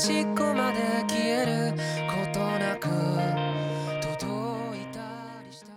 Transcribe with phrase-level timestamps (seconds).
[0.00, 1.72] 端っこまで消える
[2.08, 2.88] ことなく
[4.00, 5.00] 届いた
[5.46, 5.74] りしたら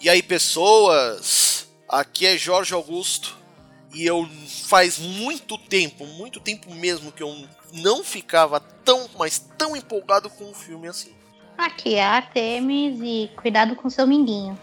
[0.00, 1.68] E aí, pessoas?
[1.88, 3.36] Aqui é Jorge Augusto
[3.94, 4.26] e eu
[4.68, 7.36] faz muito tempo, muito tempo mesmo que eu
[7.74, 11.12] não ficava tão, mas tão empolgado com um filme assim.
[11.58, 14.58] Aqui é a Artemis e cuidado com seu minguinho.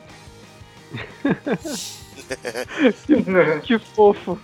[3.63, 4.39] Que fofo.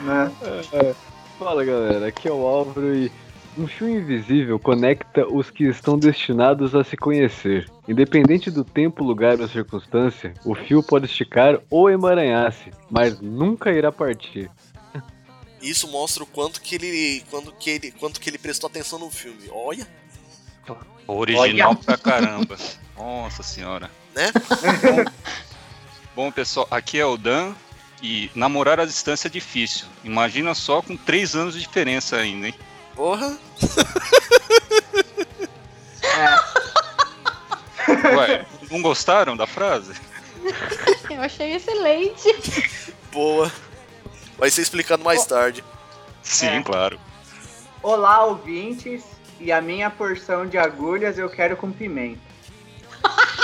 [0.00, 0.30] né?
[1.43, 3.11] Fala galera, aqui é o Álvaro e
[3.57, 7.67] um fio invisível conecta os que estão destinados a se conhecer.
[7.87, 13.91] Independente do tempo, lugar ou circunstância, o fio pode esticar ou emaranhar-se, mas nunca irá
[13.91, 14.51] partir.
[15.59, 19.09] Isso mostra o quanto que ele, quanto que ele, quanto que ele prestou atenção no
[19.09, 19.49] filme.
[19.51, 19.87] Olha,
[21.07, 22.55] Original pra caramba.
[22.95, 23.89] Nossa senhora.
[24.13, 24.31] né?
[26.15, 27.55] Bom, pessoal, aqui é o Dan
[28.01, 29.85] e namorar à distância é difícil.
[30.03, 32.55] Imagina só com três anos de diferença ainda, hein?
[32.95, 33.37] Porra.
[38.17, 39.93] Ué, não gostaram da frase?
[41.09, 42.61] Eu achei excelente.
[43.11, 43.51] Boa.
[44.37, 45.63] Vai ser explicado mais tarde.
[46.23, 46.61] Sim, É.
[46.63, 46.99] claro.
[47.83, 49.03] Olá, ouvintes,
[49.39, 52.19] e a minha porção de agulhas eu quero com pimenta.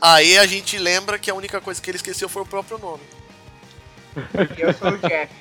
[0.00, 3.02] Aí a gente lembra que a única coisa que ele esqueceu foi o próprio nome.
[4.56, 5.32] Eu sou o Jeff.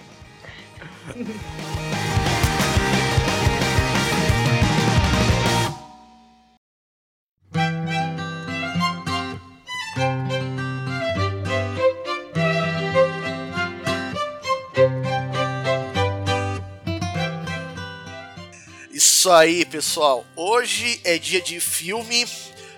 [18.92, 20.26] Isso aí, pessoal.
[20.36, 22.26] Hoje é dia de filme,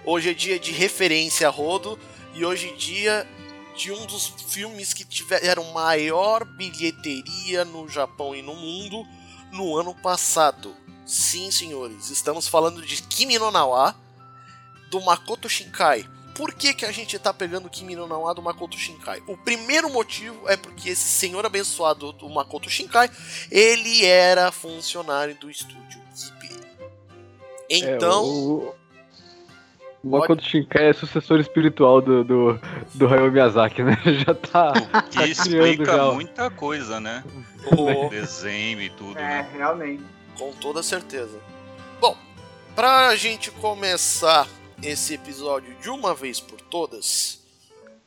[0.10, 1.98] hoje é dia de referência a rodo
[2.34, 3.28] e hoje é dia
[3.76, 9.06] de um dos filmes que tiveram maior bilheteria no Japão e no mundo
[9.52, 10.76] no ano passado.
[11.06, 13.96] Sim, senhores, estamos falando de Kimi no Nawa
[14.90, 16.06] do Makoto Shinkai.
[16.36, 19.22] Por que, que a gente tá pegando Kimi no Nawa do Makoto Shinkai?
[19.28, 23.12] O primeiro motivo é porque esse senhor abençoado do Makoto Shinkai,
[23.52, 26.66] ele era funcionário do estúdio Ghibli.
[27.70, 28.76] Então, É, o...
[30.04, 32.60] o Makoto Shinkai é sucessor espiritual do, do,
[32.96, 33.98] do Hayao Miyazaki, né?
[34.26, 34.72] Já tá.
[35.10, 36.12] Que criando explica já.
[36.12, 37.24] muita coisa, né?
[37.78, 39.50] o- Desenho e tudo, É, né?
[39.54, 40.04] realmente.
[40.38, 41.38] com toda certeza.
[42.00, 42.18] Bom,
[42.76, 44.48] pra gente começar
[44.82, 47.42] esse episódio de uma vez por todas,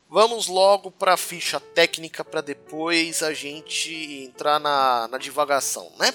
[0.08, 6.12] vamos logo pra ficha técnica para depois a gente entrar na, na divagação, né?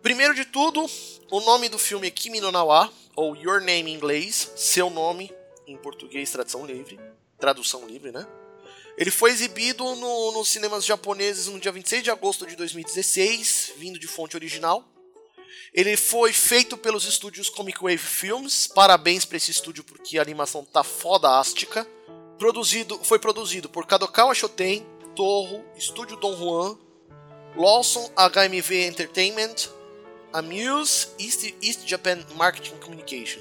[0.00, 0.86] Primeiro de tudo,
[1.32, 5.32] o nome do filme é Kimi no Nawa, ou Your Name em inglês, seu nome
[5.66, 7.00] em português, tradução livre,
[7.40, 8.24] tradução livre, né?
[8.96, 13.98] Ele foi exibido no- nos cinemas japoneses no dia 26 de agosto de 2016, vindo
[13.98, 14.84] de fonte original.
[15.74, 18.66] Ele foi feito pelos estúdios Comic Wave Films.
[18.68, 21.86] Parabéns para esse estúdio porque a animação tá fodástica.
[22.38, 26.78] Produzido, foi produzido por Kadokawa Shoten, Torro, Estúdio Don Juan,
[27.56, 29.54] Lawson HMV Entertainment,
[30.38, 33.40] Amuse, East, East Japan Marketing Communication.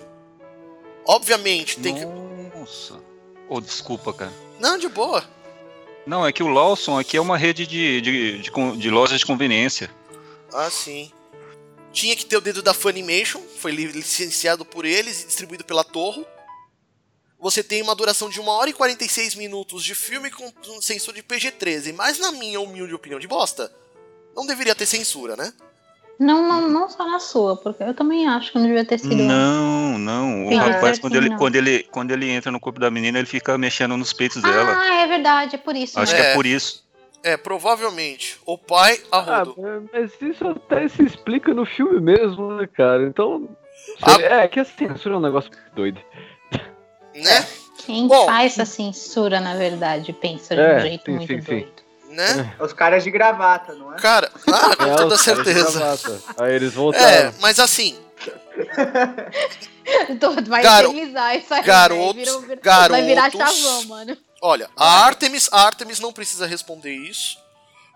[1.05, 2.05] Obviamente, tem que.
[2.05, 2.99] Nossa.
[3.47, 4.33] Oh, desculpa, cara.
[4.59, 5.23] Não, de boa.
[6.05, 9.25] Não, é que o Lawson aqui é uma rede de, de, de, de lojas de
[9.25, 9.89] conveniência.
[10.53, 11.11] Ah, sim.
[11.91, 15.83] Tinha que ter o dedo da Funimation, foi li- licenciado por eles e distribuído pela
[15.83, 16.25] Torro.
[17.39, 21.15] Você tem uma duração de 1 hora e 46 minutos de filme com um censura
[21.15, 23.71] de PG-13, mas na minha humilde opinião de bosta,
[24.35, 25.53] não deveria ter censura, né?
[26.17, 29.15] Não, não, não só na sua, porque eu também acho que não devia ter sido.
[29.15, 30.45] Não, não.
[30.45, 31.37] O rapaz, quando ele, não.
[31.37, 34.77] quando, ele, quando ele entra no corpo da menina, ele fica mexendo nos peitos dela.
[34.79, 35.99] Ah, é verdade, é por isso.
[35.99, 36.19] Acho né?
[36.21, 36.33] que é É.
[36.33, 36.85] por isso.
[37.21, 38.39] É, provavelmente.
[38.45, 39.43] O pai a Ah,
[39.91, 43.03] mas isso até se explica no filme mesmo, né, cara?
[43.03, 43.49] Então.
[44.01, 44.21] Ah.
[44.21, 45.99] É que a censura é um negócio doido.
[47.15, 47.45] né?
[47.85, 48.25] Quem Bom.
[48.25, 51.67] faz essa censura, na verdade, pensa de É, um jeito sim, muito sim, sim.
[52.15, 52.55] Né?
[52.59, 53.97] Os caras de gravata, não é?
[53.97, 55.79] Cara, ah, com É, toda os caras de certeza.
[55.79, 56.21] gravata.
[56.37, 57.05] Aí eles voltaram.
[57.05, 57.99] É, mas assim,
[60.09, 61.61] Então, vai Garo- eternizar isso aí.
[61.63, 62.39] garotos- velho.
[62.41, 64.17] Virou- garotos- Vai virar chavão, mano.
[64.41, 67.37] olha, a Artemis, a Artemis não precisa responder isso,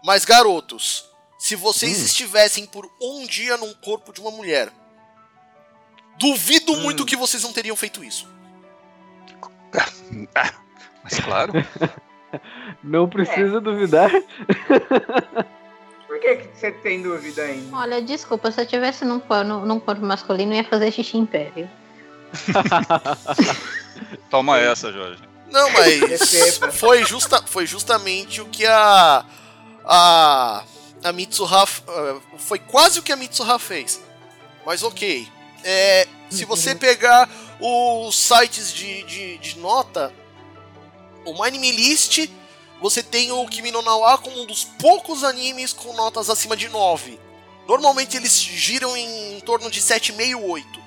[0.03, 1.05] mas garotos,
[1.39, 4.69] se vocês estivessem por um dia num corpo de uma mulher,
[6.19, 8.27] duvido muito que vocês não teriam feito isso.
[11.03, 11.53] Mas claro.
[12.83, 14.11] Não precisa duvidar.
[16.07, 17.75] Por que, que você tem dúvida ainda?
[17.75, 21.25] Olha, desculpa, se eu tivesse num, num, num corpo masculino, eu ia fazer xixi em
[21.25, 21.67] pé, viu?
[24.29, 25.21] Toma essa, Jorge.
[25.51, 25.99] Não, mas
[26.73, 29.25] foi, justa, foi justamente o que a,
[29.85, 30.63] a
[31.03, 34.01] a Mitsuha uh, foi quase o que a Mitsuha fez.
[34.65, 35.27] Mas ok.
[35.63, 37.29] É, se você pegar
[37.59, 40.13] os sites de, de, de nota,
[41.35, 42.27] o Anime List,
[42.81, 46.69] você tem o Kimi no Nawa como um dos poucos animes com notas acima de
[46.69, 47.19] 9.
[47.67, 50.79] Normalmente eles giram em, em torno de 7,5 e 8.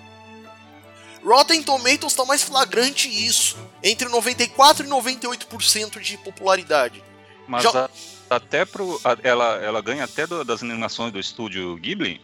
[1.24, 7.02] Rotten Tomatoes está mais flagrante isso, entre 94 e 98% de popularidade.
[7.46, 7.90] Mas Já- a-
[8.36, 9.00] até pro.
[9.04, 12.20] a- ela, ela ganha até do- das animações do estúdio Ghibli?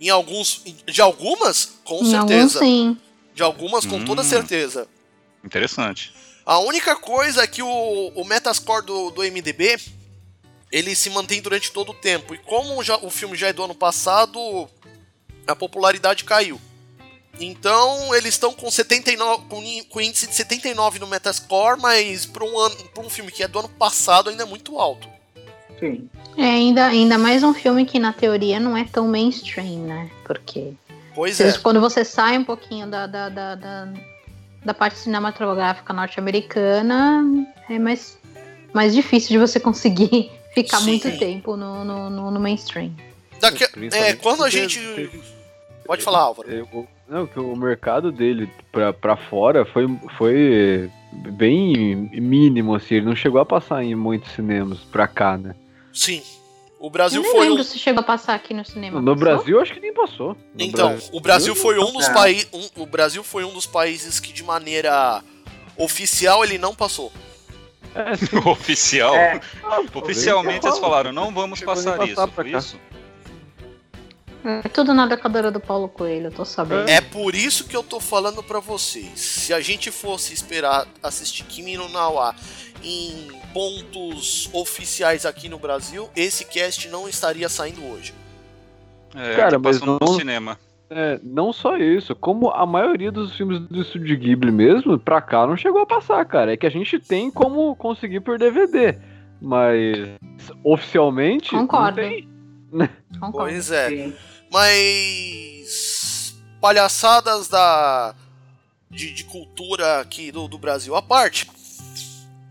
[0.00, 2.58] Em alguns, de algumas, com Em alguns, certeza.
[2.58, 2.98] sim.
[3.32, 4.24] De algumas, com toda Hum.
[4.24, 4.88] certeza.
[5.44, 6.12] Interessante.
[6.46, 9.78] A única coisa é que o, o Metascore do, do MDB
[10.70, 12.34] ele se mantém durante todo o tempo.
[12.34, 14.68] E como já, o filme já é do ano passado,
[15.46, 16.60] a popularidade caiu.
[17.40, 19.44] Então eles estão com 79
[19.88, 23.48] com, índice de 79 no Metascore, mas para um, ano- pra um filme que é
[23.48, 25.08] do ano passado ainda é muito alto.
[25.78, 26.08] Sim.
[26.36, 30.10] É ainda, ainda mais um filme que na teoria não é tão mainstream, né?
[30.24, 30.72] Porque
[31.14, 31.56] Pois é.
[31.58, 33.92] Quando você sai um pouquinho da, da, da, da,
[34.64, 37.24] da parte cinematográfica norte-americana,
[37.68, 38.18] é mais,
[38.72, 40.86] mais difícil de você conseguir ficar Sim.
[40.86, 42.92] muito tempo no, no, no, no mainstream.
[43.40, 44.80] Daqui, é, quando a gente.
[45.84, 46.48] Pode falar, Álvaro.
[46.72, 50.90] O- Não, que o mercado dele pra, pra fora foi, foi
[51.32, 52.94] bem mínimo, assim.
[52.94, 55.54] Ele não chegou a passar em muitos cinemas pra cá, né?
[55.92, 56.22] Sim.
[56.84, 57.64] O Brasil Eu nem foi lembro um.
[57.64, 59.00] se chegou a passar aqui no cinema.
[59.00, 59.16] No passou?
[59.16, 60.36] Brasil, acho que nem passou.
[60.54, 62.46] No Então, o Brasil foi um dos países.
[62.76, 65.24] o Brasil foi um dos países que de maneira
[65.78, 67.10] oficial ele não passou.
[67.94, 68.12] É.
[68.50, 69.14] Oficial.
[69.16, 69.40] É,
[69.94, 72.28] Oficialmente eles falaram, não vamos Chegou passar passar isso.
[72.28, 72.78] Foi isso?
[74.44, 76.86] É tudo na decadora do Paulo Coelho, eu tô sabendo.
[76.86, 79.18] É por isso que eu tô falando pra vocês.
[79.18, 82.34] Se a gente fosse esperar assistir Kimi no Nawa
[82.82, 88.12] em pontos oficiais aqui no Brasil, esse cast não estaria saindo hoje.
[89.14, 90.58] É, Cara, que mas não- no cinema.
[90.90, 95.46] É, não só isso, como a maioria dos filmes do estúdio Ghibli mesmo, pra cá
[95.46, 96.52] não chegou a passar, cara.
[96.52, 98.98] É que a gente tem como conseguir por DVD,
[99.40, 99.96] mas
[100.62, 102.02] oficialmente Concordo.
[102.02, 102.28] não tem.
[103.18, 103.50] Concordo.
[103.50, 103.88] Pois é.
[103.88, 104.14] sim.
[104.52, 108.14] Mas palhaçadas da
[108.90, 111.50] de, de cultura aqui do, do Brasil à parte.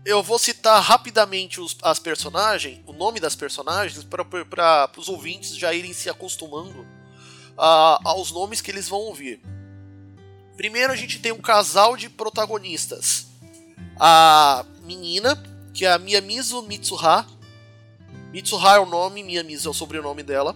[0.04, 5.72] Eu vou citar rapidamente os, as personagens, o nome das personagens, para os ouvintes já
[5.72, 6.86] irem se acostumando
[7.56, 9.40] a- aos nomes que eles vão ouvir.
[10.56, 13.28] Primeiro a gente tem um casal de protagonistas.
[13.98, 15.42] A menina,
[15.72, 17.26] que é a Miyamizu Mitsuha.
[18.30, 20.54] Mitsuha é o nome, Miyamizu é o sobrenome dela.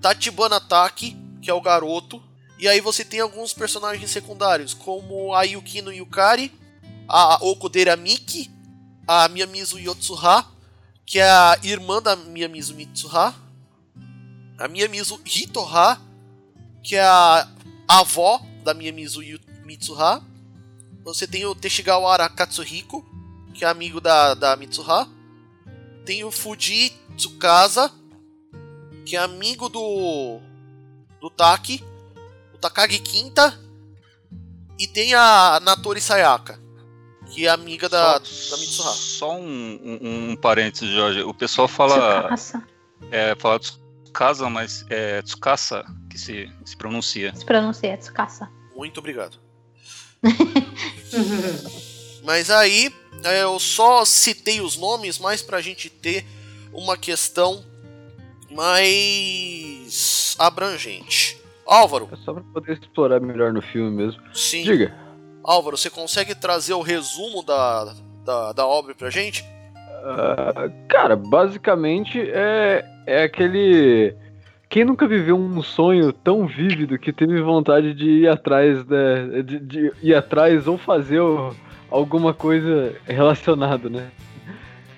[0.00, 2.22] Tachibana Taki, que é o garoto.
[2.58, 6.50] E aí você tem alguns personagens secundários, como a Yukino Yukari,
[7.06, 8.50] a Okudera Miki,
[9.06, 10.46] a Miyamizu Yotsuha,
[11.06, 13.34] que é a irmã da Miyamizu Mitsuha,
[14.58, 16.00] a Miyamizu Hitoha,
[16.82, 17.48] que é a
[17.88, 19.20] avó da Miyamizu
[19.64, 20.22] Mitsuha.
[21.04, 23.04] Você tem o Teshigawara Katsuhiko,
[23.52, 25.08] que é amigo da, da Mitsuha.
[26.04, 27.90] Tem o Fuji Tsukasa,
[29.04, 30.40] que é amigo do
[31.20, 31.82] do Taki,
[32.52, 33.58] o Takagi Quinta
[34.78, 36.60] e tem a Natori Sayaka,
[37.34, 38.90] que é amiga da, só, da Mitsuha.
[38.92, 41.22] Só um, um, um parênteses, Jorge.
[41.22, 42.62] O pessoal fala, Tsukasa.
[43.10, 47.34] é, fala Tsukasa, mas é Tsukasa que se, se pronuncia.
[47.34, 48.48] Se pronuncia Tsukasa.
[48.76, 49.38] Muito obrigado.
[52.24, 56.24] Mas aí é, eu só citei os nomes mais pra gente ter
[56.72, 57.64] uma questão
[58.50, 61.38] mais abrangente.
[61.66, 64.22] Álvaro, É só pra poder explorar melhor no filme mesmo.
[64.34, 64.64] sim.
[64.64, 64.94] Diga.
[65.44, 67.92] Álvaro, você consegue trazer o resumo da,
[68.24, 69.44] da, da obra pra gente?
[70.04, 74.16] Ah, cara, basicamente é, é aquele.
[74.68, 79.60] Quem nunca viveu um sonho tão vívido que teve vontade de ir atrás, né, de,
[79.60, 81.20] de ir atrás ou fazer
[81.90, 84.10] alguma coisa relacionada, né?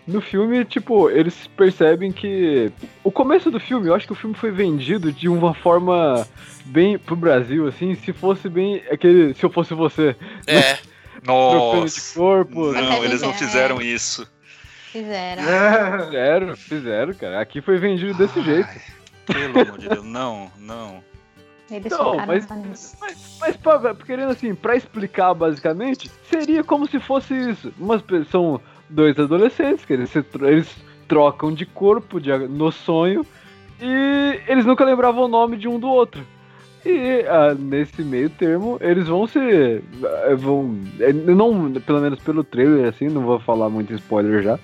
[0.06, 2.70] No filme, tipo, eles percebem que.
[3.02, 6.26] O começo do filme, eu acho que o filme foi vendido de uma forma
[6.66, 9.34] bem pro Brasil, assim, se fosse bem aquele.
[9.34, 10.14] Se eu fosse você.
[10.46, 10.74] É,
[11.26, 12.14] Trocando de Nossa!
[12.18, 12.72] corpo.
[12.72, 13.34] Não, eles não É.
[13.34, 14.30] fizeram isso.
[14.92, 15.42] Fizeram.
[16.04, 17.40] Fizeram, fizeram, cara.
[17.40, 18.68] Aqui foi vendido desse jeito.
[19.26, 21.02] Pelo amor de Deus, não, não.
[21.68, 22.96] Eles Não, mas- nisso.
[23.40, 27.74] Mas, pra, querendo assim, pra explicar basicamente, seria como se fosse isso.
[27.76, 30.76] Umas, pe- são dois adolescentes que eles, se eles
[31.08, 33.24] trocam de corpo de, no sonho
[33.80, 36.22] e eles nunca lembravam o nome de um do outro.
[36.84, 39.40] E ah, nesse meio termo, eles vão se.
[39.40, 40.78] eh, vão.
[41.00, 44.58] eh, Não, pelo menos pelo trailer, assim, não vou falar muito spoiler já.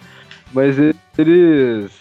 [0.53, 0.77] Mas
[1.19, 2.01] eles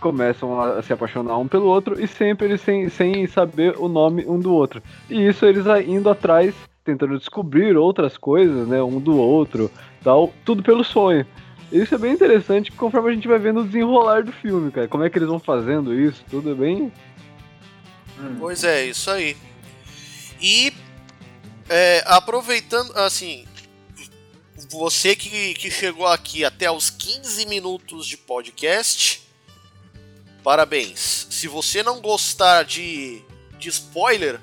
[0.00, 4.24] começam a se apaixonar um pelo outro e sempre eles sem, sem saber o nome
[4.26, 4.82] um do outro.
[5.08, 9.70] E isso eles indo atrás, tentando descobrir outras coisas, né, um do outro,
[10.06, 11.26] tal, tudo pelo sonho.
[11.72, 14.86] Isso é bem interessante conforme a gente vai vendo o desenrolar do filme, cara.
[14.86, 16.92] Como é que eles vão fazendo isso, tudo é bem.
[18.20, 18.36] Hum.
[18.38, 19.36] Pois é, isso aí.
[20.40, 20.72] E
[21.68, 23.44] é, aproveitando, assim,
[24.70, 29.22] você que, que chegou aqui até os 15 minutos de podcast,
[30.44, 31.26] parabéns.
[31.30, 33.20] Se você não gostar de,
[33.58, 34.40] de spoiler,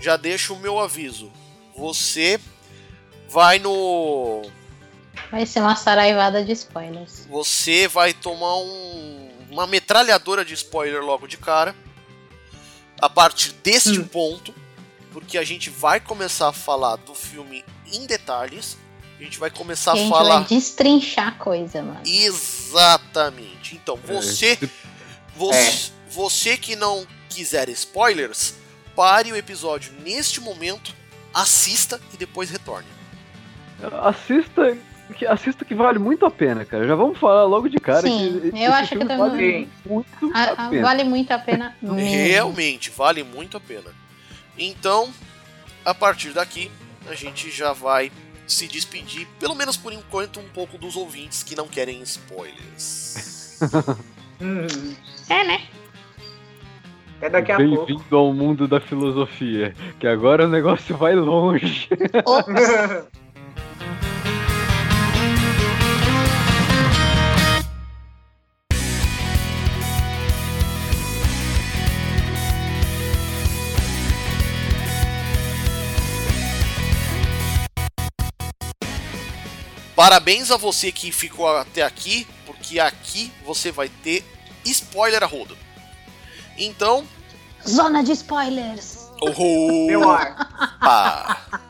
[0.00, 1.30] já deixa o meu aviso.
[1.76, 2.40] Você
[3.28, 4.42] vai no.
[5.30, 7.26] Vai ser uma saraivada de spoilers.
[7.28, 11.74] Você vai tomar um- uma metralhadora de spoiler logo de cara.
[13.00, 14.04] A partir deste Hum.
[14.06, 14.54] ponto,
[15.12, 18.76] porque a gente vai começar a falar do filme em detalhes.
[19.18, 22.00] A gente vai começar a a falar vai destrinchar a coisa, mano.
[22.04, 23.76] exatamente.
[23.76, 24.68] Então, você, É,
[25.36, 28.54] você, você que não quiser spoilers,
[28.94, 30.94] pare o episódio neste momento,
[31.32, 32.88] assista e depois retorne.
[34.02, 34.76] Assista,
[35.12, 36.86] que, assista que vale muito a pena, cara.
[36.86, 40.66] Já vamos falar logo de cara Sim, que eu acho que vale muito A- a
[40.66, 40.82] a- pena.
[40.82, 41.96] vale muito a pena mesmo.
[41.98, 43.90] Realmente, vale muito a pena.
[44.58, 45.10] Então,
[45.84, 46.70] a partir daqui,
[47.08, 48.10] a gente já vai
[48.46, 53.58] se despedir, pelo menos por enquanto, um pouco dos ouvintes que não querem spoilers.
[55.30, 55.62] É, né?
[57.18, 57.86] Até daqui a pouco.
[57.86, 61.88] Bem-vindo ao mundo da filosofia, que agora o negócio vai longe.
[80.04, 84.22] Parabéns a você que ficou até aqui, porque aqui você vai ter
[84.62, 85.56] spoiler a rodo.
[86.58, 87.08] Então,
[87.66, 89.08] Zona de spoilers.
[90.02, 90.42] Opa!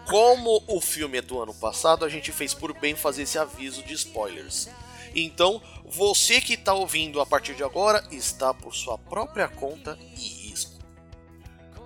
[0.10, 3.84] Como o filme é do ano passado, a gente fez por bem fazer esse aviso
[3.84, 4.68] de spoilers.
[5.14, 10.48] Então, você que está ouvindo a partir de agora está por sua própria conta e
[10.48, 10.82] risco.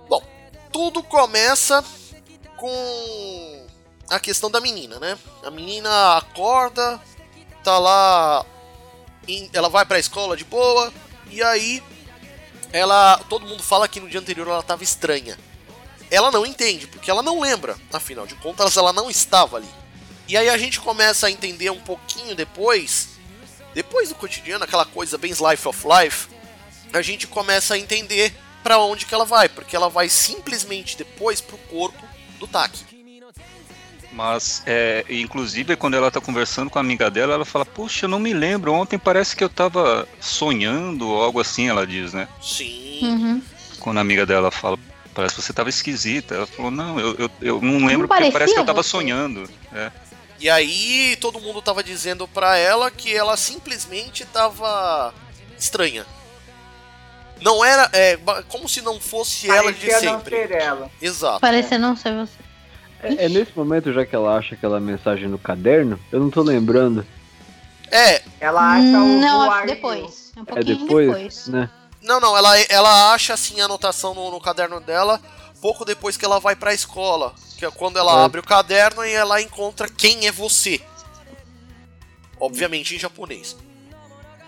[0.09, 0.23] Bom,
[0.71, 1.85] tudo começa
[2.57, 3.58] com
[4.09, 5.17] a questão da menina, né?
[5.43, 6.99] A menina acorda,
[7.63, 8.45] tá lá,
[9.27, 10.91] em- ela vai pra escola de boa
[11.29, 11.83] e aí
[12.71, 15.37] ela, todo mundo fala que no dia anterior ela tava estranha.
[16.11, 19.69] Ela não entende, porque ela não lembra, afinal de contas ela não estava ali.
[20.27, 23.09] E aí a gente começa a entender um pouquinho depois,
[23.73, 26.27] depois do cotidiano, aquela coisa bem slice of life,
[26.93, 31.39] a gente começa a entender pra onde que ela vai, porque ela vai simplesmente depois
[31.41, 32.03] pro corpo
[32.39, 32.98] do Taki.
[34.11, 38.09] Mas, é, inclusive, quando ela tá conversando com a amiga dela, ela fala: Puxa, eu
[38.09, 38.73] não me lembro.
[38.73, 42.27] Ontem parece que eu tava sonhando, ou algo assim, ela diz, né?
[42.41, 42.99] Sim.
[43.03, 43.41] Uhum.
[43.79, 44.77] Quando a amiga dela fala:
[45.13, 46.35] Parece que você tava esquisita.
[46.35, 48.89] Ela falou: Não, eu, eu, eu não lembro porque parecia parece que eu tava você.
[48.89, 49.49] sonhando.
[49.73, 49.91] É.
[50.39, 55.13] E aí todo mundo tava dizendo pra ela que ela simplesmente tava
[55.57, 56.05] estranha.
[57.41, 57.89] Não era.
[57.93, 60.35] É, como se não fosse ela de Parecia não sempre.
[60.35, 60.91] ser ela.
[61.01, 61.39] Exato.
[61.39, 62.48] Parecendo não ser você.
[63.01, 66.41] É, é nesse momento, já que ela acha aquela mensagem no caderno, eu não tô
[66.41, 67.05] lembrando.
[67.91, 70.31] É, Ela acha o Não, o acho depois.
[70.35, 71.47] É um É pouquinho depois, depois.
[71.47, 71.69] né?
[72.03, 75.19] não, não, ela, ela acha assim a anotação no, no caderno dela
[75.61, 77.33] pouco depois que ela vai pra escola.
[77.57, 78.25] Que é quando ela É.
[78.25, 80.79] abre o caderno e ela encontra quem é você.
[82.39, 83.57] Obviamente em japonês.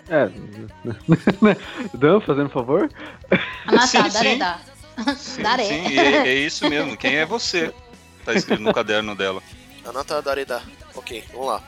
[0.09, 0.29] É.
[1.97, 2.89] Dan, fazendo favor?
[3.67, 4.09] Anatá, Sim, sim.
[4.09, 4.59] Daredá.
[5.17, 6.95] Sim, sim, e é, é isso mesmo.
[6.97, 7.73] Quem é você?
[8.25, 9.41] Tá escrito no caderno dela.
[9.85, 10.61] Anata Dareda.
[10.95, 11.63] Ok, vamos lá.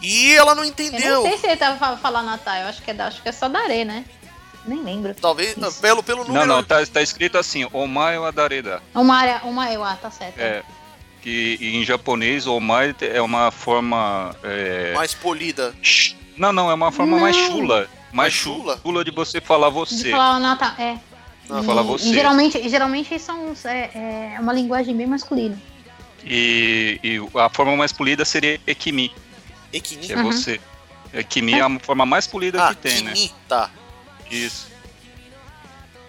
[0.00, 1.22] E ela não Eu entendeu.
[1.22, 3.28] nem sei se ele tava fa- falando Natal, eu acho que é, da- acho que
[3.28, 4.04] é só Daré, né?
[4.66, 5.14] Nem lembro.
[5.14, 5.80] Talvez, Isso.
[5.80, 6.46] pelo, pelo número.
[6.46, 8.80] Não, não, tá, tá escrito assim: Omae wa Dareda.
[9.72, 10.38] Eu, ah, tá certo.
[10.38, 10.62] É.
[11.20, 14.34] Que em japonês, Omae é uma forma.
[14.42, 15.74] é, mais polida.
[16.36, 17.46] Não, não, é uma forma mais Não.
[17.46, 17.78] chula.
[17.78, 18.78] Mais Mais chula?
[18.82, 19.04] chula?
[19.04, 20.10] de você falar De você.
[20.10, 20.98] falar Natal, é.
[21.62, 22.08] Falar você.
[22.08, 25.60] E geralmente, geralmente são, é, é uma linguagem bem masculina.
[26.24, 29.12] E, e a forma mais polida seria Ekimi,
[29.72, 30.06] Ekini.
[30.06, 30.30] que é Uhum.
[30.32, 30.60] você.
[31.12, 33.12] Ekimi é a forma mais polida Ah, que tem, né?
[33.12, 33.68] Kimi, tá.
[34.30, 34.68] Isso.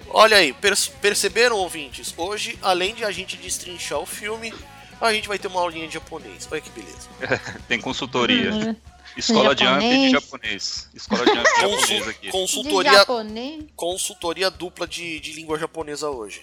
[0.09, 2.13] Olha aí, per- perceberam, ouvintes?
[2.15, 4.53] Hoje, além de a gente destrinchar o filme,
[5.01, 6.47] a gente vai ter uma aulinha de japonês.
[6.51, 7.09] Olha que beleza.
[7.67, 8.77] Tem consultoria.
[9.17, 10.89] Escola de Amp de japonês.
[10.93, 12.29] Escola de Amp de japonês aqui.
[12.29, 13.63] Consultoria, japonês.
[13.75, 16.41] consultoria dupla de, de língua japonesa hoje.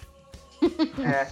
[1.03, 1.27] É.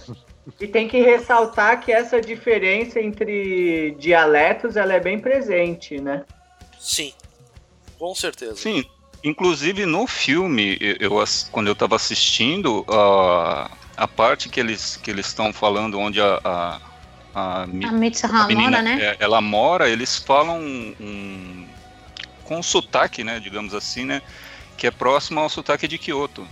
[0.58, 6.24] E tem que ressaltar que essa diferença entre dialetos ela é bem presente, né?
[6.80, 7.12] Sim,
[7.98, 8.56] com certeza.
[8.56, 8.84] Sim,
[9.22, 15.10] Inclusive no filme, eu, eu quando eu tava assistindo, a, a parte que eles que
[15.10, 16.80] eles estão falando onde a, a,
[17.34, 18.98] a, mi- A Mitsuha a menina mora, né?
[19.00, 21.66] é, ela mora, eles falam um,
[22.44, 24.20] com um sotaque, né, digamos assim, né,
[24.76, 26.46] que é próximo ao sotaque de Kyoto.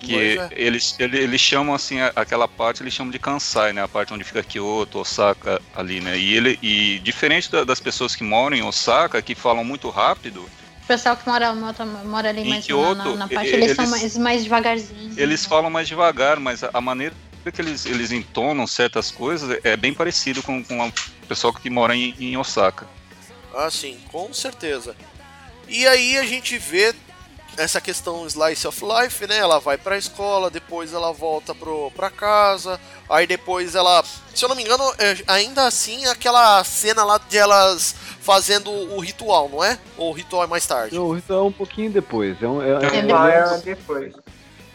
[0.00, 0.48] Que é.
[0.52, 4.22] eles, ele- eles chamam assim aquela parte, eles chamam de Kansai, né, a parte onde
[4.22, 6.16] fica Kyoto, Osaka ali, né?
[6.16, 10.48] E ele e diferente da- das pessoas que moram em Osaka, que falam muito rápido,
[10.82, 13.54] O pessoal que mora, mora, mora ali Em mais na, Kyoto, na, na parte, e-
[13.56, 15.18] eles, são eles- mais, mais devagarzinhos.
[15.18, 15.48] eles né?
[15.48, 17.14] falam mais devagar, mas a, a maneira
[17.52, 20.92] que eles, eles entonam certas coisas é bem parecido com, com o
[21.26, 22.86] pessoal que mora em, em Osaka.
[23.54, 24.94] Ah, sim, com certeza.
[25.66, 26.94] E aí a gente vê
[27.56, 29.36] essa questão slice of life, né?
[29.36, 34.04] Ela vai pra escola, depois ela volta pro, pra casa, aí depois ela.
[34.34, 39.00] Se eu não me engano, é, ainda assim aquela cena lá de elas fazendo o
[39.00, 39.78] ritual, não é?
[39.96, 40.94] Ou o ritual é mais tarde?
[40.94, 42.40] Não, o ritual é um pouquinho depois.
[42.40, 44.14] É um, é, É é- depois.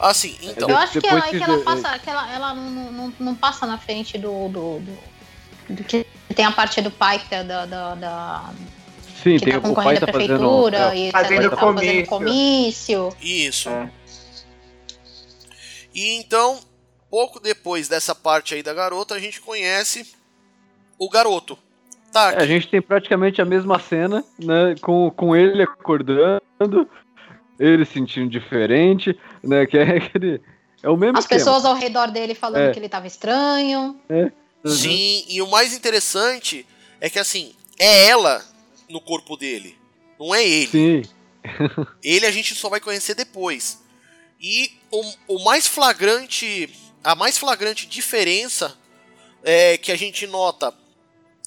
[0.03, 0.09] É depois.
[0.09, 0.69] Ah, sim, então.
[0.69, 3.65] Eu acho que Depois ela, que ela passa, que ela, ela não, não, não passa
[3.65, 4.97] na frente do, do, do,
[5.75, 6.05] do que
[6.35, 8.53] tem a parte do pai que, é da, da, da,
[9.23, 10.93] Sim, que tem tá o pai concorrendo tá à prefeitura fazendo.
[10.93, 12.07] é, e Fazendo tá fazendo comício.
[12.07, 13.09] comício.
[13.21, 13.69] Isso.
[13.69, 13.89] É.
[15.93, 16.59] E então,
[17.09, 20.13] pouco depois dessa parte aí da garota, a gente conhece
[20.97, 21.57] o garoto.
[22.11, 24.75] Tá, É, a gente tem praticamente a mesma cena, né?
[24.81, 26.41] Com, com ele acordando,
[27.59, 29.65] ele se sentindo diferente, né?
[29.65, 30.41] Que é aquele.
[30.81, 31.39] É o mesmo As esquema.
[31.39, 32.71] pessoas ao redor dele falando É.
[32.71, 33.99] que ele tava estranho.
[34.09, 34.31] Uhum.
[34.71, 36.65] Sim, e o mais interessante
[36.99, 38.43] é que assim, é ela
[38.89, 39.77] no corpo dele,
[40.19, 40.67] não é ele.
[40.67, 41.01] Sim.
[42.01, 43.81] Ele a gente só vai conhecer depois.
[44.39, 45.03] E o,
[45.35, 46.69] o mais flagrante,
[47.03, 48.77] a mais flagrante diferença
[49.43, 50.73] é que a gente nota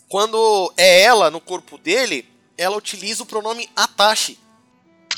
[0.07, 4.39] quando é ela no corpo dele, ela utiliza o pronome Atashi.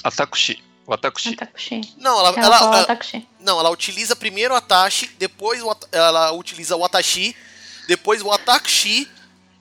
[0.05, 0.62] Atakushi.
[0.88, 1.35] O Atakushi.
[1.35, 1.81] Atakushi.
[1.98, 3.29] Não, ela, Ela, ela- ela- Atakushi.
[3.40, 7.37] não, ela utiliza primeiro o Atashi, depois o ela utiliza o Atashi,
[7.87, 9.07] depois o Atakushi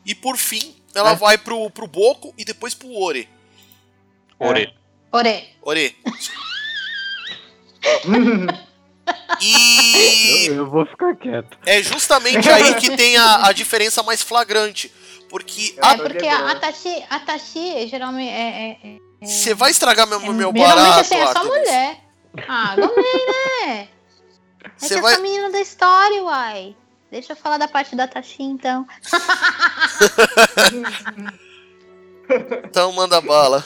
[0.06, 1.16] e por fim ela É.
[1.16, 3.28] vai pro, pro Boku e depois pro Ore.
[4.40, 4.74] Ore.
[5.12, 5.50] Ore.
[5.62, 5.96] Ore.
[9.40, 11.58] E Eu, eu vou ficar quieto.
[11.66, 14.92] é justamente aí que tem a, a diferença mais flagrante.
[15.30, 18.98] Porque É tô porque a Atashi, Atashi geralmente é.
[19.22, 22.00] Você vai estragar meu, é- meu geralmente barato, assim, é só mulher.
[22.48, 23.26] Ah, gostei,
[23.66, 23.88] né?
[24.82, 26.76] É que vai- sou menina da história, uai.
[27.10, 28.86] Deixa eu falar da parte da Tashi, então.
[32.66, 33.64] Então manda bala.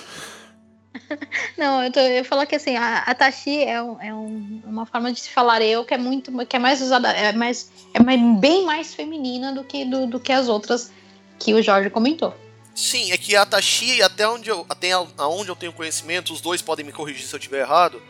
[1.57, 4.85] Não, eu, tô, eu falo que assim, a, a Tashi é, um- é um- uma
[4.85, 8.01] forma de se falar eu que é muito, que é mais usada, é mais, é
[8.01, 10.91] mais- bem mais feminina do que, do, do que as outras
[11.39, 12.33] que o Jorge comentou.
[12.73, 16.61] Sim, é que a Tashi, até onde eu, até aonde eu tenho conhecimento, os dois
[16.61, 18.01] podem me corrigir se eu estiver errado,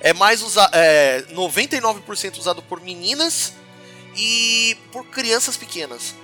[0.00, 3.54] é mais usa, é 99% usado por meninas
[4.16, 6.14] e por crianças pequenas.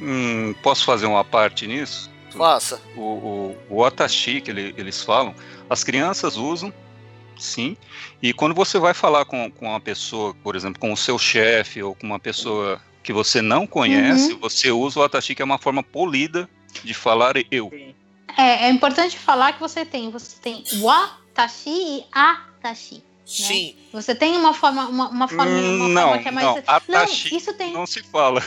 [0.00, 2.08] Hum, posso fazer uma parte nisso?
[2.30, 2.80] Faça.
[2.96, 5.34] O, o, o Atashi, que ele- eles falam,
[5.68, 6.72] as crianças usam,
[7.36, 7.76] sim.
[8.22, 11.82] E quando você vai falar com, com uma pessoa, por exemplo, com o seu chefe
[11.82, 15.58] ou com uma pessoa que você não conhece, você usa o Atashi, que é uma
[15.58, 16.48] forma polida
[16.84, 17.70] de falar eu.
[17.70, 17.94] Sim.
[18.36, 23.02] É, é importante falar que você tem, você tem o Atashi e a Tashi.
[23.24, 23.74] Sim.
[23.92, 26.46] Você tem uma forma, uma, uma forma, Hum, uma não, forma que é mais.
[26.46, 27.72] não, Atashi isso tem.
[27.72, 28.42] Não se fala.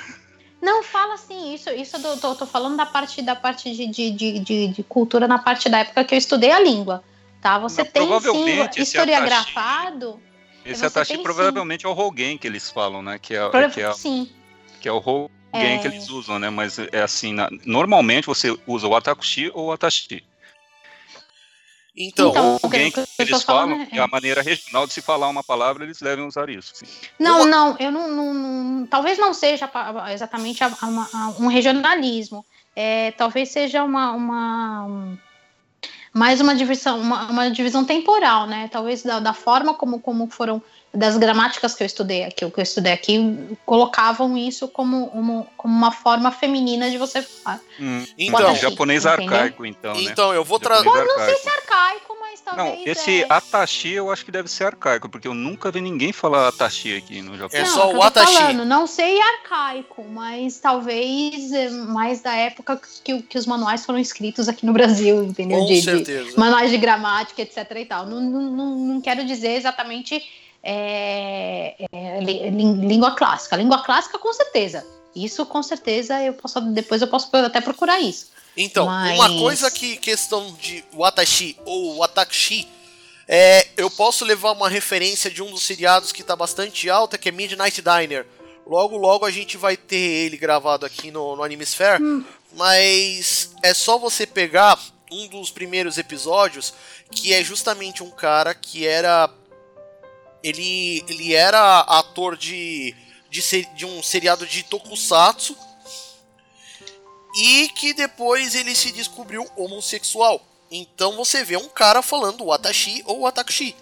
[0.61, 4.11] Não, fala assim, isso, isso eu tô, tô falando da parte da parte de, de,
[4.11, 7.03] de, de, de cultura na parte da época que eu estudei a língua.
[7.41, 7.57] Tá?
[7.57, 10.21] Você Não, tem sim provavelmente esse historiografado.
[10.63, 11.23] Esse Você Atashi tem, sim.
[11.23, 13.17] provavelmente é o Rogen que eles falam, né?
[13.19, 14.29] Que é, Prova- que é, Sim.
[14.79, 14.99] que é o
[15.53, 15.77] Rogen É.
[15.79, 16.49] que eles usam, né?
[16.49, 20.23] Mas é assim, na- normalmente você usa o Atakushi ou o Atashi.
[21.95, 24.41] Então, Então, o o que- o que eles falando falam, é- que é a maneira
[24.41, 26.71] regional de se falar uma palavra, eles devem usar isso.
[26.73, 26.85] sim.
[27.19, 29.69] Não, não, eu não, não- não- Talvez não seja
[30.13, 32.45] exatamente a- a- um regionalismo.
[32.75, 34.11] É, talvez seja uma.
[34.13, 35.17] uma-
[36.13, 38.69] mais uma divisão, uma, uma divisão temporal, né?
[38.69, 40.61] Talvez da, da forma como, como foram.
[40.93, 43.17] Das gramáticas que eu estudei aqui, o que eu estudei aqui,
[43.65, 47.61] colocavam isso como, uma- como uma forma feminina de você falar.
[47.79, 49.23] Hum, Então, um japonês entendeu?
[49.33, 50.01] arcaico, então, né?
[50.03, 50.89] então eu vou trazer.
[50.89, 51.49] arcaico.
[51.49, 52.67] Arcaico, mas talvez.
[52.79, 53.25] Não, esse é...
[53.29, 57.21] Atashi eu acho que deve ser arcaico, porque eu nunca vi ninguém falar Atashi aqui
[57.21, 57.57] no Japão.
[57.57, 58.33] É não, só que o eu tô Atashi.
[58.35, 63.97] Falando, não sei arcaico, mas talvez é, mais da época que, que os manuais foram
[63.99, 65.59] escritos aqui no Brasil, entendeu?
[65.59, 66.37] Com De- de, certeza.
[66.37, 67.57] manuais de gramática, etc.
[67.77, 68.05] e tal.
[68.05, 70.21] Não, não, não, não quero dizer exatamente
[70.63, 73.55] é, é, língua clássica.
[73.55, 74.85] Língua clássica, com certeza.
[75.15, 78.27] Isso, com certeza, eu posso depois eu posso até procurar isso.
[78.55, 82.67] Então, Mas- uma coisa que questão de Watashi ou Watashi
[83.27, 87.29] é, eu posso levar uma referência de um dos seriados que tá bastante alta, que
[87.29, 88.25] é Midnight Diner.
[88.65, 92.01] Logo, logo a gente vai ter ele gravado aqui no, no Animesphere,
[92.53, 94.77] mas é só você pegar
[95.11, 96.73] um dos primeiros episódios,
[97.09, 99.29] que é justamente um cara que era
[100.43, 102.95] ele, ele era ator de,
[103.29, 105.55] de, se- de um seriado de Tokusatsu
[107.37, 110.41] e que depois ele se descobriu homossexual.
[110.69, 113.75] Então você vê um cara falando Watashi ou Watakushi.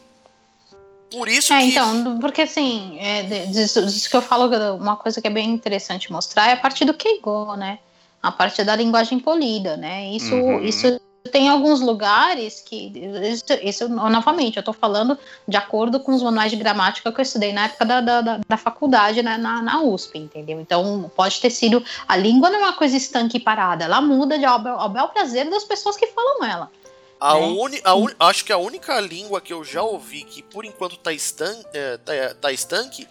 [1.11, 1.65] Por isso É, que.
[1.69, 6.11] então, porque assim, é, disso, disso que eu falo, uma coisa que é bem interessante
[6.11, 7.79] mostrar é a parte do Keigo, né?
[8.21, 10.09] A parte da linguagem polida, né?
[10.11, 10.63] Isso, Uhum.
[10.63, 10.99] isso
[11.31, 12.91] tem alguns lugares que.
[13.23, 17.23] Isso, isso, novamente, eu tô falando de acordo com os manuais de gramática que eu
[17.23, 20.59] estudei na época da, da, da- da faculdade né, na, na USP, entendeu?
[20.59, 21.83] Então, pode ter sido.
[22.07, 24.89] A língua não é uma coisa estanque e parada, ela muda de ao, bel- ao
[24.89, 26.71] bel prazer das pessoas que falam ela.
[27.19, 27.47] A né?
[27.47, 30.95] uni, a uni- acho que a única língua que eu já ouvi que por enquanto
[30.97, 33.05] tá, estan, é, tá, tá estanque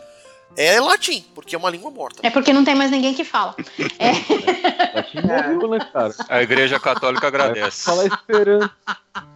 [0.57, 2.21] é latim, porque é uma língua morta.
[2.23, 3.55] É porque não tem mais ninguém que fala.
[3.99, 4.97] É.
[4.97, 6.15] Latim morreu, né, cara?
[6.29, 7.85] A Igreja Católica Vai agradece.
[7.85, 8.71] falar esperando.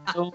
[0.09, 0.33] Então,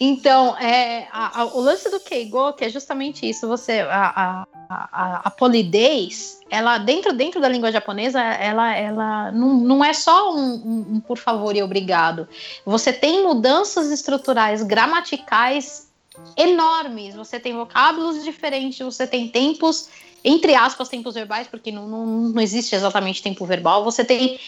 [0.00, 4.78] Então, é, a- a- o lance do Keigo, que é justamente isso, você a, a,
[4.92, 10.34] a, a polidez, ela dentro dentro da língua japonesa, ela ela não, não é só
[10.34, 12.28] um, um- um por favor e obrigado.
[12.64, 15.85] Você tem mudanças estruturais gramaticais
[16.36, 17.14] enormes.
[17.14, 19.88] Você tem vocábulos diferentes, você tem tempos
[20.24, 23.84] entre aspas tempos verbais, porque não, não, não existe exatamente tempo verbal.
[23.84, 24.40] Você tem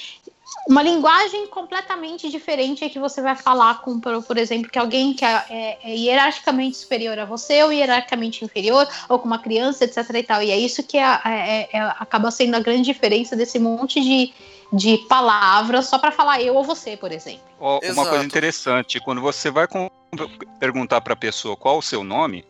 [0.67, 5.25] uma linguagem completamente diferente que você vai falar com, por, por exemplo, que alguém que
[5.25, 9.99] é, é- é hierarquicamente superior a você ou hierarquicamente inferior, ou com uma criança, etc
[10.15, 10.43] e tal.
[10.43, 14.33] E é isso que é, é- é- acaba sendo a grande diferença desse monte de,
[14.73, 17.43] de palavras só para falar eu ou você, por exemplo.
[17.61, 18.09] Uma Exato.
[18.09, 19.89] coisa interessante, quando você vai com-
[20.59, 22.45] perguntar para a pessoa qual o seu nome,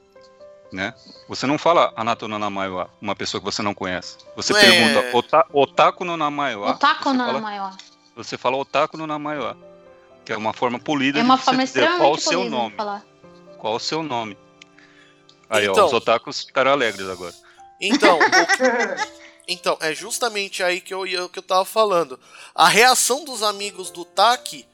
[0.73, 0.95] né?
[1.29, 4.17] Você não fala Anato no Namaiwa, uma pessoa que você não conhece.
[4.37, 4.61] Você É.
[4.61, 6.71] pergunta Ota, Otaku no Namaiwa.
[6.71, 7.77] Otaku você na fala, maior.
[8.17, 9.57] Você fala Otaku no Namaiwa,
[10.25, 12.59] que é uma forma polida É uma de forma você dizer qual o extremamente seu
[12.59, 12.77] nome.
[12.77, 13.05] falar.
[13.59, 14.37] Qual o seu nome?
[15.51, 15.87] Aí, ó, Então.
[15.87, 17.35] os otakus ficaram alegres agora.
[17.81, 19.09] Então, o que-
[19.49, 22.21] então, é justamente aí que eu, ia- que eu tava falando.
[22.55, 24.67] A reação dos amigos do Taki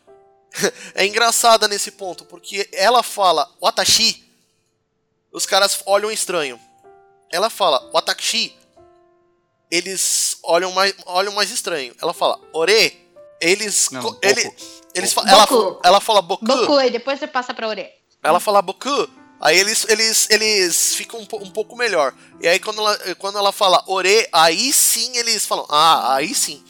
[0.94, 4.22] é engraçada nesse ponto, porque ela fala Watashi,
[5.32, 6.58] os caras olham estranho.
[7.32, 8.56] Ela fala Watashi,
[9.70, 11.94] eles olham mais, olham mais estranho.
[12.00, 12.96] Ela fala Ore,
[13.40, 13.90] eles.
[13.90, 14.18] Não, Boku.
[14.22, 14.54] ele,
[14.94, 15.80] eles fa- ela, Boku.
[15.84, 17.90] ela fala Boku, Boku, e depois você passa pra orelha.
[18.22, 19.08] ela fala Boku,
[19.40, 22.14] aí eles, eles, eles ficam um, um pouco melhor.
[22.40, 26.62] E aí quando ela, quando ela fala Ore, aí sim eles falam, ah, aí sim.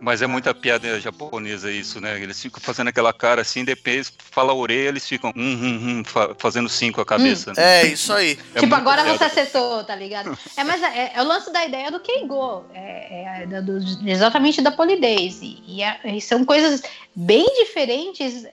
[0.00, 2.20] Mas é muita piada japonesa isso, né?
[2.22, 6.34] Eles ficam fazendo aquela cara assim, depois fala orelha, eles ficam hum, hum, hum, fa-
[6.38, 7.52] fazendo cinco com a cabeça.
[7.56, 7.82] né?
[7.82, 8.38] É, isso aí.
[8.54, 9.18] É tipo, agora piada.
[9.18, 10.38] você acertou, tá ligado?
[10.56, 14.62] É, mas é, é o lance da ideia do Keigo, é, é da- do- exatamente
[14.62, 15.40] da polidez.
[15.42, 16.80] E, e é- e são coisas
[17.14, 18.46] bem diferentes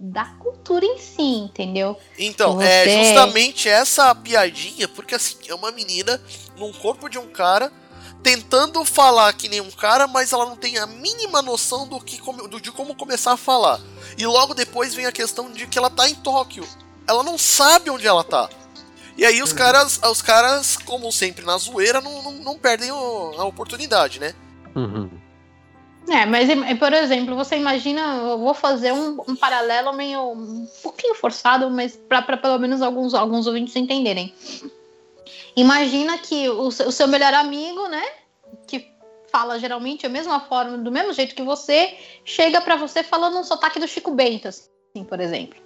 [0.00, 1.98] da cultura em si, entendeu?
[2.18, 6.20] Então, Você- é justamente essa piadinha, porque assim, é uma menina
[6.58, 7.72] num corpo de um cara
[8.26, 12.20] tentando falar que nem um cara, mas ela não tem a mínima noção do que
[12.48, 13.80] do- de como começar a falar.
[14.18, 16.66] E logo depois vem a questão de que ela tá em Tóquio.
[17.06, 18.50] Ela não sabe onde ela tá.
[19.16, 23.34] E aí os caras, os caras, como sempre na zoeira, não, não, não perdem o-
[23.38, 24.34] a oportunidade, né?
[24.74, 25.08] Uhum.
[26.08, 30.66] É, mas e- por exemplo, você imagina, eu vou fazer um, um paralelo meio um
[30.82, 34.34] pouquinho forçado, mas para pelo menos alguns, alguns ouvintes entenderem.
[35.56, 38.04] Imagina que o, seu- o seu melhor amigo, né,
[38.66, 38.86] que
[39.32, 43.44] fala geralmente a mesma forma, do mesmo jeito que você, chega para você falando um
[43.44, 45.58] sotaque do Chico Bento, assim, por exemplo.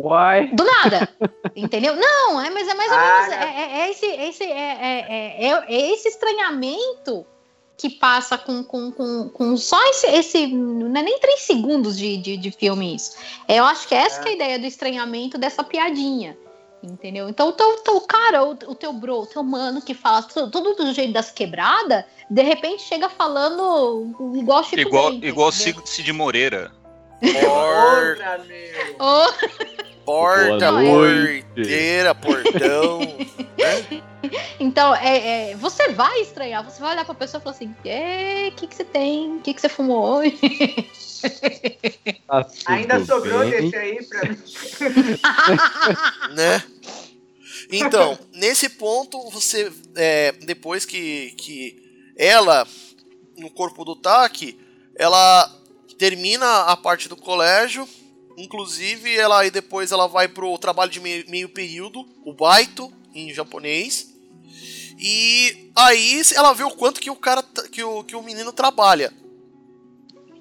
[0.00, 0.46] Uai.
[0.52, 1.08] Do nada.
[1.56, 1.96] entendeu?
[1.96, 3.34] Não, é, mas é mais ou Ah, menos.
[3.34, 7.26] É, é- é esse, é esse, é, é- é- é- esse estranhamento
[7.76, 10.46] que passa com, com, com, com só esse, esse.
[10.48, 13.16] Não é nem três segundos de, de, de filme isso.
[13.48, 14.22] Eu acho que essa É.
[14.22, 16.36] que é a ideia do estranhamento dessa piadinha.
[16.82, 17.28] Entendeu?
[17.28, 20.48] Então, o teu, teu cara, o, o teu bro, o teu mano que fala tu-
[20.50, 25.74] tudo do jeito das quebradas, de repente chega falando igual Chico Igual, Bento, igual entendeu?
[25.74, 26.70] Cid Cid Moreira.
[27.20, 28.96] Por, Outra, meu.
[29.00, 29.32] Ô,
[30.06, 33.00] porta, porteira, portão.
[34.60, 37.74] Então, é, é, você vai estranhar, você vai olhar pra pessoa e falar assim: o
[37.82, 39.36] que, que você tem?
[39.36, 40.36] O que, que você fumou hoje?
[42.28, 43.50] Tudo Ainda sobrou bem.
[43.50, 44.36] desse aí pra mim.
[46.34, 46.64] né?
[47.70, 51.82] Então, nesse ponto, você, é, depois que, que
[52.16, 52.66] ela,
[53.36, 54.58] no corpo do Taki,
[54.96, 55.54] ela
[55.98, 57.86] termina a parte do colégio,
[58.36, 63.34] inclusive ela aí depois ela vai pro trabalho de meio, meio período, o baito em
[63.34, 64.14] japonês.
[64.98, 69.12] E aí ela vê o quanto que o cara que o, que o menino trabalha.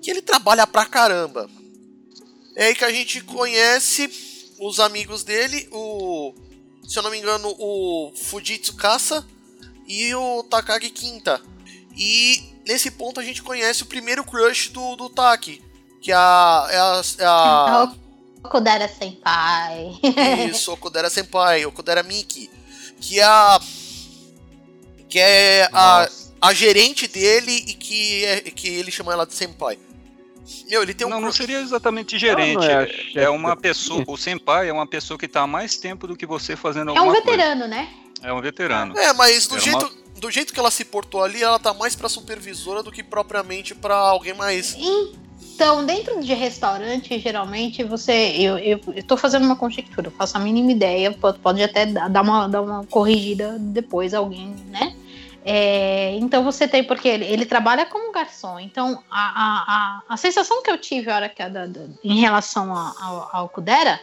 [0.08, 1.50] Que ele trabalha pra caramba.
[2.56, 4.10] É aí que a gente conhece
[4.58, 6.34] os amigos dele, o
[6.88, 9.28] se eu não me engano, o Fujitsu Kasa
[9.86, 11.42] e o Takagi Quinta.
[11.94, 15.62] E nesse ponto a gente conhece o primeiro crush do, do Taki,
[16.02, 17.94] que é a, é a, é a
[18.46, 19.92] Okudera Senpai.
[20.50, 22.50] isso, Okudera Senpai, Okudera Miki,
[23.02, 23.60] que é a
[25.10, 26.34] que é a, Nossa.
[26.42, 29.78] a gerente dele e que é, que ele chama ela de Senpai.
[30.70, 32.56] Meu, ele tem um Não, não seria exatamente gerente.
[32.56, 34.04] não é a É, chefe uma pessoa.
[34.08, 36.94] O senpai é uma pessoa que tá há mais tempo do que você fazendo É
[36.94, 37.32] um alguma coisa.
[37.38, 37.90] veterano, né?
[38.22, 38.98] É um veterano.
[38.98, 41.96] É, mas do Era jeito, do jeito que ela se portou ali, ela tá mais
[41.96, 44.76] pra supervisora do que propriamente pra alguém mais.
[45.40, 48.36] Então, dentro de restaurante, geralmente você.
[48.38, 51.86] Eu, eu, eu tô fazendo uma conjectura, eu faço a mínima ideia, pode, pode até
[51.86, 54.96] dar dar uma, dar uma corrigida depois, alguém, né?
[55.50, 58.60] É, então você tem, porque ele, ele trabalha como garçom.
[58.60, 59.64] Então, a, a,
[60.10, 63.98] a, a sensação que eu tive hora que, da- da- em relação ao, ao Kudera,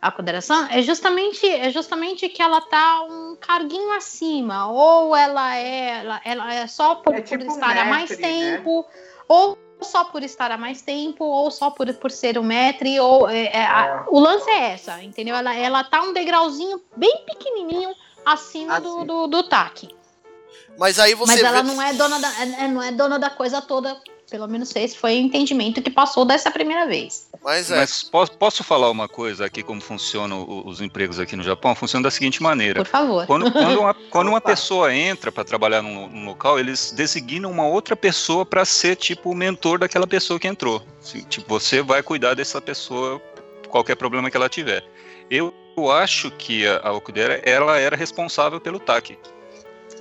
[0.00, 4.72] a Kudera-san, é justamente, é justamente que ela tá um carguinho acima.
[4.72, 8.08] Ou ela é, ela, ela é só por, É por tipo um estar há mais
[8.08, 8.16] né?
[8.16, 8.86] tempo,
[9.28, 13.28] ou só por estar há mais tempo, ou só por, por ser o maître, ou
[13.28, 15.36] é, é, a- o lance é essa, entendeu?
[15.36, 17.90] Ela, ela tá um degrauzinho bem pequenininho
[18.24, 19.06] acima do, Assim.
[19.06, 19.97] do, do TAC.
[20.78, 23.18] Mas aí você Mas ela vê- não é dona da, é- é- não é dona
[23.18, 23.96] da coisa toda.
[24.30, 27.28] Pelo menos esse foi o entendimento que passou dessa primeira vez.
[27.42, 27.76] Mas é.
[27.76, 31.74] Mas posso, posso falar uma coisa aqui, como funcionam os empregos aqui no Japão?
[31.74, 32.84] Funciona da seguinte maneira.
[32.84, 33.26] Por favor.
[33.26, 37.66] Quando, quando uma, quando uma pessoa entra para trabalhar num, num local, eles designam uma
[37.66, 40.82] outra pessoa para ser tipo o mentor daquela pessoa que entrou.
[41.30, 43.20] Tipo, você vai cuidar dessa pessoa,
[43.70, 44.84] qualquer problema que ela tiver.
[45.30, 49.18] Eu, eu acho que a, a Okudera, ela era responsável pelo TAC.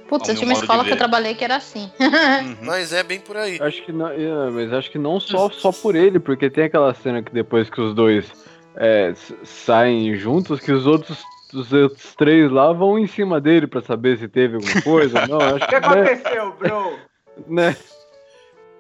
[0.08, 1.91] Putz, eu tinha uma escola que eu trabalhei que era assim.
[2.00, 2.58] Uhum.
[2.62, 3.58] Mas é bem por aí.
[3.62, 6.93] Acho que não, é, mas acho que não só, só por ele, porque tem aquela
[6.93, 8.32] cena que depois que os dois
[8.76, 11.20] é, saem juntos, que os outros,
[11.54, 15.28] os outros três lá vão em cima dele pra saber se teve alguma coisa.
[15.28, 17.00] Não, acho O que que né, aconteceu, bro?
[17.48, 17.76] né?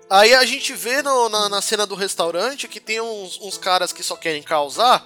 [0.09, 3.91] Aí a gente vê no- na, na cena do restaurante que tem uns, uns caras
[3.91, 5.03] que só querem causar.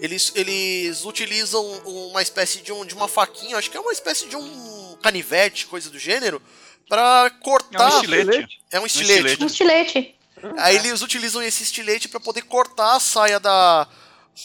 [0.00, 4.28] Eles, eles utilizam uma espécie de, um, de uma faquinha, acho que é uma espécie
[4.28, 6.42] de um canivete, coisa do gênero,
[6.88, 7.94] pra É um cortar.
[7.94, 8.60] estilete.
[8.70, 9.42] É um estilete.
[9.42, 10.16] Um estilete.
[10.58, 13.86] Aí eles utilizam esse estilete pra poder cortar a saia da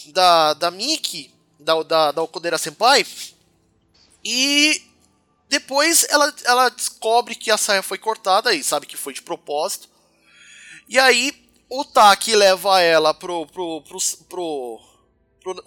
[0.08, 3.04] da, da Miki, da, da, da Okudera Senpai.
[4.24, 4.82] E
[5.48, 9.88] depois ela, ela descobre que a saia foi cortada e sabe que foi de propósito.
[10.88, 11.32] E aí
[11.68, 14.80] o Taki leva ela pro, pro, pro, pro,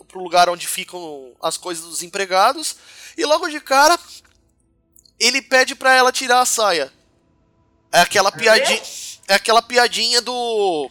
[0.07, 2.75] pro, lugar onde ficam as coisas dos empregados.
[3.17, 3.97] E logo de cara
[5.19, 6.91] ele pede pra ela tirar a saia.
[7.91, 8.81] É aquela piadinha.
[9.27, 10.89] É aquela piadinha do.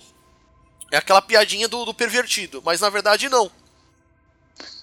[0.93, 3.51] É aquela piadinha do, do pervertido, mas na verdade não.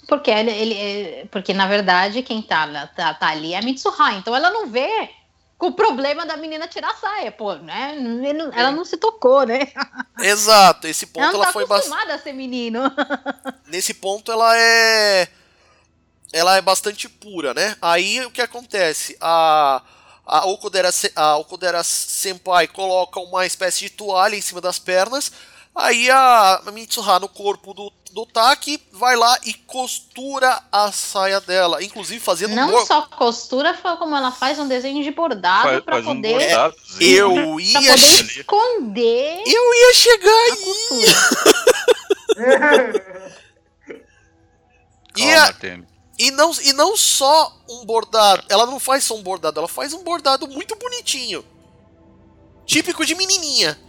[0.08, 4.34] Porque ele, ele- porque na verdade quem tá, tá, tá ali é a Mitsuha, então
[4.36, 5.10] ela não vê
[5.60, 7.96] o problema da menina tirar a saia, pô, né?
[8.54, 9.72] Ela não se tocou, né?
[10.20, 12.82] Exato, esse ponto Ela ela tá foi acostumada a ser menino.
[13.66, 15.28] Nesse ponto ela é.
[16.32, 17.76] Ela é bastante pura, né?
[17.82, 19.18] Aí o que acontece?
[19.20, 19.82] A.
[20.30, 25.32] A Okudera, a Okudera Senpai coloca uma espécie de toalha em cima das pernas.
[25.78, 31.84] Aí a Mitsuha no corpo do, do Taki vai lá e costura a saia dela.
[31.84, 35.84] Inclusive fazendo Não bor- só costura, foi como ela faz um desenho de bordado Faz,
[35.84, 37.42] pra faz um poder, bordadozinho, né?
[37.42, 41.06] Eu pra ia, poder che- esconder eu ia chegar aí.
[45.16, 45.56] E, a-
[46.20, 48.44] e, não, e não só um bordado.
[48.50, 51.46] Ela não faz só um bordado, ela faz um bordado muito bonitinho.
[52.66, 53.80] Típico de menininha.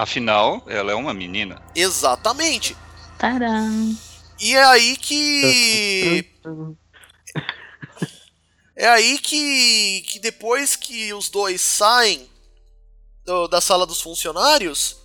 [0.00, 1.60] Afinal, ela é uma menina.
[1.74, 2.74] Exatamente.
[3.18, 3.94] Taram.
[4.40, 6.24] E é aí que.
[8.74, 12.26] É aí que, que depois que os dois saem
[13.26, 14.96] do- da sala dos funcionários,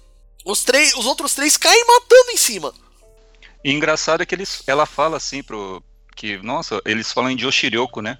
[0.46, 2.74] os, três, os outros três caem matando em cima.
[3.66, 5.84] E engraçado é que eles, ela fala assim pro.
[6.16, 8.18] Que, nossa, eles falam em Yoshiryoku, né?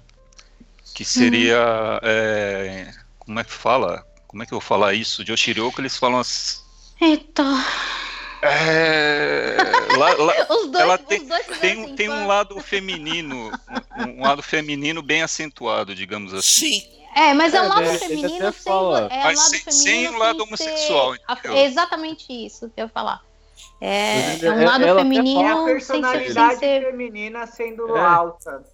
[0.94, 1.58] Que seria.
[2.02, 4.06] é, como é que fala?
[4.26, 5.24] Como é que eu vou falar isso?
[5.24, 6.65] De Yoshiryoku, eles falam assim.
[7.00, 7.42] Eita.
[8.42, 9.56] É,
[9.96, 13.50] lá- lá- Os dois, Ela os tem- tem, assim, tem um lado feminino,
[13.98, 16.80] um, um lado feminino bem acentuado, digamos assim.
[16.80, 16.96] Sim.
[17.14, 18.72] É, mas é um É, lado ele feminino sem.
[18.72, 21.56] É um Mas lado sem- feminino sem o lado ser homossexual, a- entendeu?
[21.56, 23.22] É exatamente isso que eu ia falar.
[23.80, 26.82] É, é um ele- lado feminino É a sem ser, sem personalidade ser.
[26.84, 28.00] feminina sendo É.
[28.00, 28.64] alta.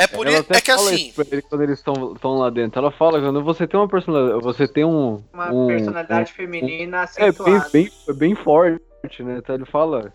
[0.00, 0.46] É por Ela isso.
[0.48, 1.12] até É que fala assim.
[1.32, 2.78] ele quando eles estão lá dentro.
[2.78, 7.22] Ela fala quando você tem uma personalidade, você tem um Uma um- personalidade feminina um-
[7.22, 7.70] é bem, acentuada.
[7.72, 9.38] bem, bem forte, né?
[9.38, 10.12] Então ele fala.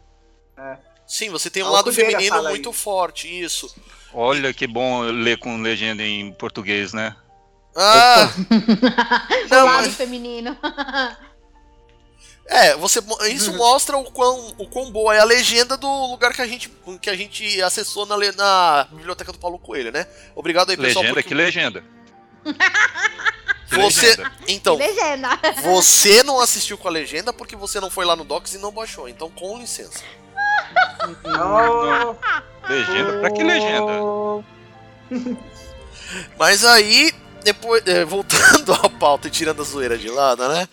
[1.05, 2.79] Sim, você tem um A lado Alcudeira feminino muito isso.
[2.81, 3.75] forte, isso.
[4.13, 7.13] Olha que bom ler com legenda em português, né?
[7.75, 8.29] Ah!
[9.51, 10.55] Não, lado mas- feminino.
[12.45, 12.99] É, você,
[13.31, 16.69] isso mostra o quão, o quão boa é a legenda do lugar que a gente,
[17.01, 20.05] que a gente acessou na, na biblioteca do Paulo Coelho, né?
[20.35, 21.03] Obrigado aí, pessoal.
[21.03, 21.83] Legenda, porque que legenda.
[23.69, 24.31] Que você, legenda.
[24.47, 25.29] então, Legenda.
[25.63, 28.71] você não assistiu com a legenda porque você não foi lá no Docs e não
[28.71, 29.07] baixou.
[29.07, 30.03] Então, com licença.
[32.67, 34.43] Legenda, pra que legenda?
[36.37, 40.67] Mas aí, depois, é, voltando à pauta e tirando a zoeira de lado, né?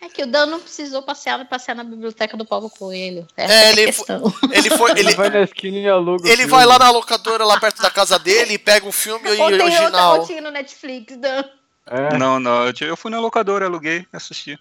[0.00, 3.26] É que o Dan não precisou passear, passear na biblioteca do Paulo Coelho.
[3.36, 4.34] Essa É, é, ele a questão.
[4.52, 6.26] Ele foi, Ele ele, vai na esquina e aluga.
[6.28, 6.50] ele filme.
[6.50, 9.42] vai lá na locadora lá perto da casa dele e pega o filme Ou tem
[9.42, 10.16] outra original.
[10.18, 11.44] rotina no Netflix, Dan.
[11.86, 12.16] É.
[12.18, 14.58] Não, não, eu eu fui na locadora, aluguei, assisti.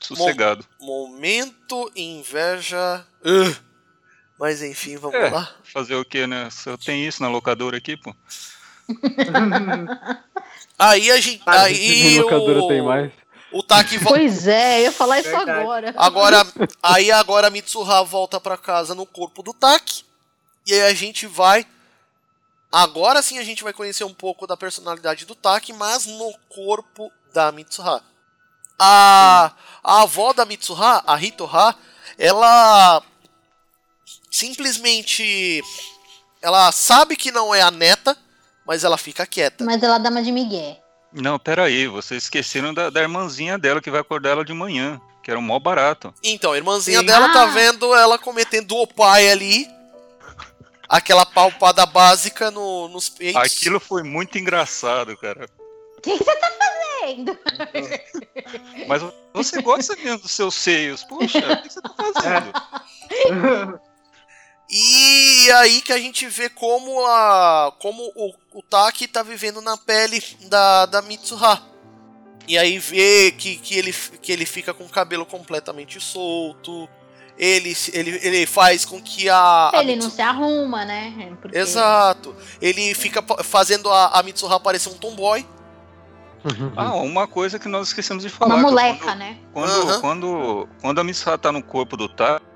[0.00, 0.64] Sossegado.
[0.80, 3.06] Momento inveja.
[3.24, 3.56] Ugh.
[4.38, 5.30] Mas enfim, vamos É.
[5.30, 5.50] lá.
[5.62, 6.48] Fazer o que, né?
[6.50, 8.14] Se eu tenho isso na locadora aqui, pô.
[10.78, 11.40] Aí a gente.
[11.46, 13.12] Ah, Aí Na locadora o, tem mais.
[13.54, 15.60] O Taki vo- Pois é, eu ia falar isso Verdade.
[15.60, 15.94] agora.
[15.96, 16.46] Agora,
[16.82, 20.04] aí agora a Mitsuha volta pra casa no corpo do Taki.
[20.66, 21.66] E aí a gente vai.
[22.72, 27.10] Agora sim a gente vai conhecer um pouco da personalidade do Taki, mas no corpo
[27.32, 28.02] da Mitsuha.
[28.78, 31.76] A, a avó da Mitsuha, a Hitoha,
[32.18, 33.00] ela
[34.30, 35.62] simplesmente
[36.42, 38.16] ela sabe que não é a neta,
[38.66, 39.64] mas ela fica quieta.
[39.64, 40.80] Mas ela dá uma de migué.
[41.14, 45.30] Não, peraí, vocês esqueceram da, da irmãzinha dela que vai acordar ela de manhã, que
[45.30, 46.12] era um mó barato.
[46.22, 47.06] Então, a irmãzinha Sim.
[47.06, 47.46] dela tá Ah.
[47.46, 49.66] vendo ela cometendo o pai ali.
[50.88, 53.40] Aquela palpada básica no, nos peitos.
[53.40, 55.48] Aquilo foi muito engraçado, cara.
[55.96, 56.52] O que que você tá
[57.00, 57.38] fazendo?
[58.86, 61.02] Mas você gosta mesmo dos seus seios.
[61.04, 63.80] Poxa, o que você tá fazendo?
[64.70, 69.76] E aí que a gente vê como a como o, o Taki tá vivendo na
[69.76, 71.60] pele da, da Mitsuha.
[72.46, 76.88] E aí vê que, que, ele, que ele fica com o cabelo completamente solto.
[77.38, 79.70] Ele, se- ele, ele faz com que a.
[79.72, 81.34] a Ele não Mitsu- se arruma, né?
[81.40, 82.34] Porque Exato.
[82.60, 85.46] Ele fica fazendo a, a Mitsuha parecer um tomboy.
[86.76, 88.54] Ah, uma coisa que nós esquecemos de falar.
[88.56, 89.38] Uma moleca, quando- né?
[89.52, 90.00] Quando, Aham.
[90.00, 92.08] quando, quando a Miss Ha tá no corpo do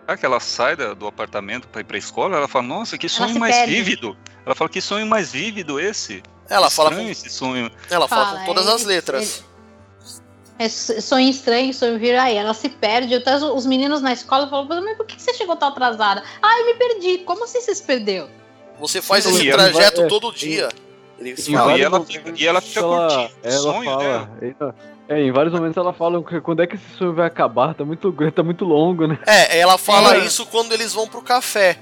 [0.08, 3.54] Tak, ela sai do apartamento pra ir pra escola, ela fala, nossa, que sonho mais
[3.54, 3.74] perde.
[3.74, 4.16] vívido.
[4.46, 6.22] Ela fala, que sonho mais vívido esse.
[6.48, 7.70] Ela fala com, esse sonho.
[7.90, 9.44] ela fala Fala, com todas ele- as letras.
[10.58, 12.36] É s- sonho estranho, sonho vir aí.
[12.38, 13.14] Ela se perde.
[13.16, 16.24] Até os- os meninos na escola falam, mas por que você chegou tão atrasada?
[16.42, 17.18] Ah, eu me perdi.
[17.18, 18.30] Como assim você se perdeu?
[18.80, 20.70] Você faz Sim, esse trajeto vai- é, todo dia.
[21.20, 24.04] Em Não, fala, e ela fica- e ela fica curtindo o ela sonho, fala,
[24.40, 24.74] ela-
[25.08, 27.74] É, em vários momentos ela fala que quando é que esse sonho vai acabar?
[27.74, 29.18] Tá muito, tá muito longo, né?
[29.26, 30.18] É, ela fala É.
[30.24, 31.78] isso quando eles vão pro café.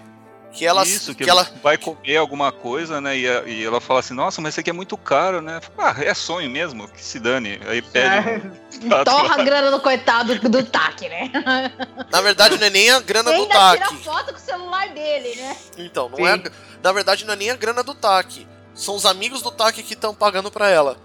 [0.53, 3.15] Que ela, Isso, que, que ela, vai comer alguma coisa, né?
[3.19, 5.61] E, a- e ela fala assim, nossa, mas isso aqui é muito caro, né?
[5.77, 7.61] Ah, é sonho mesmo, que se dane.
[7.67, 8.43] Aí pede.
[8.83, 11.31] um prato Torra a grana do coitado do TAC, né?
[12.11, 14.03] na verdade, não é nem a grana E do ainda tira TAC.
[14.03, 15.57] foto com o celular dele, né?
[15.77, 16.25] Então, não Sim.
[16.27, 16.33] é.
[16.33, 16.43] a-
[16.83, 18.47] Na verdade, não é nem a grana do TAC.
[18.77, 20.97] São os amigos do TAC que estão pagando pra ela.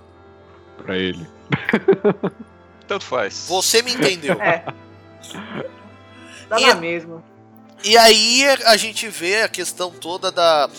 [0.77, 1.27] Pra ele.
[2.87, 3.45] Tanto faz.
[3.47, 4.39] Você me entendeu.
[4.41, 4.63] É.
[6.49, 7.23] Dá E- na mesma.
[7.83, 10.69] E aí a gente vê a questão toda da.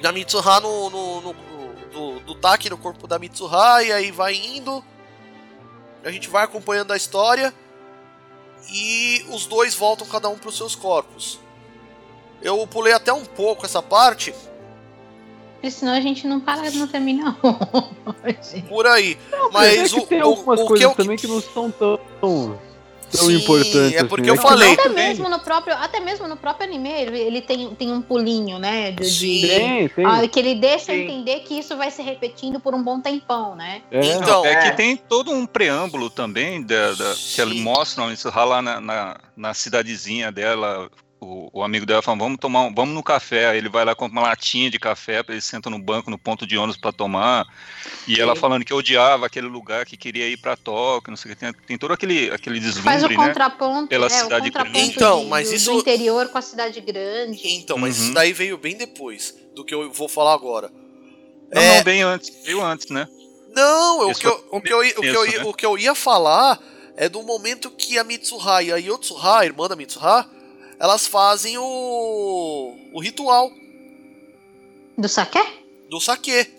[0.00, 0.90] Da Mitsuha no.
[0.90, 1.50] no, no-
[1.90, 4.84] do, do Taki no corpo da Mitsuha, e aí vai indo.
[6.04, 7.52] A gente vai acompanhando a história.
[8.70, 11.40] E os dois voltam cada um pros seus corpos.
[12.40, 14.32] Eu pulei até um pouco essa parte,
[15.60, 18.62] Porque senão a gente não para, não termina hoje.
[18.66, 19.18] por aí.
[19.30, 20.94] é Mas que o, tem o, algumas o que coisas eu.
[20.94, 22.58] também que não são tão, tão
[23.10, 23.92] Sim, importantes.
[23.94, 24.40] é porque assim, eu né?
[24.42, 24.72] falei.
[24.72, 28.90] Até mesmo no próprio, até mesmo no próprio anime, ele, tem, tem um pulinho, né?
[28.92, 29.40] De, de- Sim.
[29.46, 30.06] Tem, tem.
[30.06, 31.02] Ah, que ele deixa Sim.
[31.02, 33.82] entender que isso vai se repetindo por um bom tempão, né?
[33.90, 34.00] É.
[34.14, 34.70] Então, é, É.
[34.70, 37.60] que tem todo um preâmbulo também da, da- que ela Sim.
[37.60, 40.88] mostra isso lá na, na, na cidadezinha dela,
[41.20, 43.48] o, o amigo dela fala, vamos tomar, um- vamos no café.
[43.50, 46.46] Aí ele vai lá compra uma latinha de café, ele senta no banco, no ponto
[46.46, 47.46] de ônibus para tomar.
[48.08, 51.34] E ela falando que odiava aquele lugar, que queria ir para Tóquio, não sei o
[51.36, 51.40] que.
[51.40, 53.26] Tem, tem todo aquele, aquele Faz o deslumbre, né?
[53.28, 54.92] contraponto, Pela é, o cidade contraponto grande.
[54.94, 57.40] Então, mas do, isso- do interior com a cidade grande.
[57.44, 58.04] Então, mas Uhum.
[58.06, 60.70] isso daí veio bem depois do que eu vou falar agora.
[61.52, 61.76] Não, É.
[61.78, 63.06] não, bem antes, veio antes, né?
[63.54, 65.50] Não, o Esse que, eu, o, que eu, ia- o, que eu, tenso, ia- né?
[65.50, 66.58] o que eu ia falar
[66.96, 70.28] é do momento que a Mitsuha e a Yotsuha, a irmã da Mitsuha,
[70.80, 73.50] elas fazem o, o ritual
[74.98, 75.38] Do saque?
[75.90, 76.58] do saque.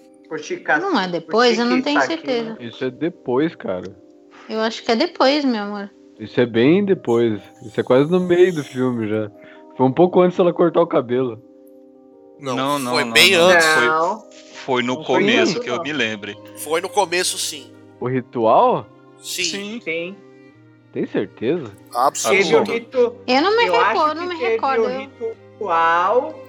[0.80, 2.50] Não é depois, eu não tenho Saki, certeza.
[2.52, 2.58] né?
[2.62, 3.94] Isso é depois, cara.
[4.48, 5.90] Eu acho que é depois, meu amor.
[6.18, 7.42] Isso é bem depois.
[7.66, 9.30] Isso é quase no meio do filme já.
[9.76, 11.42] Foi um pouco antes dela cortar o cabelo.
[12.40, 13.42] Não, Não, não, foi não, bem não.
[13.50, 13.66] antes.
[13.66, 16.38] Foi- Não, Foi no foi começo isso, que eu me lembre.
[16.58, 17.72] Foi no começo, sim.
[18.00, 18.86] O ritual?
[19.22, 20.16] Sim, sim.
[20.94, 21.72] Tem certeza?
[21.94, 23.16] O rito.
[23.26, 24.84] Eu não me eu recordo, acho não que me teve recordo.
[24.84, 24.88] o
[25.58, 26.40] ritual.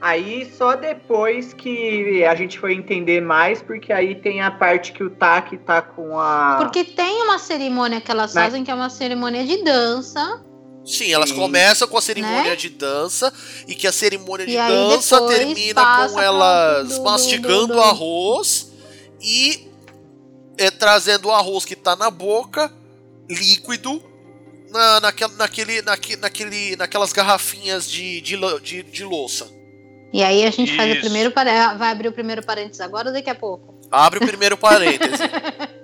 [0.00, 5.04] Aí só depois que a gente foi entender mais, porque aí tem a parte que
[5.04, 6.56] o Taki tá com a.
[6.58, 10.42] Porque tem uma cerimônia que elas Mas- fazem que é uma cerimônia de dança.
[10.86, 11.36] Sim, elas Sim.
[11.36, 12.56] começam com a cerimônia Né?
[12.56, 13.30] de dança
[13.68, 17.80] e que a cerimônia de E dança termina com elas do- do- mastigando do- do-
[17.82, 18.72] arroz
[19.20, 19.68] e
[20.56, 22.72] é, trazendo o arroz que tá na boca,
[23.30, 24.02] líquido,
[24.70, 29.48] na, naquela, naquele, naque, naquele, naquelas garrafinhas de, de, de, de louça.
[30.12, 31.02] E aí a gente faz o Isso.
[31.02, 31.78] primeiro parênteses.
[31.78, 33.74] Vai abrir o primeiro parênteses agora ou daqui a pouco?
[33.90, 35.22] Abre o primeiro parêntese.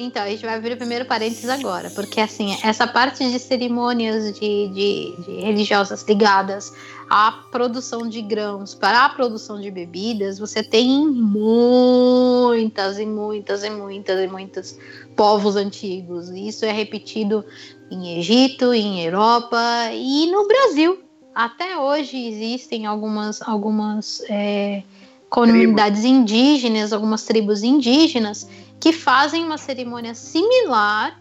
[0.00, 4.32] Então, a gente vai abrir o primeiro parênteses agora, porque assim, essa parte de cerimônias
[4.38, 6.72] de, de- de religiosas ligadas
[7.10, 13.70] à produção de grãos para a produção de bebidas, você tem muitas e muitas e
[13.70, 14.78] muitas e muitos
[15.18, 16.30] povos antigos.
[16.30, 17.44] E Isso é repetido
[17.90, 19.60] em Egito, em Europa
[19.92, 21.02] e no Brasil.
[21.34, 24.84] Até hoje existem algumas, algumas é,
[25.28, 28.48] comunidades indígenas, algumas tribos indígenas
[28.80, 31.20] que fazem uma cerimônia similar,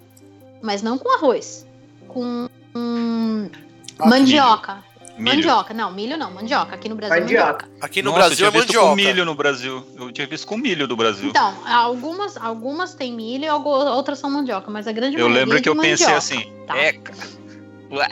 [0.62, 1.66] mas não com arroz,
[2.08, 3.50] com hum,
[4.00, 4.84] mandioca.
[5.18, 5.36] Milho.
[5.38, 6.76] Mandioca, não, milho não, mandioca.
[6.76, 7.46] Aqui no Brasil é Mandioca.
[7.46, 7.70] mandioca.
[7.82, 8.90] Aqui no Nossa, Brasil eu é tinha visto mandioca.
[8.90, 9.84] com milho no Brasil.
[9.98, 11.30] Eu tinha visto com milho do Brasil.
[11.30, 15.58] Então, algumas, algumas têm milho e outras são mandioca, mas a grande eu maioria lembro
[15.58, 16.78] é que de eu pensei mandioca, assim, tá?
[16.78, 17.14] eca.
[17.92, 18.10] Ué.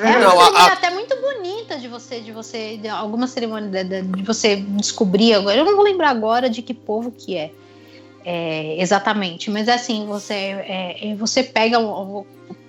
[0.00, 3.26] É Não, uma a- cerimônia a- até muito bonita de você, de você, de alguma
[3.26, 5.56] cerimônia de, de- de você descobrir agora.
[5.56, 7.50] Eu não vou lembrar agora de que povo que é,
[8.24, 11.78] é, exatamente, mas assim você, é, é, você pega,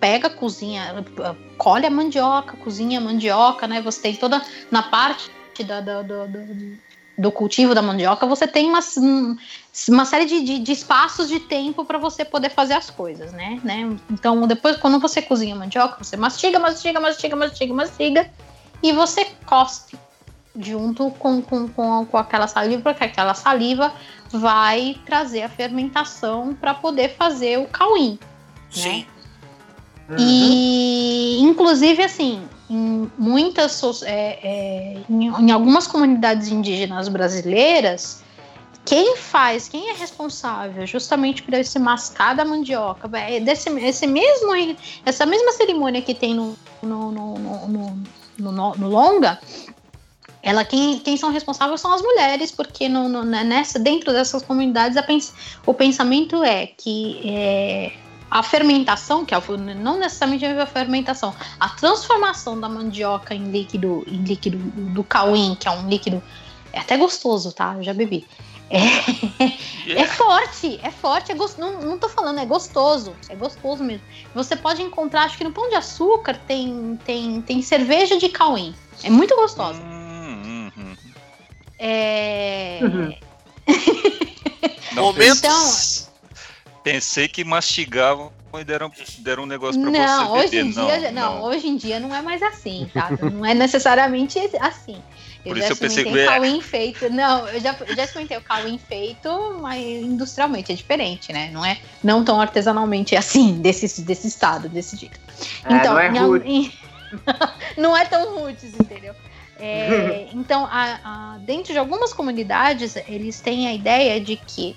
[0.02, 1.06] pega, cozinha,
[1.58, 3.82] colhe a mandioca, cozinha a mandioca, né?
[3.82, 5.32] Você tem toda na parte
[5.66, 6.78] da, da- do, do,
[7.20, 9.38] do cultivo da mandioca, você tem uma, um-
[9.90, 13.60] uma série de, de- de espaços de tempo para você poder fazer as coisas, né?
[13.64, 13.96] né?
[14.10, 18.30] Então, depois, quando você cozinha mandioca, você mastiga, mastiga, mastiga, mastiga, mastiga,
[18.82, 19.96] e você cospe
[20.60, 23.94] junto com, com, com, com aquela saliva, porque aquela saliva
[24.32, 28.18] vai trazer a fermentação para poder fazer o cauim.
[28.72, 29.06] Sim.
[30.12, 30.18] Uhum.
[30.20, 38.24] E, inclusive, assim, em muitas, é, é, em, em algumas comunidades indígenas brasileiras,
[38.84, 44.52] quem faz, quem é responsável justamente por esse mascar da mandioca, é desse, esse mesmo,
[45.06, 47.98] essa mesma cerimônia que tem no, no, no,
[48.40, 49.40] no, longa,
[50.44, 55.00] ela quem, quem são responsáveis são as mulheres, porque no, no- nessa, dentro dessas comunidades
[55.06, 55.34] pens-
[55.66, 57.92] o pensamento é que é,
[58.32, 64.06] a fermentação, que é o- não necessariamente a fermentação, a transformação da mandioca em líquido,
[64.08, 66.24] em líquido do cauim, que é um líquido
[66.72, 67.76] é até gostoso, tá?
[67.76, 68.26] Eu já bebi.
[68.70, 68.80] É,
[70.02, 74.06] é forte, é forte, é não, não tô falando, é gostoso, é gostoso mesmo.
[74.34, 78.74] Você pode encontrar, acho que no Pão de Açúcar tem, tem, tem cerveja de cauim.
[79.04, 79.82] É muito gostosa.
[79.84, 80.96] Hum, hum, hum.
[81.78, 82.80] É...
[82.82, 83.14] Uhum.
[84.94, 86.01] Momentos.
[86.84, 90.66] Pensei que mastigavam e deram, deram um negócio pra Não, você hoje beber.
[90.66, 91.44] em dia, não, não.
[91.44, 93.10] hoje em dia não é mais assim, tá?
[93.32, 95.02] Não é necessariamente assim.
[95.46, 97.10] Eu Por já isso eu pensei experimentei que- cauim feito.
[97.10, 101.50] Não, eu já, eu já experimentei o cauim feito, mas industrialmente é diferente, né?
[101.52, 105.20] Não é não tão artesanalmente assim, desse, desse estado, desse jeito.
[105.66, 106.48] É, Então, não é em- rude.
[106.50, 106.74] em-
[107.78, 109.16] não é tão roots, entendeu?
[109.60, 114.76] É, então, a- a- dentro de algumas comunidades, eles têm a ideia de que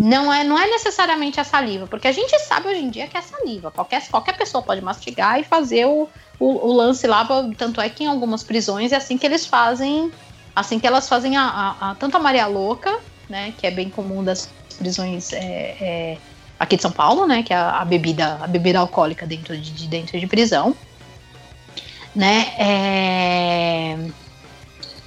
[0.00, 3.16] não é, não é necessariamente a saliva, porque a gente sabe hoje em dia que
[3.16, 3.70] é saliva.
[3.70, 7.26] Qualquer, qualquer pessoa pode mastigar e fazer o, o, o lance lá.
[7.56, 10.12] Tanto é que em algumas prisões é assim que eles fazem,
[10.54, 12.96] assim que elas fazem a, a- a- tanto a Maria Louca,
[13.28, 16.18] né, que é bem comum das prisões é, é,
[16.60, 19.72] aqui de São Paulo, né, que é a, a bebida, a bebida alcoólica dentro de,
[19.72, 20.76] de dentro de prisão.
[22.14, 22.52] né?
[22.58, 23.98] É...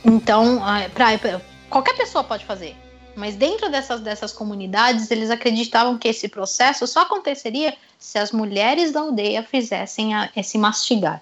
[0.04, 0.62] Então,
[0.94, 2.76] pra, pra- qualquer pessoa pode fazer.
[3.16, 8.91] Mas dentro dessas, dessas comunidades, eles acreditavam que esse processo só aconteceria se as mulheres
[8.91, 11.22] da aldeia fizessem a- esse mastigar.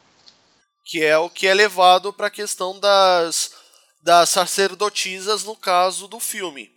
[0.86, 3.52] Que é o que é levado para a questão das,
[4.02, 6.72] das sacerdotisas no caso do filme.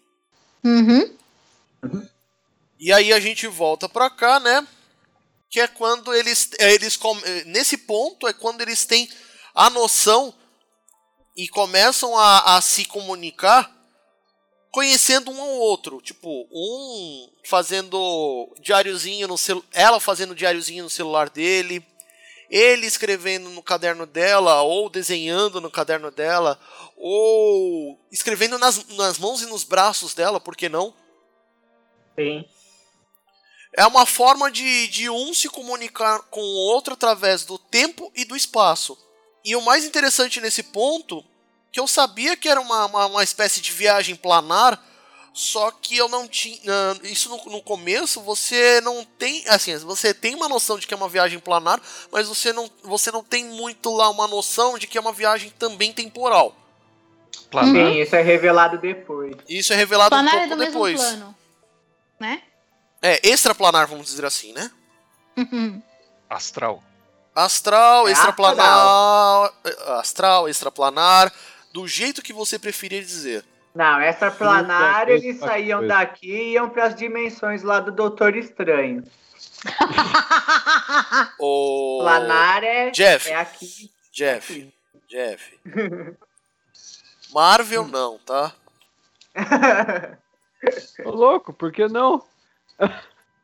[0.64, 1.14] Uhum.
[2.78, 4.66] E aí a gente volta pra cá, né?
[5.48, 9.08] Que é quando eles, é, eles é, nesse ponto é quando eles têm
[9.54, 10.34] a noção
[11.36, 13.70] e começam a, a se comunicar
[14.73, 21.29] conhecendo um ao outro, tipo, um fazendo diáriozinho no celu ela fazendo diáriozinho no celular
[21.29, 21.85] dele,
[22.49, 26.59] ele escrevendo no caderno dela ou desenhando no caderno dela
[26.97, 30.95] ou escrevendo nas, nas mãos e nos braços dela, por que não?
[32.18, 32.45] Sim.
[33.75, 38.25] É uma forma de, de um se comunicar com o outro através do tempo e
[38.25, 38.99] do espaço.
[39.45, 41.25] E o mais interessante nesse ponto,
[41.73, 44.79] que eu sabia que era uma, uma, uma espécie de viagem planar,
[45.33, 46.61] só que eu não tinha.
[46.70, 49.43] ah, Isso no, no começo você não tem.
[49.49, 51.81] Assim, você tem uma noção de que é uma viagem planar,
[52.12, 55.49] mas você não, você não tem muito lá uma noção de que é uma viagem
[55.59, 56.55] também temporal.
[57.51, 57.75] Planar.
[57.75, 59.35] Sim, isso é revelado depois.
[59.49, 61.01] Isso é revelado um Planar é pouco do mesmo depois.
[61.01, 61.35] plano.
[62.20, 62.43] Né?
[63.01, 64.70] É, extraplanar, vamos dizer assim, né?
[65.37, 65.83] Uhum.
[66.29, 66.83] Astral.
[67.35, 69.51] Astral, É extraplanar.
[69.99, 71.33] Astral, extraplanar.
[71.73, 73.45] Do jeito que você preferir dizer.
[73.75, 75.95] Não, Outra coisa, eles saíam coisa.
[75.95, 79.03] daqui e iam para as dimensões lá do Doutor Estranho.
[81.39, 82.01] O...
[82.03, 83.31] Planar é, Jeff.
[83.31, 83.91] é aqui.
[84.12, 84.73] Jeff.
[85.09, 85.59] Jeff.
[87.33, 88.53] Marvel não, tá?
[91.05, 92.25] Ô, louco, por que não?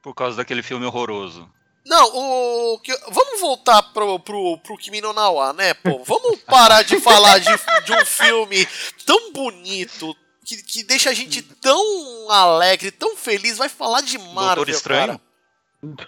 [0.02, 1.50] Por causa daquele filme horroroso.
[1.88, 2.78] Não, o.
[2.80, 6.04] que- Vamos voltar pro, pro, pro Kimi no Nawa, né, pô?
[6.04, 7.50] Vamos parar de falar de,
[7.84, 8.66] de um filme
[9.06, 10.14] tão bonito.
[10.44, 13.58] Que, que deixa a gente tão alegre, tão feliz.
[13.58, 15.20] Vai falar de Marvel, Doutor Estranho?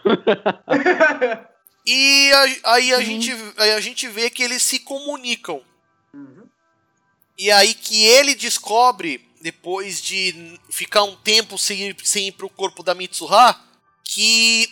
[0.05, 1.51] cara.
[1.87, 3.05] E a- aí, a Sim.
[3.05, 5.62] gente, aí a gente vê que eles se comunicam.
[6.12, 6.47] Uhum.
[7.39, 12.51] E aí que ele descobre, depois de ficar um tempo sem ir, sem ir pro
[12.51, 13.59] corpo da Mitsuha,
[14.05, 14.68] que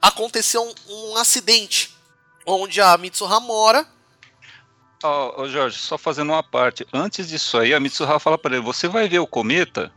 [0.00, 1.94] aconteceu um, um acidente.
[2.46, 3.86] Onde a Mitsuha mora.
[5.02, 6.86] Ó, ó, Jorge, só fazendo uma parte.
[6.92, 9.92] Antes disso aí, a Mitsuha fala pra ele: Você vai ver o cometa?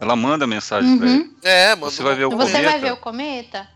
[0.00, 1.18] Ela manda mensagem pra ele.
[1.18, 1.36] Uhum.
[1.42, 1.90] É, mano.
[1.90, 3.68] Você vai ver o Você cometa vai ver o cometa?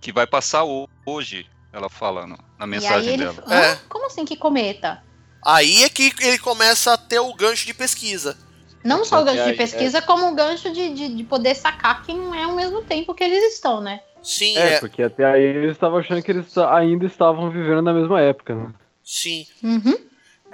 [0.00, 1.46] que vai passar ho- hoje.
[1.72, 3.24] Ela fala no- na e aí mensagem ele.
[3.24, 3.44] dela.
[3.48, 3.54] Hã?
[3.54, 3.78] É.
[3.88, 5.02] Como assim que cometa?
[5.44, 8.36] Aí é que ele começa a ter o gancho de pesquisa.
[8.84, 9.54] Não só o gancho de é.
[9.54, 13.14] pesquisa, como o gancho de, de, de poder sacar quem não é ao mesmo tempo
[13.14, 14.00] que eles estão, né?
[14.24, 14.80] Sim, É, é.
[14.80, 18.72] porque até aí eles estavam achando que eles ainda estavam vivendo na mesma época, né?
[19.04, 19.46] Sim.
[19.62, 19.96] Uhum.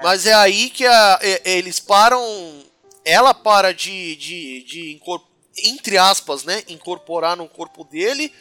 [0.03, 2.21] Mas é aí que a- e- eles param.
[3.05, 5.01] Ela para de, de, de
[5.65, 6.63] entre aspas, né?
[6.69, 8.33] Incorporar no corpo dele.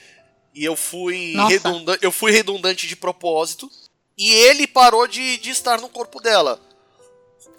[0.53, 3.69] E eu fui, redundante, eu fui redundante de propósito.
[4.17, 6.59] E ele parou de, de estar no corpo dela.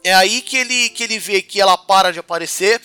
[0.04, 2.80] É aí que ele, que ele vê que ela para de aparecer.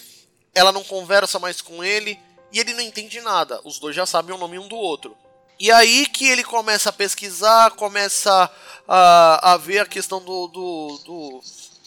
[0.53, 2.17] Ela não conversa mais com ele.
[2.55, 3.59] E ele não entende nada.
[3.65, 5.13] Os dois já sabem o nome um do outro.
[5.59, 8.49] E aí que ele começa a pesquisar, começa
[8.87, 11.41] a, a ver a questão do, do, do-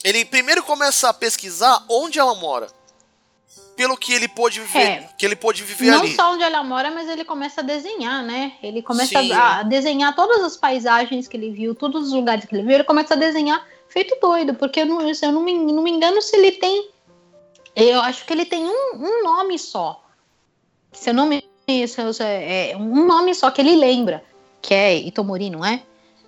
[0.04, 2.68] Ele primeiro começa a pesquisar onde ela mora.
[3.76, 5.08] Pelo que ele pôde viver, É.
[5.16, 6.14] que ele pôde viver Não ali.
[6.14, 8.52] só onde ela mora, mas ele começa a desenhar, né?
[8.62, 9.32] Ele começa Sim.
[9.32, 12.72] a, desenhar todas as paisagens que ele viu, todos os lugares que ele viu.
[12.74, 16.20] Ele começa a desenhar feito doido, porque eu não, eu não me, não me engano
[16.20, 16.90] se ele tem.
[17.74, 20.04] Eu acho que ele tem um, um nome só.
[20.92, 21.42] Se eu não me.
[21.66, 24.22] é um nome só que ele lembra,
[24.62, 25.82] que é Itomori, não é?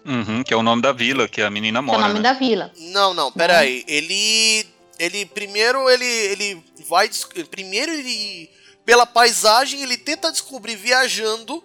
[0.05, 2.09] Uhum, que é o nome da vila que a menina Que é o mora.
[2.09, 2.33] nome né?
[2.33, 2.73] da vila.
[2.79, 3.85] Não, não, pera aí.
[3.87, 4.67] Ele.
[4.99, 7.09] Ele primeiro ele, ele vai.
[7.51, 8.51] Primeiro ele.
[8.85, 11.63] Pela paisagem, ele tenta descobrir viajando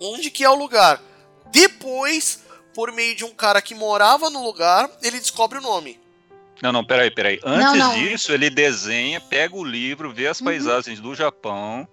[0.00, 1.00] onde que é o lugar.
[1.52, 2.42] Depois,
[2.74, 6.00] por meio de um cara que morava no lugar, ele descobre o nome.
[6.62, 7.38] Não, não, peraí, peraí.
[7.44, 7.94] Antes não.
[7.94, 10.46] disso, ele desenha, pega o livro, vê as Uhum.
[10.46, 11.86] paisagens do Japão,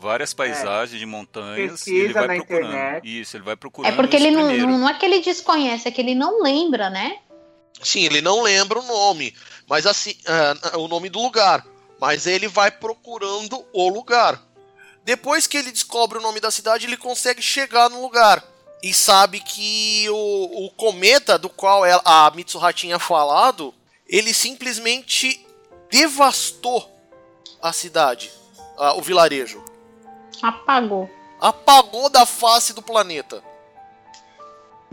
[0.00, 2.66] várias paisagens de montanhas, e Pesquisa ele vai na procurando.
[2.68, 3.20] internet.
[3.20, 3.92] Isso, ele vai procurando.
[3.92, 4.66] É porque ele não, primeiro.
[4.68, 7.18] não, é que ele desconhece, é que ele não lembra, né?
[7.82, 9.34] Sim, ele não lembra o nome,
[9.68, 11.64] mas assim, ah, o nome do lugar.
[12.00, 14.42] Mas ele vai procurando o lugar.
[15.04, 18.42] Depois que ele descobre o nome da cidade, ele consegue chegar no lugar.
[18.82, 23.74] E sabe que o, o cometa do qual ela- a Mitsuha tinha falado,
[24.08, 25.44] ele simplesmente
[25.90, 26.90] devastou
[27.60, 28.30] a cidade,
[28.78, 29.62] ah, o vilarejo.
[30.42, 31.10] Apagou.
[31.40, 33.42] Apagou da face do planeta.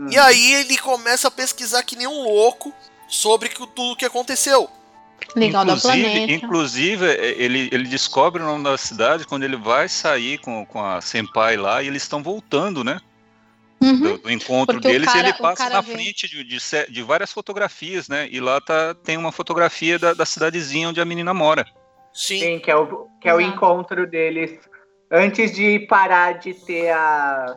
[0.00, 0.08] Hum.
[0.10, 2.72] E aí ele começa a pesquisar que nem um louco
[3.08, 4.68] sobre que- tudo o que aconteceu.
[5.34, 6.32] Legal da inclusive, planeta.
[6.32, 10.82] inclusive é, ele, ele descobre o nome da cidade quando ele vai sair com, com
[10.84, 13.00] a Senpai lá e eles estão voltando, né?
[13.80, 14.00] Uhum.
[14.00, 15.92] Do, do encontro Porque deles cara- e ele passa na vê.
[15.92, 16.58] frente de, de,
[16.88, 18.28] de várias fotografias, né?
[18.30, 21.64] E lá tá, tem uma fotografia da, da cidadezinha onde a menina mora.
[22.12, 22.38] Sim.
[22.40, 24.58] Sim, que é o, que é o encontro deles
[25.10, 27.56] antes de parar de ter a.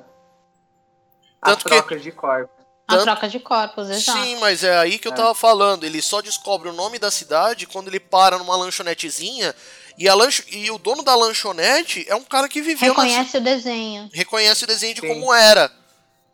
[1.41, 2.61] As Tanto que- trocas de corpos.
[2.87, 4.19] A Tanto- troca de corpos, exato.
[4.19, 5.15] Sim, mas é aí que eu É.
[5.15, 5.85] tava falando.
[5.85, 9.55] Ele só descobre o nome da cidade quando ele para numa lanchonetezinha
[9.97, 10.43] e, a lancho...
[10.51, 13.03] e o dono da lanchonete é um cara que viveu na...
[13.03, 14.09] Reconhece o desenho.
[14.13, 15.07] reconhece o desenho de Sim.
[15.07, 15.71] como era.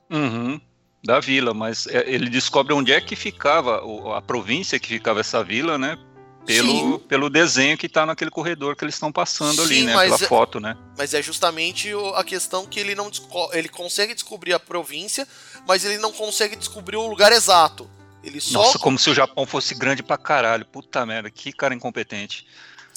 [0.10, 0.60] Uhum,
[1.04, 3.82] da vila, mas é, ele descobre onde é que ficava,
[4.18, 5.98] a província que ficava essa vila, né?
[6.48, 7.00] Pelo, Sim.
[7.10, 9.94] pelo desenho que tá naquele corredor que eles estão passando ali, Sim, né?
[9.94, 10.78] mas Pela é- foto, né?
[10.98, 13.12] Mas é justamente a questão que ele não
[13.52, 15.28] ele consegue descobrir a província,
[15.68, 17.90] mas ele não consegue descobrir o lugar exato.
[18.24, 20.66] Ele só Nossa, como se o Japão fosse grande pra caralho.
[20.66, 22.48] Puta merda, que cara incompetente.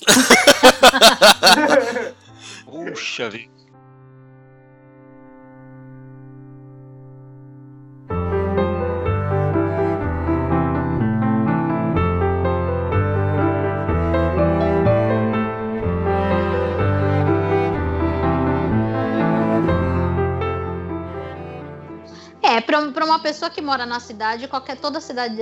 [2.64, 3.59] Puxa vida.
[23.00, 25.36] É, pra uma pessoa que mora na cidade, qualquer toda cidade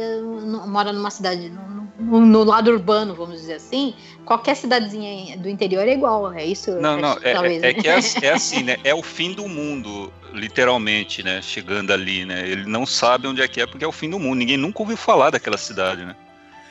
[0.66, 1.50] mora numa cidade
[1.98, 3.94] no, no- lado urbano, vamos dizer assim,
[4.24, 6.70] qualquer cidadezinha do interior é igual, é isso?
[6.72, 7.80] Não, não, é, talvez, é- é né?
[7.80, 8.76] que é, as- é assim, né?
[8.84, 11.42] É o fim do mundo, literalmente, né?
[11.42, 12.48] Chegando ali, né?
[12.48, 14.36] Ele não sabe onde é que é porque é o fim do mundo.
[14.36, 16.14] Ninguém nunca ouviu falar daquela cidade, né?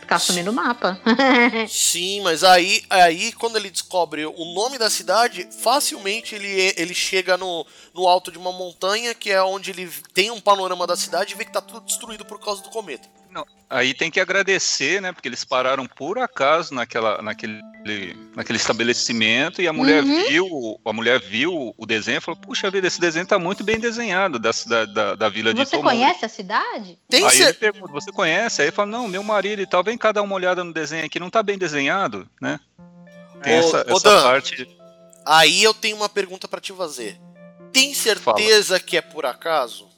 [0.07, 0.97] Ficar sumindo o mapa.
[1.67, 7.35] Sim, mas aí, aí quando ele descobre o nome da cidade, facilmente ele, ele chega
[7.35, 11.33] no, no alto de uma montanha, que é onde ele tem um panorama da cidade
[11.33, 13.16] e vê que tá tudo destruído por causa do cometa.
[13.69, 15.11] Aí tem que agradecer, né?
[15.11, 17.59] Porque eles pararam por acaso naquela, naquele,
[18.33, 20.23] naquele estabelecimento e a mulher Uhum.
[20.29, 23.77] viu, a mulher viu o desenho e falou: Puxa vida, esse desenho tá muito bem
[23.77, 26.97] desenhado da, cidade- da, da vila de Você conhece a cidade?
[27.09, 28.61] Tem Aí cer- ele pergunta, você conhece?
[28.61, 31.05] Aí ele fala, não, meu marido e tal, vem cá dar uma olhada no desenho
[31.05, 32.59] aqui, não tá bem desenhado, né?
[33.43, 34.23] Tem Ô, essa, ô, essa Dan.
[34.23, 34.77] parte.
[35.25, 37.19] Aí eu tenho uma pergunta pra te fazer.
[37.73, 39.89] Tem certeza que é por acaso?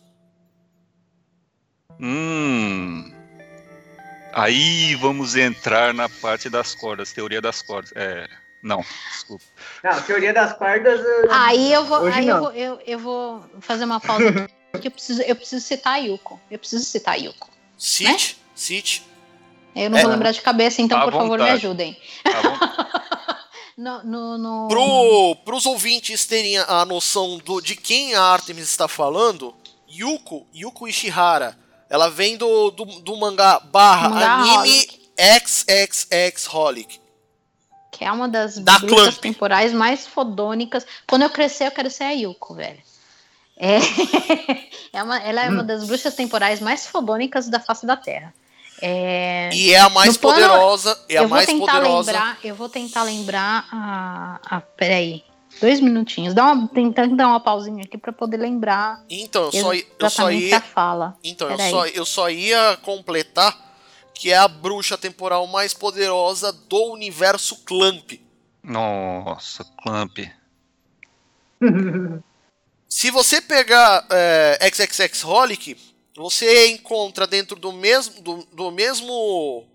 [2.00, 3.14] Hum.
[4.34, 7.92] Aí vamos entrar na parte das cordas, teoria das cordas.
[7.96, 8.28] É.
[8.62, 9.44] Não, desculpa.
[9.84, 11.00] Não, teoria das cordas.
[11.32, 14.92] Aí eu vou, Hoje aí eu vou, eu, eu vou fazer uma pausa porque eu
[14.92, 16.40] preciso, eu preciso citar a Yuko.
[16.52, 17.50] Eu preciso citar a Yuko.
[17.78, 19.04] Cite, cite.
[19.76, 20.02] Eu não É.
[20.02, 21.52] vou lembrar de cabeça, então À por favor me vontade.
[21.66, 21.98] ajudem.
[22.24, 22.60] Tá bom?
[23.78, 28.90] No, no, no- Pro, pros ouvintes terem a noção do, de quem a Artemis está
[28.90, 29.56] falando,
[29.90, 31.58] Yuko, Yuko Ishihara,
[31.90, 34.88] ela vem do, do, do mangá barra Mangá anime.
[35.20, 37.00] XXX Holic.
[37.92, 39.22] Que é uma das Da bruxas Clamp.
[39.22, 40.86] temporais mais fodônicas.
[41.08, 42.80] Quando eu crescer, eu quero ser a Yuko, velho.
[43.58, 43.78] É,
[44.94, 48.34] é uma, ela é uma das bruxas temporais mais fodônicas da face da Terra.
[48.82, 52.12] É, E é a mais No plano, poderosa, é a eu vou mais tentar poderosa.
[52.14, 55.22] lembrar, eu vou tentar lembrar a, a peraí,
[55.60, 59.74] dois minutinhos, dá uma, tentando dar uma pausinha aqui pra poder lembrar Então, eu só,
[59.74, 61.18] eu só ia, fala.
[61.24, 63.70] então eu, só, eu só ia completar
[64.14, 68.20] que é a bruxa temporal mais poderosa do universo Clamp.
[68.62, 70.20] Nossa, Clamp.
[72.90, 75.78] Se você pegar é, XXX Holic,
[76.18, 79.66] você encontra dentro do mesmo, do, do mesmo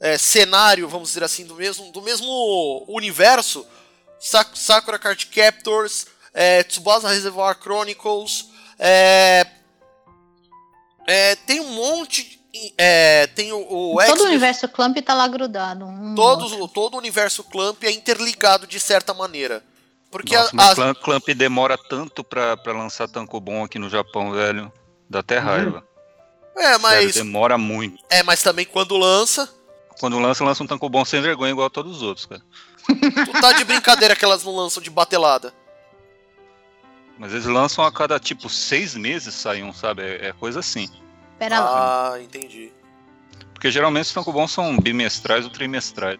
[0.00, 3.66] é, cenário, vamos dizer assim, do mesmo, do mesmo universo,
[4.22, 8.46] Sa- Sakura Card Captors, é, Tsubasa Reservoir Chronicles,
[8.78, 9.46] é,
[11.06, 12.40] é, tem um monte,
[12.78, 15.84] é, tem o, o Todo X- o universo Clamp tá lá grudado.
[15.84, 16.68] um todos- outro.
[16.68, 19.62] todo o universo Clamp é interligado de certa maneira.
[20.10, 23.78] Porque Nossa, a- mas as- Clamp, Clamp demora tanto pra, pra lançar tanco bom aqui
[23.78, 24.70] no Japão, velho.
[25.08, 25.82] Dá até raiva.
[26.56, 28.02] é, Sério, mas demora muito.
[28.10, 29.48] é, mas também quando lança,
[29.98, 32.42] Quando lança, lança um tanco bom sem vergonha, igual a todos os outros, cara.
[32.86, 35.54] Tu tá de brincadeira que elas não lançam de batelada.
[37.18, 40.02] Mas eles lançam a cada, tipo, seis meses sai um, sabe?
[40.02, 40.88] É, é coisa assim.
[41.38, 42.12] Pera lá.
[42.12, 42.72] Ah, entendi.
[43.52, 46.18] Porque geralmente os tanco bons são bimestrais ou trimestrais.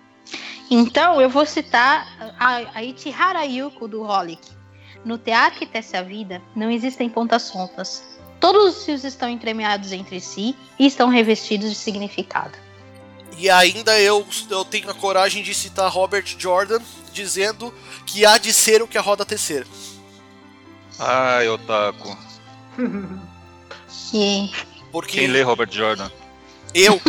[0.71, 2.07] Então, eu vou citar
[2.39, 4.41] a, a Ichihara Yuko do Holic.
[5.05, 8.05] No teatro que tece a vida, não existem pontas soltas.
[8.39, 12.57] Todos os fios estão entremeados entre si e estão revestidos de significado.
[13.43, 16.79] E ainda eu, eu tenho a coragem de citar Robert Jordan
[17.13, 17.75] dizendo
[18.07, 19.67] que há de ser o que a roda tecer.
[20.97, 22.17] Ai, Otaku.
[24.93, 26.09] Porque Quem lê Robert Jordan?
[26.73, 27.01] eu,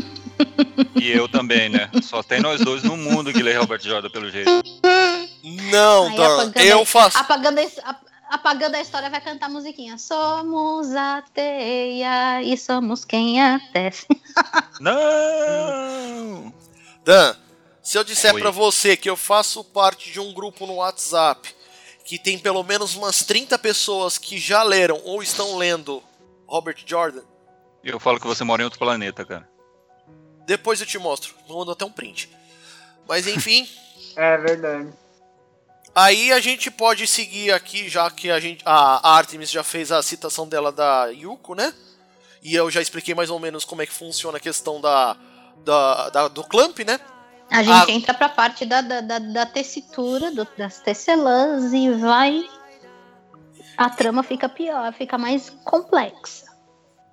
[0.99, 1.87] E eu também, né?
[2.01, 4.49] Só tem nós dois no mundo que lê Robert Jordan, pelo jeito.
[5.71, 7.17] não, Dan, apagando eu faço.
[7.19, 9.97] apagando, ap- apagando a história, vai cantar a musiquinha.
[9.97, 14.07] Somos a teia e somos quem a tece.
[14.79, 16.53] Não!
[17.03, 17.35] Dan,
[17.81, 21.53] se eu disser pra você que eu faço parte de um grupo no WhatsApp
[22.05, 26.01] que tem pelo menos umas 30 pessoas que já leram ou estão lendo
[26.47, 27.21] Robert Jordan,
[27.83, 29.49] Eu falo que você mora em outro planeta, cara.
[30.45, 31.33] depois eu te mostro.
[31.49, 32.29] Mando até um print.
[33.07, 33.67] Mas enfim,
[34.15, 34.93] É verdade.
[35.95, 40.01] Aí a gente pode seguir aqui, já que a gente a Artemis já fez a
[40.03, 41.73] citação dela da Yuko, né?
[42.41, 45.15] E eu já expliquei mais ou menos como é que funciona a questão da,
[45.63, 46.99] da, da- do clamp, né?
[47.49, 47.93] A gente Ah.
[47.93, 52.43] entra pra parte da, da, da, da tessitura, do- das tecelãs e vai.
[53.77, 56.45] A trama fica pior, fica mais complexa.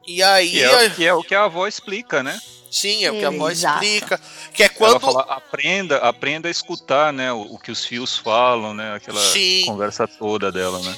[0.07, 2.39] E aí, Que é, que é o que a avó explica, né?
[2.71, 3.85] Sim, é o que a Exato.
[3.85, 4.21] explica,
[4.55, 7.33] que é Ela quando fala, aprenda, aprenda a escutar, né?
[7.33, 8.95] O, o que os fios falam, né?
[8.95, 9.65] Aquela Sim.
[9.67, 10.97] conversa toda dela, né?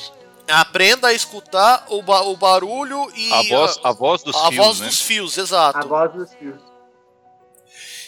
[0.48, 4.56] aprenda a escutar o, ba- o barulho e A voz, a voz dos a fios,
[4.56, 4.86] voz né?
[4.86, 5.88] dos fios, A exato.
[5.88, 6.60] voz dos fios.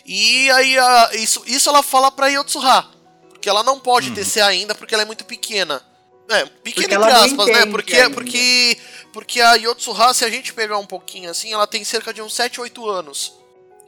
[0.05, 2.87] E aí a- isso, isso ela fala pra Yotsuha,
[3.31, 4.15] porque ela não pode Uhum.
[4.15, 5.81] descer ainda porque ela é muito pequena.
[6.29, 7.67] É, pequena Porque entre aspas, né?
[7.67, 8.11] Porque ainda.
[8.11, 8.79] porque
[9.13, 12.35] porque a Yotsuha, se a gente pegar um pouquinho assim, ela tem cerca de uns
[12.35, 13.33] 7, 8 anos.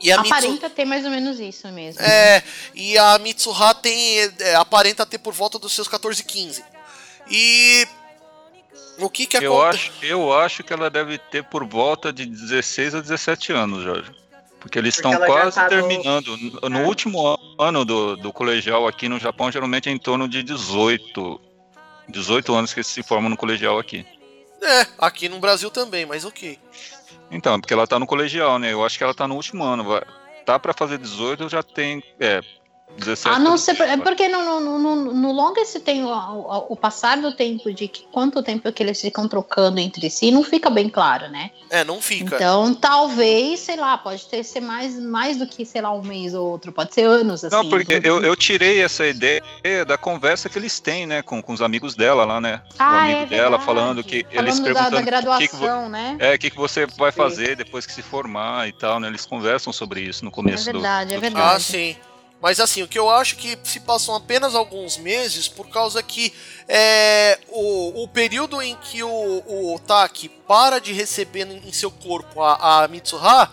[0.00, 2.02] E a Mitsu, Aparenta ter mais ou menos isso mesmo.
[2.02, 2.42] é,
[2.74, 6.62] e a Mitsuha tem é, aparenta ter por volta dos seus 14, 15.
[7.30, 7.86] E
[8.98, 9.88] o que que Eu acontece?
[9.90, 14.10] acho, eu acho que ela deve ter por volta de 16 a 17 anos, Jorge.
[14.60, 16.36] Porque eles Porque estão quase tá terminando.
[16.36, 16.84] No, no É.
[16.86, 21.40] último ano do, do colegial aqui no Japão, geralmente é em torno de 18.
[22.08, 24.04] 18 anos que se formam no colegial aqui.
[24.62, 26.58] É, aqui no Brasil também, mas ok.
[27.30, 28.72] Então, porque ela tá no colegial, né?
[28.72, 29.84] Eu acho que ela tá no último ano.
[29.84, 30.02] Vai,
[30.44, 32.02] tá pra fazer 18, já tem.
[32.20, 32.40] É,
[32.96, 33.34] 17.
[33.36, 33.74] A não ser.
[33.74, 37.88] pra- É porque no, no, no, no tem o, o, o passar do tempo de
[37.88, 41.50] que, quanto tempo que eles ficam trocando entre si, não fica bem claro, né?
[41.68, 42.36] É, não fica.
[42.36, 46.32] Então, talvez, sei lá, pode ter ser mais, mais do que, sei lá, um mês
[46.34, 47.54] ou outro, pode ser anos, assim.
[47.54, 49.42] Não, porque do- eu, eu tirei essa ideia
[49.86, 52.62] da conversa que eles têm, né, com, com os amigos dela lá, né?
[52.70, 53.64] o Ah, amigo é dela verdade.
[53.64, 55.56] falando que eles Falando da, perguntando da o que que,
[55.88, 56.16] né?
[56.18, 59.08] é, o que, que você vai fazer depois que se formar e tal, né?
[59.08, 61.54] Eles conversam sobre isso no começo É do- verdade, é do, verdade.
[61.56, 61.96] Ah, sim.
[62.40, 66.32] Mas assim, o que eu acho que se passam apenas alguns meses, por causa que
[66.68, 72.42] é, o, o período em que o, o Taki para de receber em seu corpo
[72.42, 73.50] a, a Mitsuha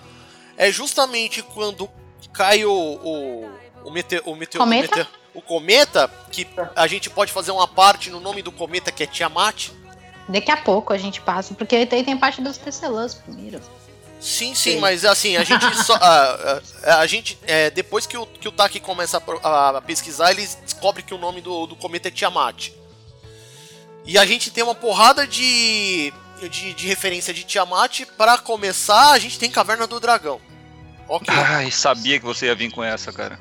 [0.57, 1.89] é justamente quando
[2.33, 3.49] cai o, o,
[3.85, 4.93] o, mete, o, mete, Cometa?
[4.93, 8.91] o, mete- o cometa, que a gente pode fazer uma parte no nome do cometa
[8.91, 9.69] que é Tiamat.
[10.29, 13.59] Daqui a pouco a gente passa, porque aí tem parte dos tecelãs primeiro.
[14.23, 14.79] Sim, sim, Sim.
[14.79, 15.95] mas assim, a gente só.
[15.95, 17.37] A, a, a gente.
[17.45, 21.17] É, depois que o, que o Taki começa a a, pesquisar, ele descobre que o
[21.17, 22.71] nome do, do cometa é Tiamat.
[24.05, 26.13] E a gente tem uma porrada de.
[26.49, 28.05] de, de referência de Tiamat.
[28.17, 30.39] Pra começar, a gente tem Caverna do Dragão.
[31.09, 31.33] Ok.
[31.35, 33.37] Ai, sabia que você ia vir com essa, cara.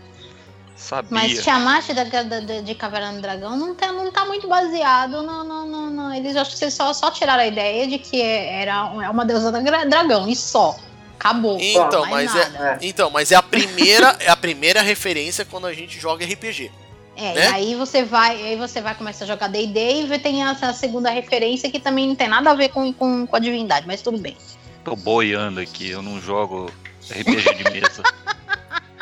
[0.76, 1.08] Sabia.
[1.10, 5.22] Mas Tiamat da, da- da- de Caverna do Dragão não tá, não tá muito baseado
[5.22, 5.44] no.
[5.44, 8.90] no, no, no- Eles acho que vocês só, só tiraram a ideia de que era
[9.02, 10.76] é uma deusa dragão, e só.
[11.18, 11.56] Acabou.
[11.60, 15.72] Então, mais mas é, então, mas é a primeira, é a primeira referência quando a
[15.72, 16.72] gente joga RPG.
[17.14, 17.50] É, né?
[17.50, 21.10] e aí você vai, aí você vai começar a jogar D&D e tem essa segunda
[21.10, 24.18] referência que também não tem nada a ver com, com, com a divindade, mas tudo
[24.18, 24.36] bem.
[24.82, 26.72] Tô boiando aqui, eu não jogo
[27.10, 28.02] RPG de mesa.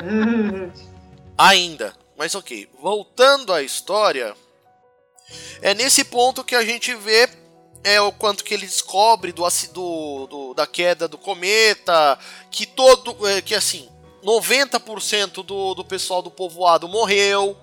[1.49, 1.95] ainda.
[2.17, 4.35] Mas ok, voltando à história,
[5.63, 7.29] é nesse ponto que a gente vê
[7.83, 12.19] é o quanto que ele descobre do, do, do- da queda do cometa,
[12.51, 13.89] que todo, é, que assim,
[14.23, 17.57] 90% do, do pessoal do povoado morreu,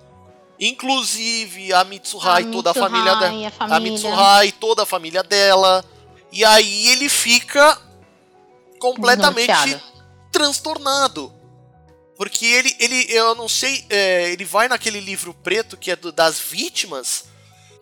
[0.60, 3.32] inclusive a Mitsuha e toda a família dela.
[3.48, 4.54] a família.
[4.60, 5.86] Toda a família dela.
[6.32, 7.80] E aí ele fica
[8.80, 9.46] completamente
[10.32, 11.32] transtornado.
[12.18, 16.12] Porque ele, ele eu não sei, é, ele vai naquele livro preto que é do-
[16.12, 17.26] das vítimas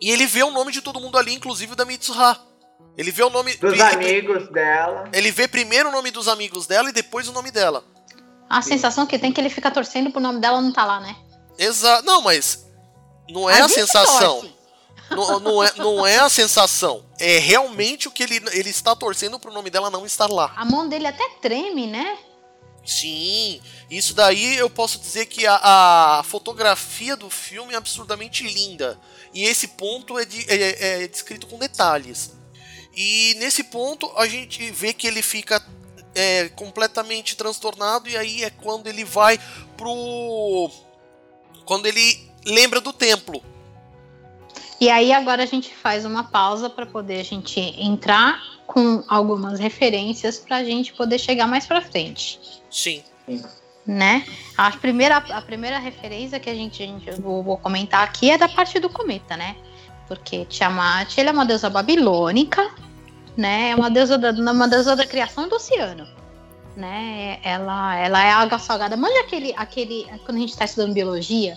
[0.00, 2.38] e ele vê o nome de todo mundo ali, inclusive o da Mitsuha.
[2.98, 3.54] Ele vê o nome.
[3.56, 5.08] Dos ele, amigos dela.
[5.12, 7.84] ele vê primeiro o nome dos amigos dela e depois o nome dela.
[8.48, 11.00] A sensação que tem é que ele fica torcendo pro nome dela não tá lá,
[11.00, 11.16] né?
[11.58, 12.04] Exato.
[12.06, 12.66] Não, mas
[13.28, 14.40] não é a, gente sensação.
[14.40, 14.56] torce.
[15.10, 17.04] Não, não é, não é a sensação.
[17.18, 20.52] É realmente o que ele, ele está torcendo pro nome dela não estar lá.
[20.56, 22.18] A mão dele até treme, né?
[22.86, 23.60] Sim,
[23.90, 28.98] isso daí eu posso dizer que a, a fotografia do filme é absurdamente linda.
[29.34, 32.32] E esse ponto é, de- é- é descrito com detalhes.
[32.96, 35.60] E nesse ponto a gente vê que ele fica
[36.14, 39.38] é, completamente transtornado e aí é quando ele vai
[39.76, 40.70] pro
[41.66, 43.42] quando ele lembra do templo.
[44.80, 49.58] E aí agora a gente faz uma pausa para poder a gente entrar com algumas
[49.58, 52.38] referências para a gente poder chegar mais para frente.
[52.76, 53.02] Sim.
[53.86, 54.26] Né?
[54.54, 58.36] A primeira, a primeira referência que a gente, a gente vou, vou comentar aqui é
[58.36, 59.56] da parte do cometa, né?
[60.06, 62.70] Porque Tiamat ele é uma deusa babilônica,
[63.34, 63.70] né?
[63.70, 66.06] É uma deusa da, uma deusa da criação do oceano.
[66.76, 67.38] Né?
[67.42, 68.94] Ela, ela é água salgada.
[68.94, 70.04] Manja aquele, aquele.
[70.26, 71.56] Quando a gente está estudando biologia,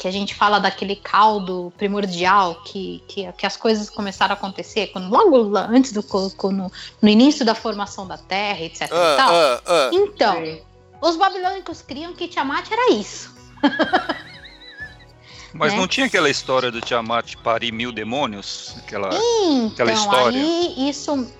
[0.00, 4.86] que a gente fala daquele caldo primordial que, que, que as coisas começaram a acontecer
[4.86, 6.02] quando, logo antes do
[6.44, 6.72] no,
[7.02, 8.88] no início da formação da Terra, etc.
[8.88, 8.98] Tal.
[8.98, 9.90] ah, ah.
[9.92, 10.58] Então, Sim.
[11.02, 13.36] os babilônicos criam que Tiamat era isso.
[15.52, 15.78] Mas né?
[15.78, 18.76] não tinha aquela história do Tiamat parir mil demônios?
[18.78, 19.10] Aquela...
[19.12, 20.40] Então, Aquela história.
[20.40, 21.30] aí isso,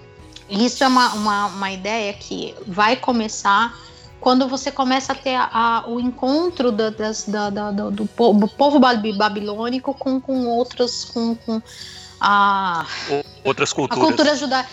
[0.50, 3.74] isso é uma, uma, uma ideia que vai começar
[4.20, 8.06] quando você começa a ter a- a- o encontro da- das- da- da- do, do
[8.06, 11.60] po- do povo babi- babilônico com, com outros, com, com
[12.20, 12.84] a,
[13.44, 14.04] Outras a culturas.
[14.04, 14.68] cultura judaica,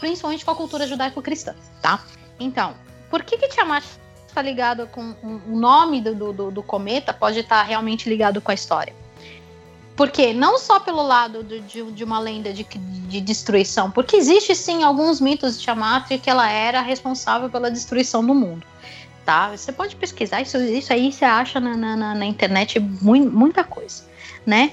[0.00, 2.00] principalmente com a cultura judaico-cristã, tá?
[2.40, 2.74] Então,
[3.08, 3.84] por que que Tiamat
[4.26, 8.50] está ligado com o nome do, do, do- do cometa pode estar realmente ligado com
[8.50, 8.94] a história?
[9.98, 14.54] Porque não só pelo lado do- de, de uma lenda de, de destruição, porque existe
[14.54, 18.64] sim alguns mitos de Tiamat que ela era responsável pela destruição do mundo.
[19.26, 19.50] Tá?
[19.54, 24.04] Você pode pesquisar isso, isso aí você acha na, na, na- internet mui- muita coisa,
[24.46, 24.70] né?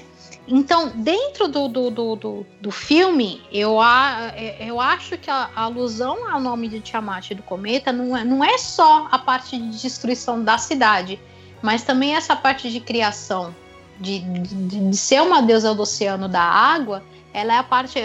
[0.48, 5.62] Então, dentro do, do, do, do, do filme, eu, a, eu acho que a, a
[5.62, 9.58] alusão ao nome de Tiamat e do cometa não é, não é só a parte
[9.58, 11.18] de destruição da cidade,
[11.60, 13.52] mas também essa parte de criação,
[14.00, 17.98] de, de, de ser uma deusa do oceano da água, ela é a parte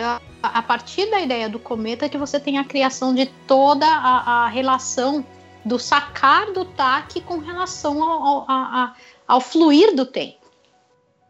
[0.44, 4.48] a, partir da ideia do cometa que você tem a criação de toda a, a
[4.48, 5.26] relação
[5.64, 8.96] do sacar do taque com relação ao, ao, a- a-
[9.28, 10.40] ao fluir do tempo.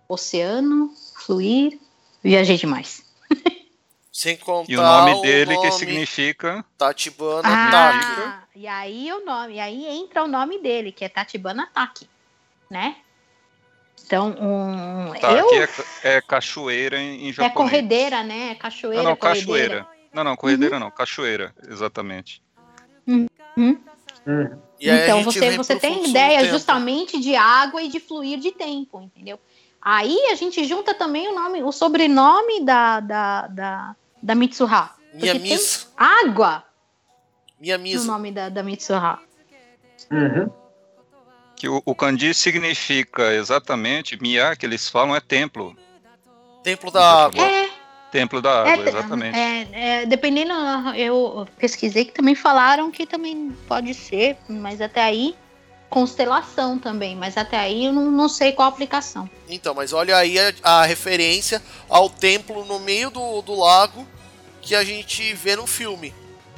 [0.08, 1.80] Oceano, fluir,
[2.24, 3.04] viajei demais.
[4.12, 6.66] Sem contar E o nome dele nome que significa.
[6.78, 8.60] Tatibana Ah, Taki.
[8.60, 12.10] e aí o nome, e aí entra o nome dele, que é Tatibana Taki,
[12.70, 12.98] né?
[14.06, 15.56] Então, um, Tá, eu aqui
[16.04, 17.54] é, é cachoeira em, em é japonês.
[17.54, 18.56] corredeira, né?
[18.56, 19.46] Cachoeira, Não, não, corredeira.
[19.46, 19.88] cachoeira.
[20.14, 22.44] Não, não, corredeira não, cachoeira, exatamente.
[23.08, 23.28] Hum.
[24.80, 28.52] E aí a então você, você tem ideia justamente de água e de fluir de
[28.52, 29.40] tempo, entendeu?
[29.82, 34.92] Aí a gente junta também o nome, o sobrenome da da, da, da Mitsuha.
[35.14, 35.92] Minha Porque tem miss.
[35.98, 36.64] água
[37.60, 38.06] Minha no miss.
[38.06, 39.20] nome da, da Mitsuha.
[40.12, 40.52] Uhum.
[41.62, 45.78] Que o, o kanji significa exatamente, Mia, que eles falam, é templo.
[46.64, 47.40] Templo da água.
[47.40, 47.70] É,
[48.12, 49.38] Templo da água, É, exatamente.
[49.38, 50.54] é, é, dependendo,
[50.96, 55.36] eu pesquisei que também falaram que também pode ser, mas até aí
[55.88, 59.30] constelação também, mas até aí eu não, não sei qual a aplicação.
[59.48, 64.08] Então, mas olha aí a, a referência ao templo no meio do, do lago
[64.64, 66.12] que a gente vê no filme.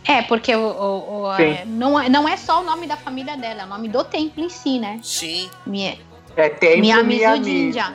[0.06, 3.38] É, porque o, o- o- é, não, é- não é só o nome da família
[3.38, 5.00] dela, é o nome do templo em si, né?
[5.04, 5.50] Sim.
[5.66, 6.00] Mi-
[6.36, 7.44] É tempo Miyamizu.
[7.44, 7.94] Jinja.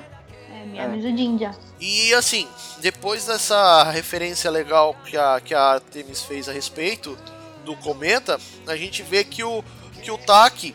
[0.55, 1.51] É, Miyamizu Jinja.
[1.81, 2.49] E assim,
[2.81, 7.17] depois dessa referência legal que a, que a Artemis fez a respeito
[7.65, 9.63] do cometa, a gente vê que o,
[10.03, 10.75] que o Taki,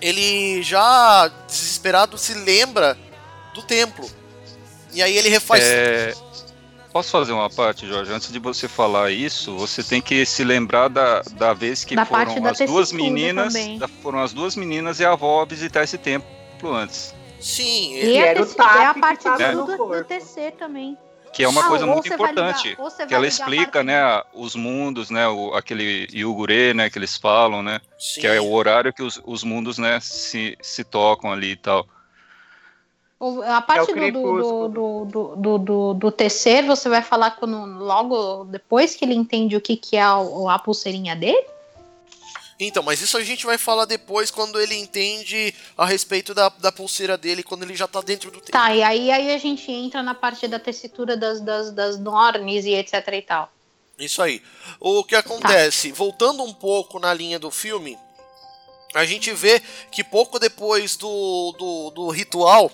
[0.00, 2.96] ele já desesperado se lembra
[3.54, 4.08] do templo.
[4.92, 5.62] E aí ele refaz.
[5.62, 6.14] É,
[6.92, 8.12] Posso fazer uma parte, Jorge?
[8.12, 12.04] Antes de você falar isso, você tem que se lembrar da, da vez que Da
[12.04, 15.84] parte foram da as duas meninas, da- foram as duas meninas e a avó visitar
[15.84, 17.14] esse templo antes.
[17.40, 20.04] Sim, E ele, a, era o TAP é a que parte tava do, do.
[20.04, 20.98] TC também.
[21.32, 22.74] Que é uma Ah, coisa muito ligar- importante.
[22.76, 26.98] você que ela ligar explica, né, a- os mundos, né, o, aquele Yugure, né, que
[26.98, 30.82] eles falam, né, sim, que é o horário que os, os mundos, né, se, se
[30.82, 31.86] tocam ali e tal.
[33.20, 38.44] A parte do, do, do, do, do, do, do tecer, você vai falar quando, logo
[38.44, 40.16] depois que ele entende o que, que é a,
[40.48, 41.44] a pulseirinha dele?
[42.58, 46.72] Então, mas isso a gente vai falar depois quando ele entende a respeito da, da
[46.72, 48.52] pulseira dele, quando ele já tá dentro do templo.
[48.52, 52.64] Tá, e aí, aí a gente entra na parte da tessitura das, das, das nornes
[52.64, 53.52] e etc e tal.
[53.98, 54.42] Isso aí.
[54.78, 57.98] O que acontece, voltando um pouco na linha do filme,
[58.94, 62.70] a gente vê que pouco depois do, do, do ritual,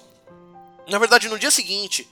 [0.89, 2.09] na verdade no dia seguinte,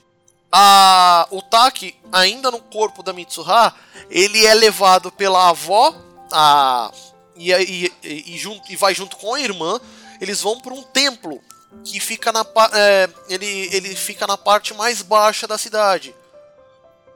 [0.51, 3.73] a, o Taki, ainda no corpo da Mitsuha,
[4.09, 5.93] ele é levado pela avó
[6.31, 6.91] a,
[7.35, 9.79] e, e, e, junto, e vai junto com a irmã,
[10.21, 11.41] eles vão para um templo
[11.83, 13.45] que fica na, é, ele,
[13.75, 16.15] ele fica na parte mais baixa da cidade.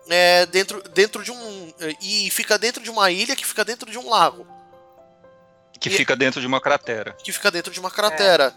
[0.09, 1.73] é, dentro, dentro de um.
[2.01, 4.45] E fica dentro de uma ilha que fica dentro de um lago.
[5.79, 7.15] Que E- fica dentro de uma cratera.
[7.23, 8.53] Que fica dentro de uma cratera.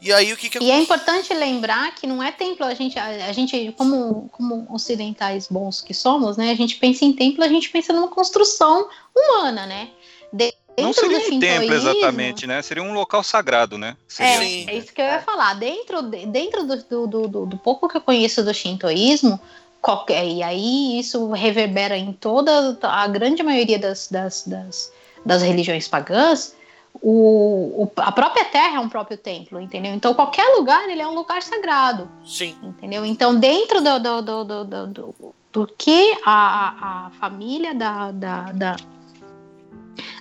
[0.00, 2.98] E aí o que que E é importante lembrar que não é templo, a gente,
[2.98, 6.50] a, a gente como, como ocidentais bons que somos, né?
[6.50, 9.88] A gente pensa em templo, a gente pensa numa construção humana, né?
[10.32, 12.60] De- Não dentro seria do um templo exatamente, né?
[12.60, 13.96] Seria um local sagrado, né?
[14.18, 14.38] É, Seria.
[14.40, 14.66] Sim.
[14.68, 15.54] é isso que eu ia falar.
[15.54, 19.40] Dentro, de- dentro do, do, do- do- do pouco que eu conheço do shintoísmo,
[19.80, 24.92] qualquer, e aí isso reverbera em toda a grande maioria das, das, das,
[25.24, 26.54] das religiões pagãs,
[27.02, 29.92] o, o- a própria terra é um próprio templo, entendeu?
[29.94, 32.56] Então qualquer lugar ele é um lugar sagrado, Sim.
[32.62, 33.04] entendeu?
[33.04, 38.40] Então dentro do, do, do, do, do, do- do que a, a família da, da,
[38.52, 38.76] da,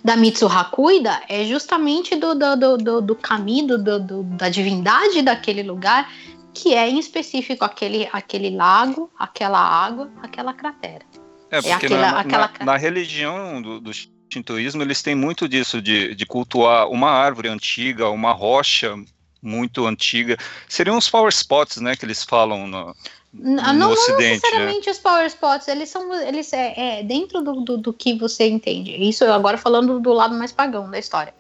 [0.04, 5.64] da Mitsuha cuida é justamente do, do, do, do, caminho, do, do- da divindade daquele
[5.64, 6.12] lugar,
[6.54, 11.04] que é em específico aquele, aquele lago, aquela água, aquela cratera.
[11.50, 13.92] É, porque aquela- na, na- aquela- na religião do, do
[14.34, 18.96] shintoísmo eles têm muito disso, de, de cultuar uma árvore antiga, uma rocha
[19.42, 20.38] muito antiga.
[20.68, 22.96] Seriam os power spots, né, que eles falam no,
[23.34, 24.30] no não, não ocidente, né?
[24.30, 28.48] necessariamente os power spots, eles são eles é, é dentro do, do, do que você
[28.48, 28.92] entende.
[28.92, 31.34] Isso eu agora falando do lado mais pagão da história.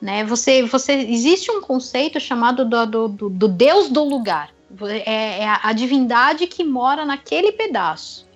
[0.00, 0.24] Né?
[0.24, 4.50] Você, você existe um conceito chamado do, do, do, do deus do lugar.
[5.04, 8.26] É, é a, a divindade que mora naquele pedaço.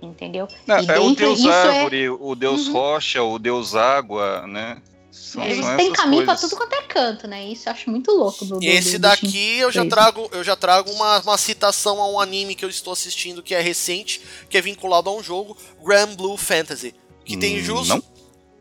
[0.00, 0.46] Entendeu?
[0.66, 2.72] Não, E é o dentro- deus é- árvore, o deus Uhum.
[2.72, 4.80] rocha, o deus água, né?
[5.10, 6.40] São, É, são essas caminho pra coisas.
[6.50, 7.44] tudo quanto é canto, né?
[7.48, 8.44] Isso eu acho muito louco.
[8.44, 12.00] Do, do- esse do- do daqui eu já trago, eu já trago uma, uma citação
[12.00, 15.22] a um anime que eu estou assistindo que é recente, que é vinculado a um
[15.22, 16.94] jogo, Grand Blue Fantasy.
[17.24, 18.02] Que tem Hum, justo.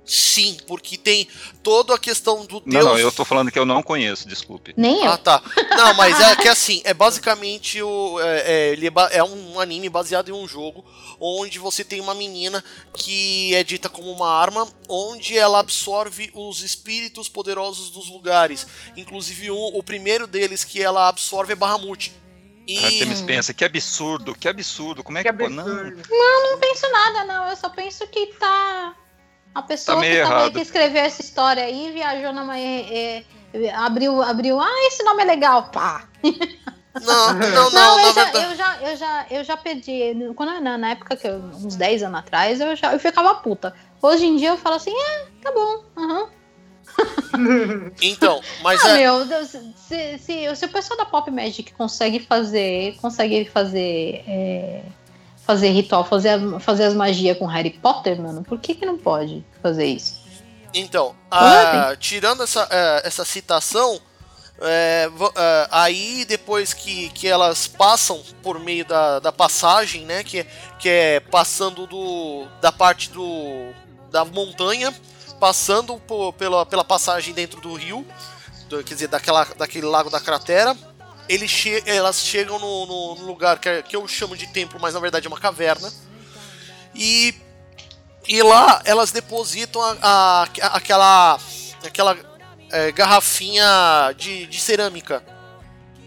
[0.08, 0.14] Não?
[0.14, 1.28] Sim, porque tem
[1.62, 2.86] toda a questão do Não, Deus.
[2.86, 4.74] não, eu tô falando que eu não conheço, desculpe.
[4.78, 5.12] Nem eu.
[5.12, 5.42] Ah, tá.
[5.76, 8.20] Não, mas é que assim, é basicamente o.
[8.22, 10.86] É, é, ele é, ba- é um anime baseado em um jogo
[11.20, 16.62] onde você tem uma menina que é dita como uma arma, onde ela absorve os
[16.62, 18.66] espíritos poderosos dos lugares.
[18.96, 22.14] Inclusive um, o primeiro deles que ela absorve é Bahamut.
[22.68, 25.54] E Artemis pensa, que absurdo, que absurdo, como é Que que, pode?
[25.54, 26.04] Não, absurdo.
[26.10, 27.50] não penso nada, não.
[27.50, 28.94] Eu só penso que tá.
[29.58, 30.52] A pessoa Tá que, errado.
[30.54, 32.58] que escreveu essa história aí viajou numa.
[32.60, 34.60] é, é, abriu, abriu.
[34.60, 35.64] Ah, esse nome é legal.
[35.72, 36.04] Pá.
[36.24, 40.14] não, não, não, Não, na eu, já, eu, já, eu, já, eu já perdi.
[40.36, 43.74] Quando, na, na época, que eu, uns 10 anos atrás, eu, já, eu ficava puta.
[44.02, 45.84] Hoje em dia eu falo assim, é, tá bom.
[45.98, 46.30] aham.
[48.02, 48.98] Então, mas Ah, é.
[48.98, 52.96] meu, Deus, se, se, se o pessoal da Pop Magic consegue fazer.
[53.02, 54.24] Consegue fazer.
[54.28, 54.82] é,
[55.48, 59.44] fazer ritual, fazer, fazer as magias com Harry Potter, mano, por que, que não pode
[59.64, 60.20] fazer isso?
[60.74, 64.00] Então, ah, tirando essa, eh, essa citação,
[64.60, 70.24] é, é, aí depois que, que elas passam por meio da, da passagem, né?
[70.24, 70.48] Que, é-
[70.80, 73.72] que é passando do, da parte do,
[74.12, 74.94] da montanha,
[75.40, 78.06] passando por- pela, pela passagem dentro do rio,
[78.68, 80.76] do- quer dizer, daquela, daquele lago da cratera.
[81.30, 84.80] Eles che elas chegam no, no- no lugar que, é- que eu chamo de templo,
[84.80, 85.92] mas na verdade é uma caverna.
[86.96, 87.36] E
[88.28, 90.44] e lá elas depositam a, a-
[90.78, 91.40] aquela,
[91.86, 92.18] aquela
[92.72, 95.24] é, garrafinha de, de cerâmica.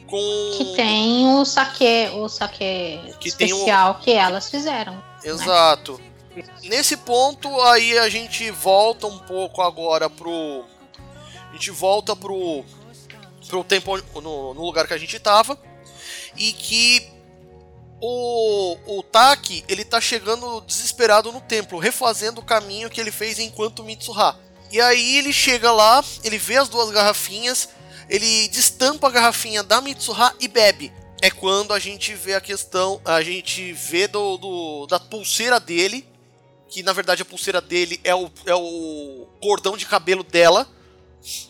[0.07, 0.18] Com.
[0.59, 5.03] Que tem o saque, o saque Que tem o- especial que elas fizeram.
[5.23, 6.01] Exato.
[6.62, 10.64] Nesse ponto, aí a gente volta um pouco agora pro.
[11.51, 12.64] A gente volta pro.
[13.51, 15.59] Pro tempo no, no lugar que a gente tava.
[16.36, 17.11] E que
[18.01, 23.38] o, o Taki, ele tá chegando desesperado no templo, refazendo o caminho que ele fez
[23.38, 24.38] enquanto Mitsuha.
[24.72, 27.68] E aí ele chega lá, ele vê as duas garrafinhas,
[28.09, 30.92] ele destampa a garrafinha da Mitsuha e bebe.
[31.20, 36.09] É quando a gente vê a questão, a gente vê do, do- da pulseira dele,
[36.68, 40.66] que na verdade a pulseira dele é o, é o cordão de cabelo dela,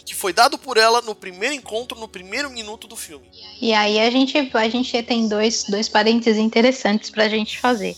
[0.05, 3.29] que foi dado por ela no primeiro encontro, no primeiro minuto do filme.
[3.61, 7.97] E aí a gente, a gente tem dois, dois parênteses interessantes pra gente fazer.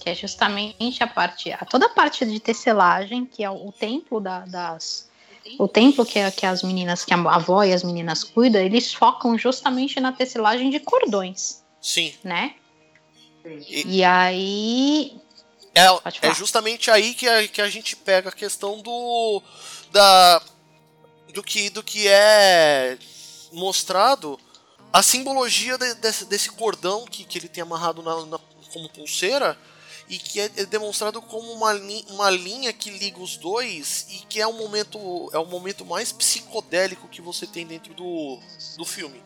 [0.00, 3.72] Que é justamente a parte, a, toda a parte de tecelagem, que é o, o
[3.72, 5.08] templo da- das.
[5.58, 8.92] O templo que, é- que as meninas, que a avó e as meninas cuidam, eles
[8.92, 12.12] focam justamente na tecelagem de cordões, Sim.
[12.22, 12.54] né?
[13.66, 15.16] E- E aí.
[15.74, 15.86] É,
[16.28, 19.42] é justamente aí que a, que a gente pega a questão do.
[19.90, 20.42] Da,
[21.38, 22.98] do, que, do que é
[23.52, 24.38] mostrado
[24.92, 28.40] a simbologia de- desse, desse cordão que, que ele tem amarrado na, na-
[28.72, 29.56] como pulseira
[30.08, 34.18] e que é, é demonstrado como uma, li- uma linha que liga os dois e
[34.26, 34.98] que é um momento
[35.32, 38.40] é o momento mais psicodélico que você tem dentro do,
[38.76, 39.22] do filme.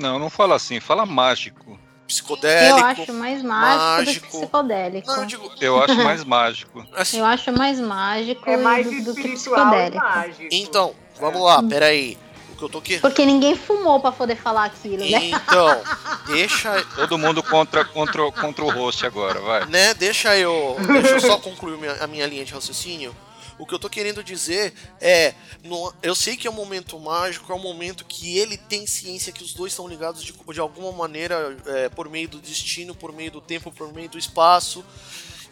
[0.00, 1.78] Não, não fala assim, fala mágico.
[2.06, 2.78] Psicodélico.
[2.78, 4.26] Eu acho mais mágico, mágico.
[4.26, 5.06] do que psicodélico.
[5.08, 6.86] Não, eu digo, Eu acho mais mágico.
[6.94, 9.96] assim, Eu acho mais mágico É mais do, do que psicodélico.
[10.04, 10.48] mágico.
[10.50, 12.18] então, vamos lá, peraí.
[12.52, 13.00] O que eu tô querendo.
[13.02, 15.24] Porque ninguém fumou pra poder falar aquilo, né?
[15.24, 15.82] Então,
[16.28, 19.66] deixa, Todo mundo contra, contra, contra o host agora, vai.
[19.66, 23.14] né, deixa eu, deixa eu só concluir minha- a minha linha de raciocínio.
[23.58, 27.52] O que eu tô querendo dizer é, no- eu sei que é um momento mágico,
[27.52, 30.90] é um momento que ele tem ciência que os dois estão ligados de, de alguma
[30.92, 34.84] maneira é, por meio do destino, por meio do tempo, por meio do espaço,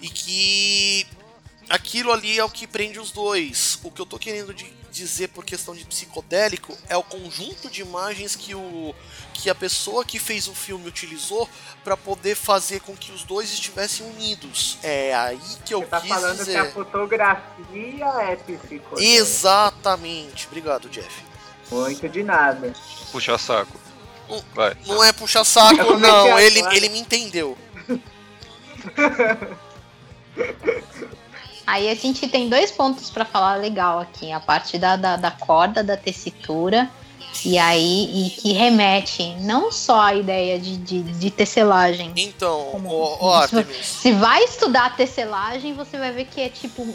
[0.01, 1.07] e que
[1.69, 3.79] aquilo ali é o que prende os dois.
[3.83, 7.81] O que eu tô querendo di- dizer por questão de psicodélico é o conjunto de
[7.81, 8.95] imagens que o
[9.35, 11.49] que a pessoa que fez o filme utilizou
[11.83, 14.79] para poder fazer com que os dois estivessem unidos.
[14.83, 16.53] É aí que eu Você tá quis falando dizer.
[16.53, 19.03] que a fotografia é psicodélica.
[19.03, 20.47] Exatamente.
[20.47, 21.25] Obrigado, Jeff.
[21.71, 22.73] Muito de nada.
[23.11, 23.81] Puxa saco.
[24.55, 24.77] Vai.
[24.87, 26.39] Não é puxar saco, não.
[26.39, 27.57] Ele, ele me entendeu.
[31.67, 34.33] Aí a gente tem dois pontos pra falar legal aqui.
[34.33, 36.91] A parte da, da, da corda, da tessitura.
[37.47, 42.13] E aí, e que remete não só à ideia de, de, de tecelagem.
[42.15, 43.87] Então, Como- ó, ó, isso- Artemis.
[43.87, 46.87] Se vai estudar a tecelagem, você vai ver que é tipo.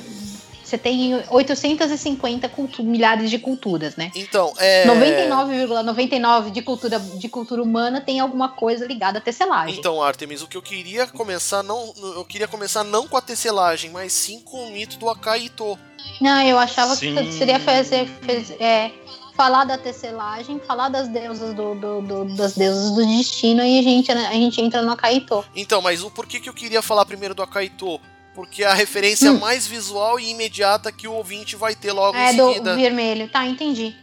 [0.67, 4.11] Você tem 850 cultu- milhares de culturas, né?
[4.13, 4.85] Então, é.
[4.85, 9.77] 99,99 de cultura, de cultura humana tem alguma coisa ligada à tecelagem.
[9.79, 13.91] Então, Artemis, o que eu queria começar não, eu queria começar não com a tecelagem,
[13.91, 15.79] mas sim com o mito do Akaito.
[16.19, 17.15] Não, eu achava Sim.
[17.15, 18.91] que seria fazer, fez- é,
[19.37, 23.81] falar da tecelagem, falar das deusas do, do- do- das deusas do destino e a
[23.81, 25.45] gente, a gente entra no Akaito.
[25.55, 28.01] Então, mas o porquê que eu queria falar primeiro do Akaito?
[28.37, 32.31] Porque é a referência mais visual e imediata que o ouvinte vai ter logo É
[32.31, 32.75] em do seguida.
[32.75, 33.27] vermelho.
[33.29, 33.95] Tá, entendi.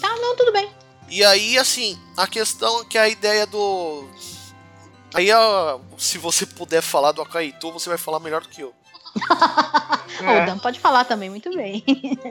[0.00, 0.68] Tá, não, tudo bem.
[1.08, 4.04] E aí, assim, a questão é que a ideia do.
[5.14, 5.28] Aí,
[5.96, 8.74] se você puder falar do Akaito, você vai falar melhor do que eu.
[10.18, 10.42] É.
[10.42, 11.84] O Dan pode falar também, muito bem.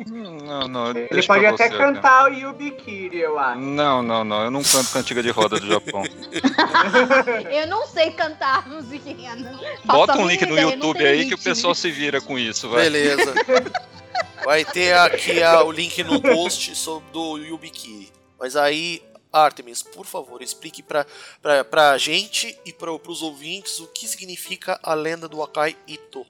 [0.08, 0.90] Não, não.
[0.90, 3.60] Ele pode até você, cantar o Yubikiri, eu acho.
[3.60, 4.44] Não, não, não.
[4.46, 6.02] Eu não canto cantiga de roda do Japão.
[7.52, 9.36] eu não sei cantar musiquinha.
[9.36, 9.60] não.
[9.86, 12.84] Bota um link no YouTube aí que o pessoal se vira com isso, vai.
[12.84, 13.34] Beleza.
[14.44, 18.12] Vai ter aqui a- o link no post sobre do Yubikiri.
[18.40, 19.02] Mas aí,
[19.34, 21.06] Artemis, por favor, explique pra,
[21.42, 26.26] pra, pra gente e pra, pros ouvintes o que significa a lenda do Akai Ito.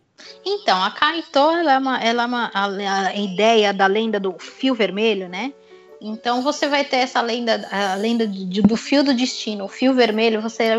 [0.46, 4.38] Então, a Kaito, ela é uma, ela é uma a, a ideia da lenda do
[4.40, 5.54] fio vermelho, né?
[6.02, 10.42] Então você vai ter essa lenda, a lenda do fio do destino, o fio vermelho,
[10.42, 10.74] você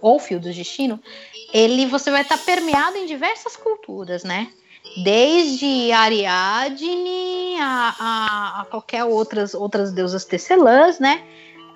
[0.00, 1.00] ou fio do destino,
[1.52, 4.48] ele você vai estar permeado em diversas culturas, né?
[5.02, 11.22] Desde Ariadne a, a, a qualquer outras outras deusas tecelãs, né?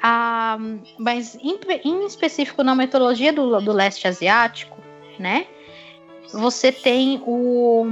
[0.03, 0.59] Ah,
[0.99, 4.77] mas em, em específico na mitologia do, do leste asiático,
[5.19, 5.47] né?
[6.33, 7.85] Você tem o,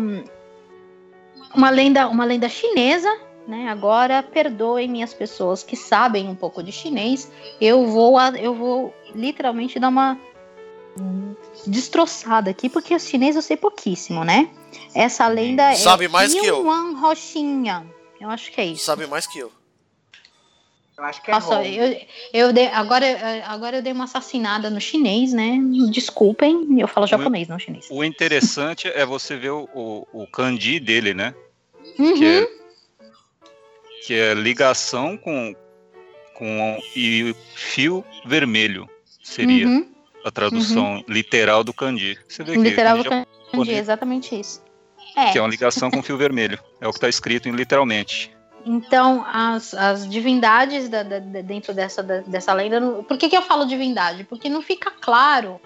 [1.55, 3.11] uma lenda uma lenda chinesa
[3.51, 3.69] né?
[3.69, 7.31] Agora perdoem as pessoas que sabem um pouco de chinês.
[7.61, 10.17] Eu vou eu vou literalmente dar uma
[11.67, 14.51] destroçada aqui porque o chinês eu sei pouquíssimo né?
[14.95, 16.65] Essa lenda Sabe é mais que eu.
[16.95, 17.85] Roxinha.
[18.21, 18.85] Eu acho que é isso.
[18.85, 19.51] Sabe mais que eu.
[21.01, 21.99] Eu acho que é nossa, eu,
[22.31, 23.07] eu dei, agora,
[23.47, 25.59] agora eu dei uma assassinada no chinês, né?
[25.91, 27.89] Desculpem, eu falo japonês, não chinês.
[27.91, 31.35] O interessante é você ver o, o, o kanji dele, né?
[31.99, 32.15] Uhum.
[32.15, 32.49] Que é,
[34.07, 35.57] que é ligação com,
[36.35, 38.87] com e fio vermelho.
[39.23, 39.89] Seria Uhum.
[40.23, 42.19] a tradução literal do kanji.
[42.29, 44.63] Você vê que, Literal do kanji kanji, exatamente isso.
[45.17, 46.59] É, que é uma ligação com fio vermelho.
[46.79, 48.31] É o que está escrito em literalmente.
[48.65, 52.81] Então as, as divindades da- da- dentro dessa, da- dessa lenda.
[53.03, 54.25] Por que, que eu falo divindade?
[54.25, 55.61] Porque não fica claro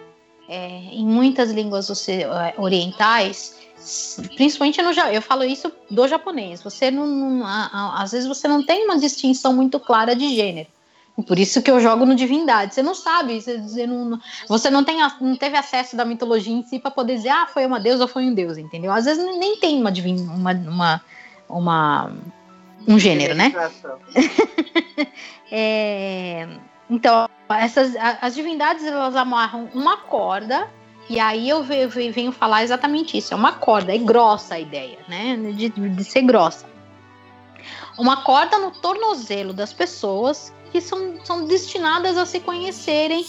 [0.48, 3.56] é, em muitas línguas eh, orientais,
[4.36, 6.62] principalmente no eu falo isso do japonês.
[6.62, 7.46] Você não, não-
[7.94, 10.68] às vezes você não tem uma distinção muito clara de gênero.
[11.26, 12.74] Por isso que eu jogo no divindade.
[12.74, 14.18] Você não sabe, você, não,
[14.48, 17.64] você não, tem, não teve acesso da mitologia em si para poder dizer, ah, foi
[17.64, 18.90] uma deusa ou foi um deus, entendeu?
[18.90, 21.02] Às vezes nem tem uma, divin, uma, uma,
[21.48, 22.12] uma
[22.86, 23.50] um gênero, né?
[25.56, 26.48] É,
[26.90, 30.68] então, essas, as divindades elas amarram uma corda,
[31.08, 34.60] e aí eu ve- ve- venho falar exatamente isso: é uma corda, é grossa a
[34.60, 35.36] ideia, né?
[35.54, 36.66] De, de ser grossa.
[37.96, 43.24] Uma corda no tornozelo das pessoas que são, são destinadas a se conhecerem,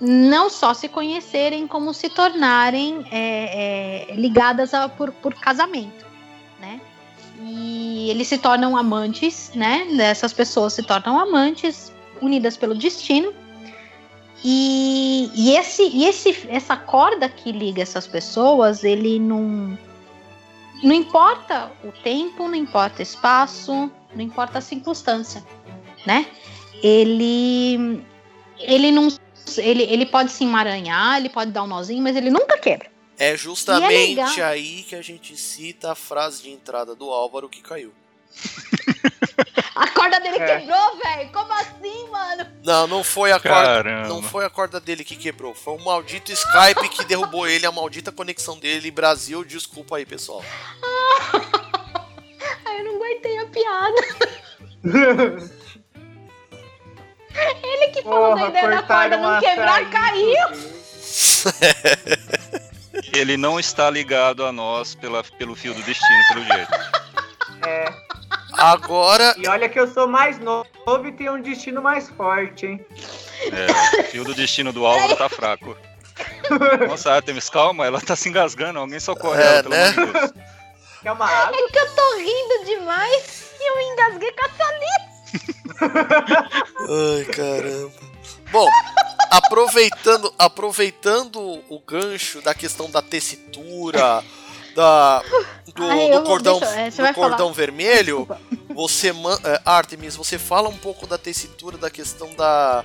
[0.00, 6.07] não só se conhecerem, como se tornarem é, é, ligadas a- por, por casamento?
[7.40, 9.86] E eles se tornam amantes, né?
[10.00, 13.32] Essas pessoas se tornam amantes, unidas pelo destino.
[14.44, 19.78] E, e, esse, e esse, essa corda que liga essas pessoas, ele não.
[20.82, 25.42] Não importa o tempo, não importa o espaço, não importa a circunstância,
[26.06, 26.26] né?
[26.82, 28.04] Ele.
[28.58, 29.08] Ele não.
[29.56, 32.97] Ele, ele pode se emaranhar, ele pode dar um nozinho, mas ele nunca quebra.
[33.18, 34.32] É justamente legal.
[34.48, 37.92] aí que a gente cita a frase de entrada do Álvaro que caiu.
[39.74, 40.58] A corda dele É.
[40.58, 41.30] quebrou, velho.
[41.32, 42.46] Como assim, mano?
[42.64, 43.64] Não, não foi a corda.
[43.64, 44.08] Caramba.
[44.08, 47.70] Não foi a corda dele que quebrou, foi o maldito Skype que derrubou ele, a
[47.70, 48.90] maldita conexão dele.
[48.90, 50.42] Brasil, desculpa aí, pessoal.
[52.76, 54.02] Eu não aguentei a piada.
[57.62, 59.90] Ele que falou da ideia da corda não quebrar, saída.
[59.90, 60.48] caiu.
[63.12, 66.72] Ele não está ligado a nós pela, pelo fio do destino, pelo jeito.
[67.66, 67.84] É.
[68.54, 70.66] Agora, E olha que eu sou mais novo
[71.06, 72.86] e tenho um destino mais forte, hein?
[73.52, 75.76] É, o fio do destino do Álvaro tá fraco.
[76.88, 78.78] Nossa, Artemis, calma, ela tá se engasgando.
[78.80, 79.88] Alguém socorre É, ela, pelo né?
[79.88, 80.32] amor de Deus.
[81.02, 81.56] Quer uma água?
[81.56, 84.48] É que eu tô rindo demais e eu engasguei com a.
[85.78, 87.92] Ai, caramba.
[88.50, 88.68] Bom,
[89.30, 91.38] aproveitando, aproveitando
[91.68, 94.22] o gancho da questão da tessitura,
[94.74, 95.22] da,
[95.74, 97.14] do, Ai, do cordão, deixa- é, do falar.
[97.14, 98.74] cordão vermelho, Desculpa.
[98.74, 102.84] você, é, Artemis, você fala um pouco da tessitura, da questão da,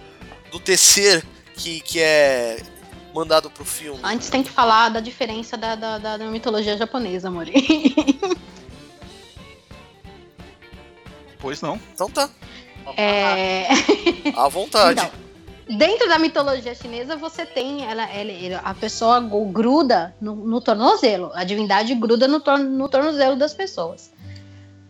[0.52, 1.24] do tecer
[1.56, 2.62] que, que é
[3.14, 4.00] mandado pro filme.
[4.04, 7.46] Antes tem que falar da diferença da, da, da- da mitologia japonesa, amor.
[11.40, 11.80] Pois não.
[11.94, 12.30] Então tá,
[12.98, 13.68] É...
[14.36, 15.00] à vontade.
[15.00, 15.12] Então,
[15.68, 21.44] dentro da mitologia chinesa, você tem ela, ela- a pessoa gruda no, no tornozelo, a
[21.44, 24.12] divindade gruda no, tor- no tornozelo das pessoas.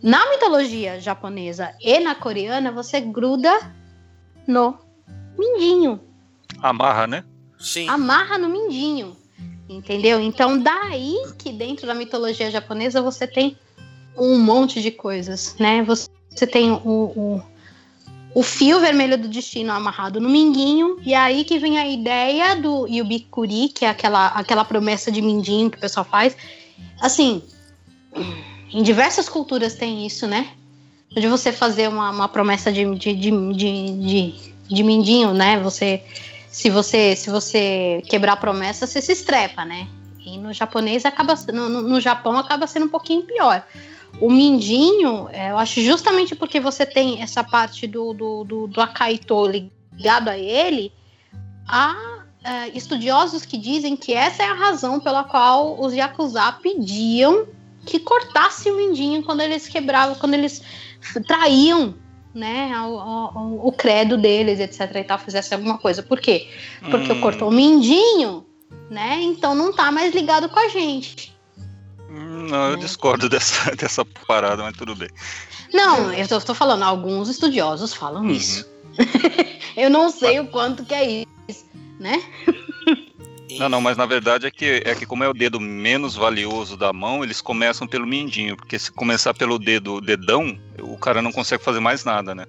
[0.02, 3.52] Na mitologia japonesa e na coreana, você gruda
[4.46, 4.78] no
[5.38, 6.00] mindinho,
[6.62, 7.24] Amarra, né?
[7.60, 7.88] Sim.
[7.88, 9.16] amarra no mindinho,
[9.70, 10.20] entendeu?
[10.20, 13.58] Então, daí que dentro da mitologia japonesa você tem
[14.18, 15.82] um monte de coisas, né?
[15.84, 17.42] Você, você tem o, o,
[18.36, 22.88] o fio vermelho do destino amarrado no minguinho, e aí que vem a ideia do
[22.88, 26.36] Yubikuri, que é aquela, aquela promessa de mindinho que o pessoal faz.
[27.00, 27.44] Assim,
[28.72, 30.50] em diversas culturas tem isso, né?
[31.12, 34.36] De você fazer uma, uma promessa de, de, de, de,
[34.68, 35.60] de, mindinho, né?
[35.60, 36.04] Você
[36.50, 39.88] se você se você quebrar a promessa, você se estrepa, né?
[40.26, 43.64] E no japonês acaba no- no Japão acaba sendo um pouquinho pior.
[44.20, 48.82] O mindinho, é, eu acho justamente porque você tem essa parte do, do, do, do
[48.82, 50.92] Akaito ligado a ele,
[51.68, 51.96] há
[52.44, 57.48] é, estudiosos que dizem que essa é a razão pela qual os Yakuza pediam
[57.86, 60.62] que cortasse o mindinho quando eles quebravam, quando eles
[61.28, 61.96] traíam
[62.34, 64.96] né, o, o- o credo deles, etc.
[64.96, 66.02] e tal, fizesse alguma coisa.
[66.02, 66.50] Por quê?
[66.90, 68.46] Porque Hum, cortou o mindinho,
[68.90, 69.20] né?
[69.22, 71.33] Então não tá mais ligado com a gente.
[72.14, 72.84] Hum, Não, eu né?
[72.84, 75.10] discordo dessa, dessa parada, mas tudo bem.
[75.74, 78.32] Não, eu tô, tô falando, alguns estudiosos falam Uhum.
[78.32, 78.66] isso.
[79.76, 81.66] eu não sei o quanto que é isso,
[82.00, 82.22] né?
[83.60, 86.76] Não, não, mas na verdade é que, é que como é o dedo menos valioso
[86.76, 91.32] da mão, eles começam pelo mindinho, porque se começar pelo dedo dedão, o cara não
[91.32, 92.48] consegue fazer mais nada, né?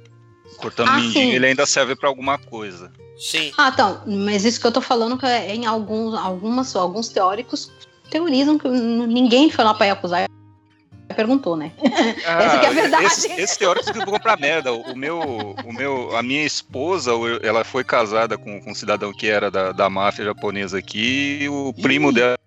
[0.57, 1.35] Cortando o Ah, mindinho, sim.
[1.35, 2.91] ele ainda serve pra alguma coisa.
[3.19, 3.53] Sim.
[3.59, 7.71] Ah, então, mas isso que eu tô falando que é em alguns, algumas, alguns teóricos
[8.15, 11.73] teorizam que ninguém foi lá pra Yakuza e perguntou, né?
[11.83, 13.05] Essa que é a verdade.
[13.07, 14.73] Esse, esse teórico que pra merda.
[14.73, 17.11] O meu, o meu, a minha esposa,
[17.43, 21.49] ela foi casada com, com um cidadão que era da, da máfia japonesa aqui, e
[21.49, 22.39] o primo dela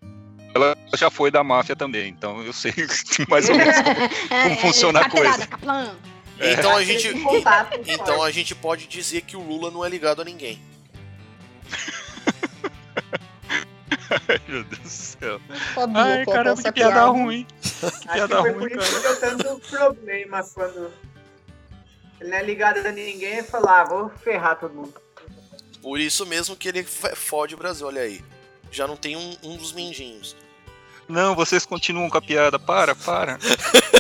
[0.56, 2.74] ela já foi da máfia também, então eu sei
[3.30, 3.76] mais ou menos
[4.32, 5.48] É, funciona a carteirada, coisa?
[5.48, 5.92] Kaplan.
[6.40, 7.10] Então a gente.
[7.88, 10.62] Então a gente pode dizer que o Lula não é ligado a ninguém.
[14.30, 15.42] Ai, meu Deus do céu.
[15.76, 17.08] Sabia Ai, caramba, essa que piada piada.
[17.12, 17.46] ruim.
[17.62, 19.16] Que Acho que piada foi ruim, por isso cara.
[19.16, 20.92] que deu tanto problema quando
[22.20, 24.94] ele não é ligado a ninguém e falar, ah, vou ferrar todo mundo.
[25.82, 28.22] Por isso mesmo que ele fode o Brasil, olha aí.
[28.72, 30.36] Já não tem um, um dos mindinhos.
[31.08, 32.60] Não, vocês continuam com a piada.
[32.60, 33.40] Para, para.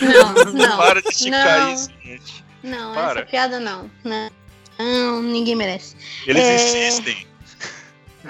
[0.01, 0.77] Não, não.
[0.77, 1.73] para de esticar não.
[1.73, 2.43] isso, gente.
[2.61, 3.21] Não, Para.
[3.21, 3.89] essa piada não.
[4.03, 4.29] Não,
[4.77, 5.95] não ninguém merece.
[6.25, 6.55] Eles É.
[6.55, 7.25] insistem.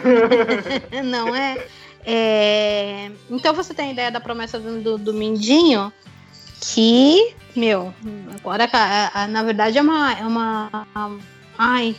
[1.05, 1.57] Não é?
[2.05, 5.91] É, Então você tem a ideia da promessa do, do, Mindinho,
[6.61, 7.93] que, meu,
[8.35, 10.87] agora a- a- na verdade é uma, é uma.
[11.57, 11.95] Ai.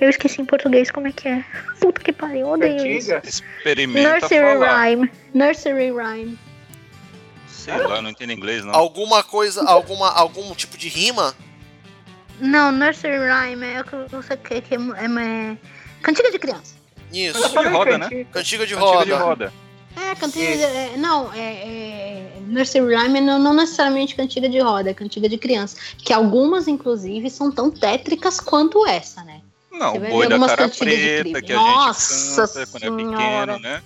[0.00, 1.44] Eu esqueci em português como é que é.
[1.80, 3.12] Puta que pariu, eu odeio isso.
[3.24, 4.82] Experimenta Nursery falar.
[4.84, 5.10] Rhyme.
[5.34, 6.38] Nursery Rhyme.
[7.46, 8.74] Sei lá, não entendo inglês, não.
[8.74, 11.34] Alguma coisa, alguma, algum tipo de rima?
[12.40, 15.56] Não, Nursery Rhyme é o que você quer que é, é,
[16.02, 16.79] Cantiga de criança.
[17.12, 17.38] Isso.
[17.38, 18.08] Eu falei roda, né?
[18.08, 18.28] cantiga.
[18.32, 19.04] Cantiga de Cantiga roda.
[19.04, 19.52] de roda.
[19.96, 20.52] É, cantiga.
[20.52, 20.64] Isso.
[20.64, 22.32] é, não, é, é.
[22.46, 25.76] Nursery Rhyme não, não necessariamente cantiga de roda, é cantiga de criança.
[25.98, 29.40] Que algumas, inclusive, são tão tétricas quanto essa, né?
[29.72, 32.84] Não, o boi da algumas cara cantigas de preta, que a Nossa gente canta quando
[32.84, 33.82] é pequeno, né?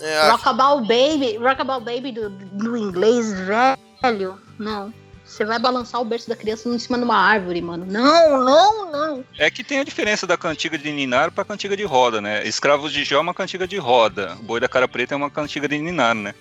[0.00, 4.38] É, Rockaball Baby, Rockaball Baby do, do inglês velho.
[4.58, 4.92] Não.
[5.34, 7.84] Você vai balançar o berço da criança em cima de uma árvore, mano.
[7.84, 9.24] Não, não, não.
[9.36, 12.46] É que tem a diferença da cantiga de ninar pra cantiga de roda, né?
[12.46, 14.36] Escravos de Jó é uma cantiga de roda.
[14.38, 16.34] O boi da cara preta é uma cantiga de ninar, né?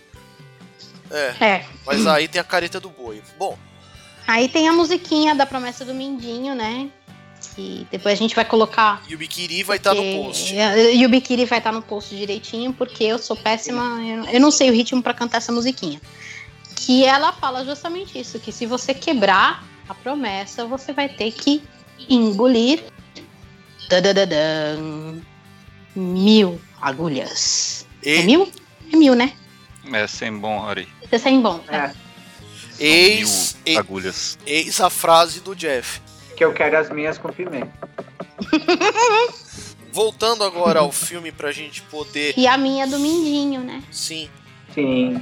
[1.09, 1.65] é, É.
[1.85, 3.21] mas aí tem a careta do boi.
[3.37, 3.57] Bom,
[4.27, 6.89] Aí tem a musiquinha da promessa do Mindinho, né?
[7.55, 9.01] Que depois a gente vai colocar.
[9.09, 10.55] e o Biquiri vai estar no porque- post.
[10.55, 13.83] E o Bikiri vai estar no post direitinho, porque eu sou péssima.
[14.01, 15.99] eu- Eu não sei o ritmo pra cantar essa musiquinha.
[16.85, 21.61] Que ela fala justamente isso: que se você quebrar a promessa, você vai ter que
[22.09, 22.83] engolir.
[23.89, 24.77] dadadadã,
[25.95, 27.85] mil agulhas.
[28.03, 28.51] É E, mil?
[28.91, 29.33] É mil, né?
[29.91, 30.87] É sem bom, Ari.
[31.01, 31.61] Você sem bom.
[31.67, 31.91] É,
[32.79, 34.37] eis, Mil agulhas.
[34.45, 36.01] eis a frase do Jeff.
[36.35, 37.71] que eu quero as minhas com pimenta.
[39.91, 42.33] Voltando agora ao filme pra gente poder.
[42.35, 43.83] E a minha do Mindinho, né?
[43.91, 44.27] Sim.
[44.73, 45.21] Sim.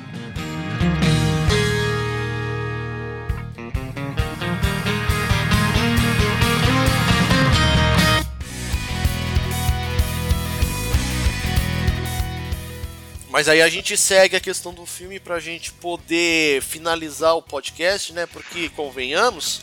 [13.32, 18.12] Mas aí a gente segue a questão do filme pra gente poder finalizar o podcast,
[18.12, 18.26] né?
[18.26, 19.62] Porque, convenhamos,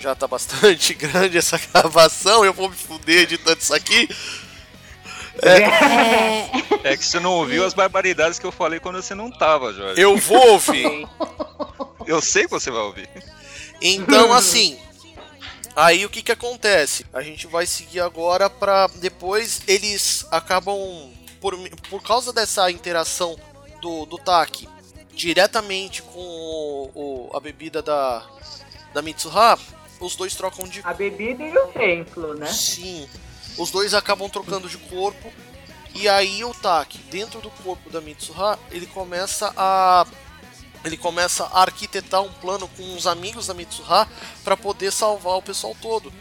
[0.00, 4.08] já tá bastante grande essa gravação, eu vou me fuder editando isso aqui.
[5.40, 9.72] É, É que você não ouviu as barbaridades que eu falei quando você não tava,
[9.72, 10.00] Jorge.
[10.00, 11.08] Eu vou ouvir.
[12.06, 13.08] Eu sei que você vai ouvir.
[13.80, 14.78] Então, assim,
[15.76, 17.06] aí o que que acontece?
[17.12, 21.10] A gente vai seguir agora pra depois eles acabam
[21.40, 21.56] por,
[21.88, 23.36] por causa dessa interação
[23.80, 24.68] do, do Taki
[25.12, 28.24] diretamente com o, o- a bebida da
[28.92, 29.56] da Mitsuha,
[30.00, 32.46] os dois trocam de A bebida e o templo, né?
[32.52, 33.08] Sim.
[33.56, 35.32] Os dois acabam trocando de corpo.
[35.94, 40.04] E aí o Taki, dentro do corpo da Mitsuha, ele começa a.
[40.84, 44.08] Ele começa a arquitetar um plano com os amigos da Mitsuha
[44.42, 46.12] para poder salvar o pessoal todo.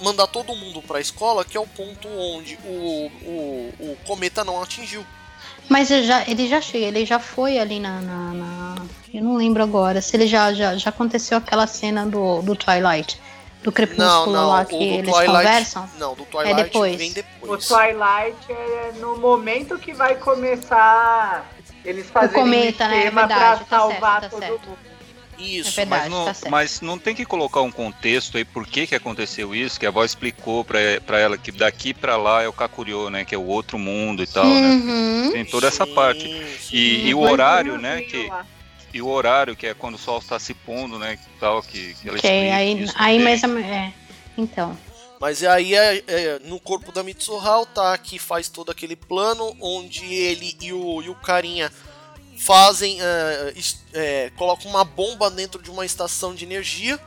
[0.00, 4.44] Mandar todo mundo para a escola, que é o ponto onde o, o, o cometa
[4.44, 5.04] não atingiu.
[5.68, 8.74] Mas ele já, ele já chega, ele já foi ali na, na- na-
[9.12, 13.20] Eu não lembro agora se ele já, já, já aconteceu aquela cena do, do Twilight,
[13.62, 14.48] do Não, crepúsculo não.
[14.48, 15.26] lá o que eles Twilight.
[15.36, 15.88] conversam.
[15.98, 16.96] Não, do Twilight depois.
[16.96, 17.68] vem O depois.
[17.68, 21.48] Twilight é no momento que vai começar
[21.84, 23.06] eles fazerem cometa, um né?
[23.06, 24.68] É verdade, pra tá salvar certo, tá todo certo.
[24.68, 24.78] mundo.
[25.42, 25.80] Isso.
[25.80, 26.08] É verdade.
[26.08, 29.54] Mas não, tá mas não tem que colocar um contexto aí por que, que aconteceu
[29.54, 33.10] isso, que a avó explicou pra, pra ela que daqui pra lá é o Kakuryo,
[33.10, 33.24] né?
[33.24, 34.70] Que é o outro mundo e tal, né?
[34.70, 35.30] Uhum.
[35.32, 36.22] Tem toda essa Sim, parte.
[36.60, 36.76] sim.
[36.76, 38.02] E, e o Mas horário, né?
[38.02, 38.30] Que,
[38.94, 41.16] e o horário, que é quando o sol está se pondo, né?
[41.16, 43.64] Que tal, que, que ela Ok, explica aí, isso aí ou menos.
[43.66, 43.92] É.
[44.36, 44.76] Então.
[45.20, 50.04] Mas aí é, é, no corpo da Mitsuha, o Taki faz todo aquele plano onde
[50.04, 51.70] ele e o, e o carinha
[52.38, 52.98] fazem.
[53.54, 56.98] es- é, colocam uma bomba dentro de uma estação de energia.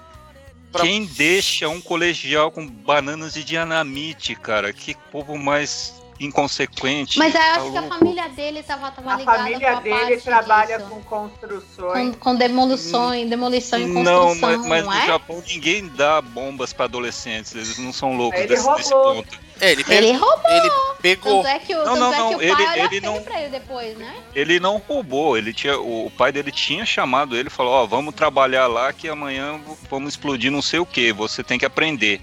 [0.72, 4.74] pra- Quem deixa um colegial com bananas de dinamite, cara?
[4.74, 7.18] Que povo mais inconsequente.
[7.20, 9.80] Mas eu tá acho que a família dele tava, tava A ligada família com a
[9.82, 10.90] dele parte trabalha disso.
[10.90, 11.94] com construções.
[11.94, 15.06] com, com demolições, demolição e Não, construção, mas, mas não no é?
[15.06, 19.16] Japão ninguém dá bombas pra adolescentes, eles não são loucos Ele desse, desse roubou.
[19.24, 19.46] ponto.
[19.62, 20.70] É, ele, pe- Ele roubou, ele
[21.02, 21.42] pegou.
[21.44, 23.22] tanto é que, o- Não, tanto não, é não, que o pai ele- ele não-
[23.22, 24.14] pra ele depois, né?
[24.36, 27.86] Ele não roubou, ele tinha, o, o pai dele tinha chamado ele e falou, ó,
[27.86, 29.58] vamos trabalhar lá que amanhã
[29.90, 32.22] vamos explodir não sei o que, você tem que aprender.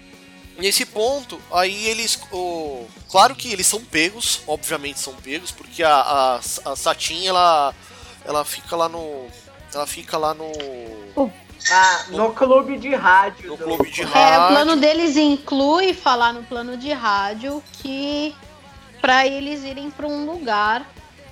[0.63, 2.19] Nesse ponto, aí eles.
[2.31, 2.87] O...
[3.11, 7.75] Claro que eles são pegos, obviamente são pegos, porque a, a, a Satin ela,
[8.25, 9.27] ela fica lá no.
[9.75, 10.51] Ela fica lá no.
[11.71, 13.51] Ah, no clube de rádio.
[13.51, 14.49] No do- clube de É, o rádio.
[14.49, 18.35] plano deles inclui falar no plano de rádio que
[19.01, 20.81] pra eles irem pra um lugar,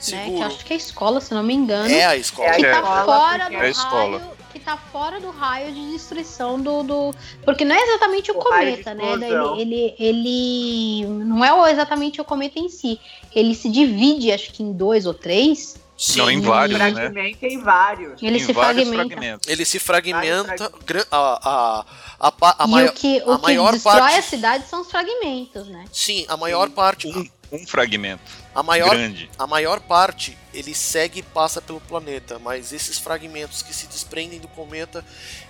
[0.09, 0.25] né?
[0.27, 1.89] Que acho que é escola, se não me engano.
[1.93, 2.49] É a escola.
[2.49, 4.19] É a que tá escola, fora do é a escola.
[4.19, 7.15] raio, que tá fora do raio de destruição do, do-
[7.45, 9.05] porque não é exatamente o, O cometa, né?
[9.13, 13.01] Ele, ele ele não é exatamente o cometa em si.
[13.35, 15.79] Ele se divide, acho que em dois ou três.
[15.97, 16.91] Sim, Não, em vários, né?
[16.93, 18.23] Fragmenta em vários.
[18.23, 19.09] Ele Em se vários fragmenta.
[19.15, 19.49] fragmentos.
[19.49, 20.73] ele se fragmenta.
[21.11, 21.85] A, a,
[22.29, 24.67] a, pa- a e maior, o que, a o que maior destrói parte- a cidade
[24.67, 25.85] são os fragmentos, né?
[25.93, 27.07] sim, a maior parte.
[27.07, 28.23] Um, um fragmento
[28.55, 29.31] A maior, grande.
[29.39, 34.41] a maior parte ele segue e passa pelo planeta, mas esses fragmentos que se desprendem
[34.41, 35.05] do cometa,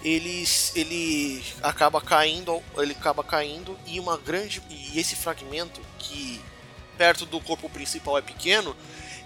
[0.05, 6.41] eles ele acaba caindo, ele acaba caindo e uma grande e esse fragmento que
[6.99, 8.77] perto do corpo principal é pequeno,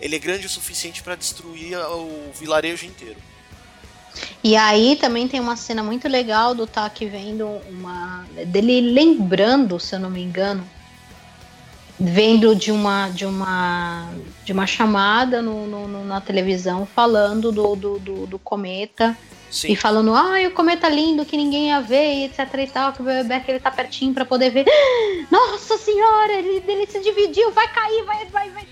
[0.01, 3.21] ele é grande o suficiente para destruir o vilarejo inteiro.
[4.43, 8.25] E aí também tem uma cena muito legal do Taki vendo uma.
[8.47, 10.65] dele lembrando, se eu não me engano,
[11.99, 14.09] vendo de uma de uma
[14.45, 19.17] de uma chamada no, no- no- na televisão falando do, do, do, do cometa
[19.51, 19.73] Sim.
[19.73, 23.01] e falando, ai, o cometa lindo que ninguém ia ver, e etc e tal, que
[23.01, 24.65] o Beck ele tá pertinho pra poder ver.
[25.31, 28.67] Nossa senhora, ele, ele se dividiu, vai cair, vai, vai, vai.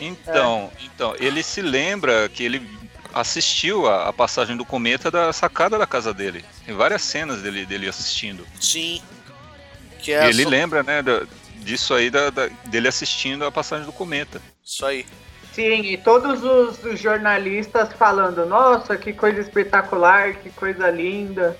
[0.00, 2.66] Então, então, ele se lembra que ele
[3.12, 6.44] assistiu a, a passagem do cometa da sacada da casa dele.
[6.64, 8.46] Tem várias cenas dele, dele assistindo.
[8.60, 9.02] Sim.
[9.98, 11.22] Que E é ele só- lembra, né, da-
[11.68, 14.40] disso aí, da- da- dele assistindo a passagem do cometa.
[14.64, 15.04] Isso aí.
[15.52, 21.58] Sim, e todos os, os jornalistas falando, nossa, que coisa espetacular, que coisa linda.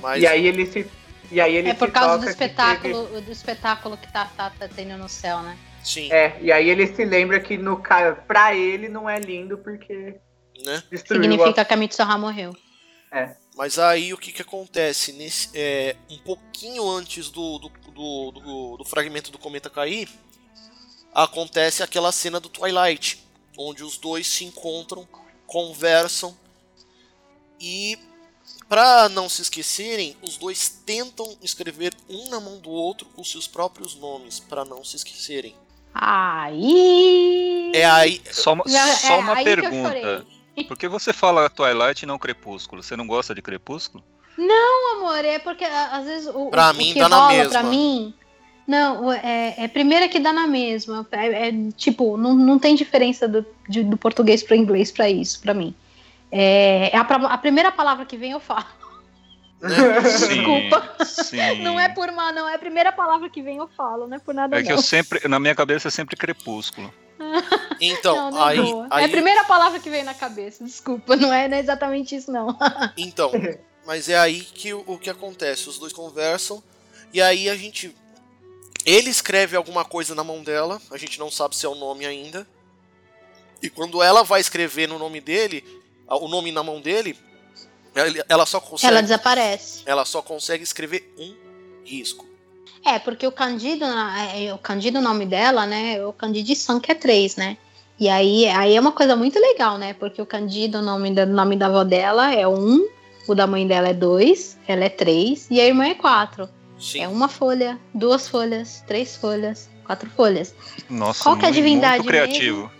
[0.00, 0.86] Mas E aí ele se.
[1.30, 4.68] E aí ele É por se causa do espetáculo, do espetáculo que tá, tá, tá
[4.68, 5.56] tendo no céu, né?
[5.84, 7.80] sim, teve- É, e aí ele se lembra que no
[8.26, 10.16] pra ele não é lindo porque
[10.64, 10.82] né?
[10.90, 12.54] destruiu Significa que a Mitsuha morreu.
[13.60, 15.12] Mas aí o que que acontece?
[15.12, 20.08] Nesse, é, um pouquinho antes do, do, do, do- do fragmento do cometa cair,
[21.14, 23.22] acontece aquela cena do Twilight,
[23.58, 25.06] onde os dois se encontram,
[25.46, 26.34] conversam
[27.60, 27.98] e
[28.66, 33.46] para não se esquecerem, os dois tentam escrever um na mão do outro os seus
[33.46, 35.54] próprios nomes para não se esquecerem.
[35.92, 37.72] Aí.
[37.74, 40.39] É aí, Só uma, É, só é uma aí que eu pergunta.
[40.64, 42.82] Por que você fala Twilight e não Crepúsculo?
[42.82, 44.02] Você não gosta de Crepúsculo?
[44.38, 47.50] Não, amor, é porque às vezes o, Pra o mim, que dá na rola mesma.
[47.50, 48.14] pra mim.
[48.66, 51.06] Não, o- é, é primeiro que dá na mesma.
[51.12, 55.40] É, é, tipo, não, não tem diferença do, de- do português pro inglês pra isso,
[55.40, 55.74] pra mim.
[56.32, 58.64] É, é a, a primeira palavra que vem eu falo.
[59.60, 60.00] né?
[60.02, 61.04] Desculpa.
[61.04, 61.62] Sim.
[61.62, 62.48] Não é por mal, não.
[62.48, 64.76] É a primeira palavra que vem eu falo, não é por nada É que não.
[64.76, 66.92] eu sempre, na minha cabeça é sempre Crepúsculo.
[67.80, 68.58] Então, não, não é aí,
[68.90, 71.16] aí É a primeira palavra que vem na cabeça, desculpa.
[71.16, 72.56] Não é, não é exatamente isso, não.
[72.96, 73.32] Então,
[73.86, 75.68] mas é aí que o, o que acontece?
[75.68, 76.62] Os dois conversam
[77.12, 77.94] e aí a gente.
[78.84, 82.06] Ele escreve alguma coisa na mão dela, a gente não sabe se é o nome
[82.06, 82.46] ainda.
[83.62, 85.62] E quando ela vai escrever no nome dele,
[86.08, 87.18] o nome na mão dele,
[88.28, 88.92] ela só consegue.
[88.92, 89.82] Ela desaparece.
[89.84, 91.36] ela só consegue escrever um
[91.84, 92.29] risco.
[92.84, 96.04] É, porque o Candido, é, o Candido, o nome dela, né?
[96.04, 97.56] O Candidição, que é três, né?
[97.98, 99.92] E aí, aí é uma coisa muito legal, né?
[99.92, 102.86] Porque o Candido, o nome, da, nome da avó dela é um,
[103.28, 106.48] o da mãe dela é dois, ela é três e a irmã é quatro.
[106.78, 107.00] Sim.
[107.02, 110.54] É uma folha, duas folhas, três folhas, quatro folhas.
[110.88, 112.70] Nossa, Qual que é a divindade Muito criativo.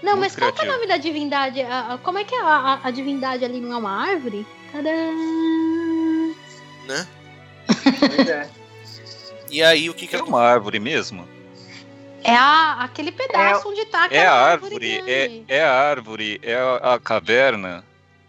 [0.00, 0.72] Não, Muito mas qual que é o criativo.
[0.72, 1.60] nome da divindade?
[2.04, 4.46] Como é que é a, a- a divindade ali não é uma árvore?
[4.70, 4.90] Tadã!
[6.86, 7.06] Né?
[7.98, 8.48] Pois é.
[9.50, 10.36] E aí o que que É acontece?
[10.36, 11.28] uma árvore mesmo?
[12.22, 14.74] É a, aquele pedaço onde tá É aquela a árvore.
[14.96, 17.84] árvore, é, é a árvore, é a, a caverna,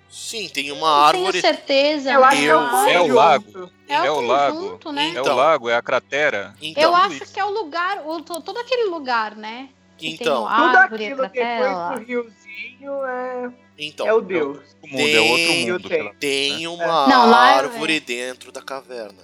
[0.10, 0.80] Sim, tem uma
[1.12, 1.42] tenho árvore.
[1.42, 2.12] certeza.
[2.12, 2.72] Eu acho que é Eu- o é o
[3.02, 3.14] conjunto.
[3.16, 3.72] lago.
[3.88, 4.58] É o é o lago.
[4.58, 5.06] conjunto, né?
[5.06, 5.34] é Então.
[5.34, 6.54] o lago, é a cratera.
[6.62, 7.34] Então, Eu acho isso.
[7.34, 9.70] que é o lugar, o, to- todo aquele lugar, né?
[9.98, 11.60] Que então, tem Tudo árvore, aquilo cratera.
[11.90, 14.58] depois do riozinho é, então é o Deus.
[14.82, 15.90] O mundo é outro mundo.
[15.90, 16.14] tem.
[16.16, 19.24] tem uma Não, lá é- árvore dentro da caverna.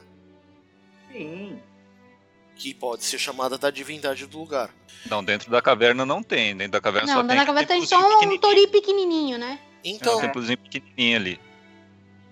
[1.11, 1.59] Sim.
[2.57, 4.69] Que pode ser chamada da divindade do lugar.
[5.09, 6.55] Não, dentro da caverna não tem.
[6.55, 9.59] Dentro da caverna Não, só tem caverna tem só um tori pequenininho, né?
[9.83, 11.39] É um Então, templozinho pequenininho ali.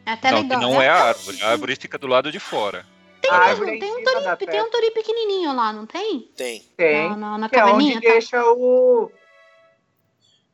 [0.06, 0.60] É até não, legal.
[0.60, 1.41] que não é a até- árvore.
[1.43, 2.85] A árvore fica do lado de fora.
[3.22, 6.30] Tem, A mesmo, é tem um da tori, tem um tori pequenininho lá, não tem?
[6.35, 6.60] tem.
[6.77, 7.10] Tem.
[7.10, 8.14] Na, na, na Que é caverninha, onde tá?
[8.14, 9.11] deixa o.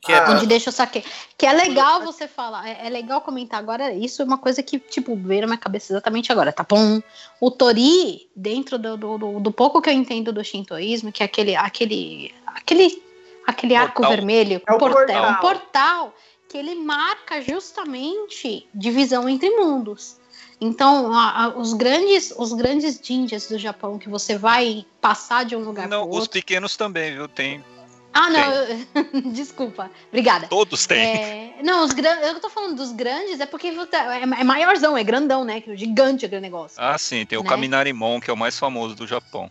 [0.02, 1.04] Que é Ah, Onde deixa o saque.
[1.38, 3.94] Que é legal você falar, é, é legal comentar agora.
[3.94, 7.00] Isso é uma coisa que, tipo, veio na minha cabeça exatamente agora, tá bom?
[7.40, 11.26] O Tori, dentro do, do, do- do pouco que eu entendo do shintoísmo, que é
[11.28, 13.04] aquele, aquele, aquele,
[13.46, 14.12] aquele arco Portal.
[14.16, 15.32] vermelho, É o portal, portal.
[15.32, 16.16] um portal
[16.50, 20.18] que ele marca justamente divisão entre mundos.
[20.60, 25.56] Então, a- a- os grandes, os grandes ninjas do Japão que você vai passar de
[25.56, 26.32] um lugar Não, para os outro.
[26.32, 27.28] pequenos também, viu?
[27.28, 27.64] Tem.
[28.14, 29.90] Ah, não, desculpa.
[30.10, 30.48] Obrigada.
[30.48, 31.00] Todos têm.
[31.00, 32.28] É, não, os grandes.
[32.28, 35.62] Eu tô falando dos grandes, é porque é, é maiorzão, é grandão, né?
[35.62, 36.78] Que o gigante é aquele negócio.
[36.80, 37.50] Ah, sim, tem o Né?
[37.50, 39.50] Kaminarimon, que é o mais famoso do Japão.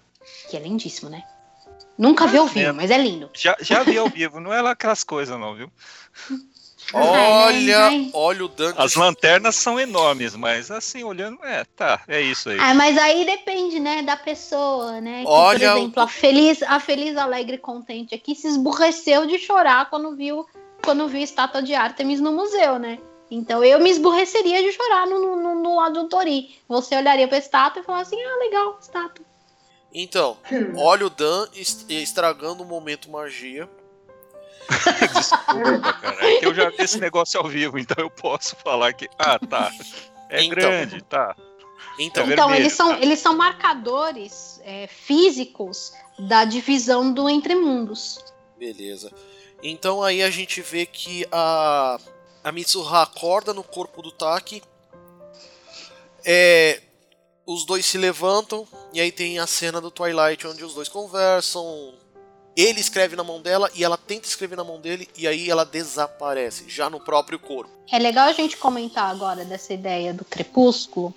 [0.51, 1.23] Que é lindíssimo, né?
[1.97, 2.73] Nunca vi ao vivo, É.
[2.73, 3.31] mas é lindo.
[3.35, 5.71] Já, já vi ao vivo, não é lá aquelas coisas, não, viu?
[6.93, 8.11] Olha, Ai.
[8.13, 8.81] olha o Dante.
[8.81, 12.59] As lanternas são enormes, mas assim, olhando, é, tá, é isso aí.
[12.61, 15.23] Ah, mas aí depende, né, da pessoa, né?
[15.23, 19.39] Que, Olha por exemplo, o- a feliz, a feliz, alegre, contente aqui se esburreceu de
[19.39, 20.47] chorar quando viu,
[20.85, 22.99] quando viu a estátua de Artemis no museu, né?
[23.31, 26.57] Então eu me esburreceria de chorar no, no, no lado do Tori.
[26.69, 29.25] Você olharia pra estátua e falaria assim, ah, legal, estátua.
[29.93, 30.37] Então,
[30.77, 33.69] olha o Dan est- estragando o momento magia.
[35.15, 36.27] Desculpa, cara.
[36.27, 39.09] É que eu já vi esse negócio ao vivo, então eu posso falar que.
[39.19, 39.71] Ah, tá.
[40.29, 40.55] É Então.
[40.57, 41.35] grande, tá.
[41.99, 43.01] Então, É Então, eles são, tá?
[43.01, 48.25] eles são marcadores é, físicos da divisão do Entremundos.
[48.59, 49.11] beleza.
[49.63, 51.99] Então aí a gente vê que a,
[52.43, 54.63] a Mitsuha acorda no corpo do Taki.
[56.25, 56.81] É,
[57.47, 61.95] os dois se levantam e aí tem a cena do Twilight onde os dois conversam.
[62.57, 65.65] Ele escreve na mão dela e ela tenta escrever na mão dele e aí ela
[65.65, 67.71] desaparece, já no próprio corpo.
[67.91, 71.15] É legal a gente comentar agora dessa ideia do crepúsculo.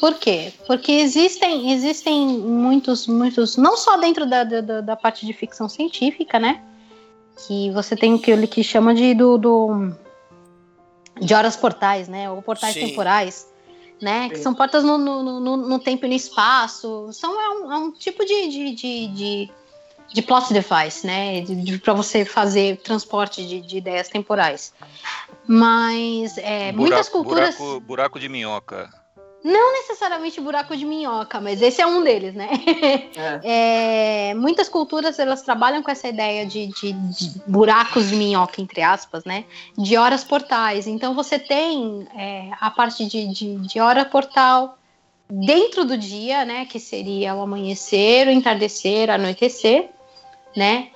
[0.00, 0.52] Por quê?
[0.66, 6.38] Porque existem, existem muitos, muitos, não só dentro da, da, da parte de ficção científica,
[6.38, 6.62] né?
[7.46, 9.94] Que você tem o que ele que chama de do, do-
[11.20, 12.30] de horas portais, né?
[12.30, 12.86] Ou portais Sim.
[12.86, 13.46] temporais,
[14.00, 14.30] né?
[14.30, 14.42] Que Sim.
[14.44, 17.10] são portas no, no, no, no tempo e no espaço.
[17.12, 19.50] São é um, é um tipo de, de, de, de,
[20.12, 21.44] de plot device, né?
[21.82, 24.72] Para você fazer transporte de, de ideias temporais.
[25.46, 27.56] Mas é, muitas Buraco- culturas.
[27.56, 28.90] Buraco, buraco de minhoca.
[29.42, 32.48] Não necessariamente buraco de minhoca, mas esse é um deles, né?
[33.16, 33.40] É.
[34.30, 38.82] É, muitas culturas elas trabalham com essa ideia de, de- de buracos de minhoca, entre
[38.82, 39.44] aspas, né?
[39.78, 40.86] De horas portais.
[40.86, 44.76] Então você tem é, a parte de, de, de hora portal
[45.28, 46.66] dentro do dia, né?
[46.66, 49.88] Que seria o amanhecer, o entardecer, o anoitecer,
[50.56, 50.90] né?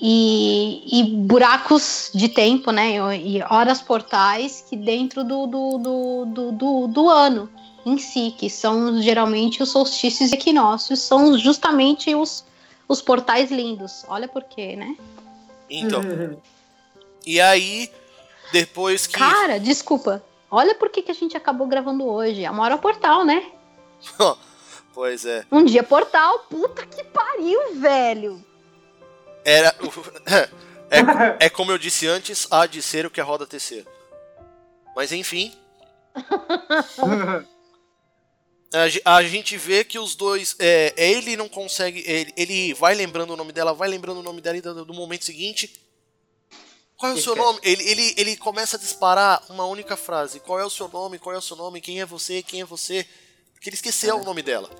[0.00, 3.16] E, e buracos de tempo, né?
[3.16, 7.50] E horas portais que dentro do, do, do, do, do, do ano
[7.84, 12.44] em si, que são geralmente os solstícios e equinócios, são justamente os,
[12.86, 14.04] os portais lindos.
[14.08, 14.94] Olha por quê, né?
[15.68, 16.02] Então,
[17.26, 17.90] e aí
[18.52, 20.22] depois que Cara, desculpa.
[20.50, 22.44] Olha por que, que a gente acabou gravando hoje.
[22.44, 23.44] A maior portal, né?
[24.94, 25.46] Pois é.
[25.52, 28.44] Um dia portal, puta que pariu, velho.
[29.48, 29.74] Era.
[30.90, 33.86] É, é como eu disse antes, há de ser o que a roda tecer.
[34.96, 35.54] Mas enfim,
[39.04, 40.56] a, a gente vê que os dois.
[40.58, 42.02] É, ele não consegue.
[42.06, 44.94] Ele, ele vai lembrando o nome dela, vai lembrando o nome dela e do, do
[44.94, 45.78] momento seguinte.
[46.96, 47.60] Qual é o seu nome?
[47.62, 50.40] Ele, ele, ele começa a disparar uma única frase.
[50.40, 51.18] Qual é o seu nome?
[51.18, 51.82] Qual é o seu nome?
[51.82, 52.42] Quem é você?
[52.42, 53.06] Quem é você?
[53.52, 54.70] Porque ele esqueceu o nome dela.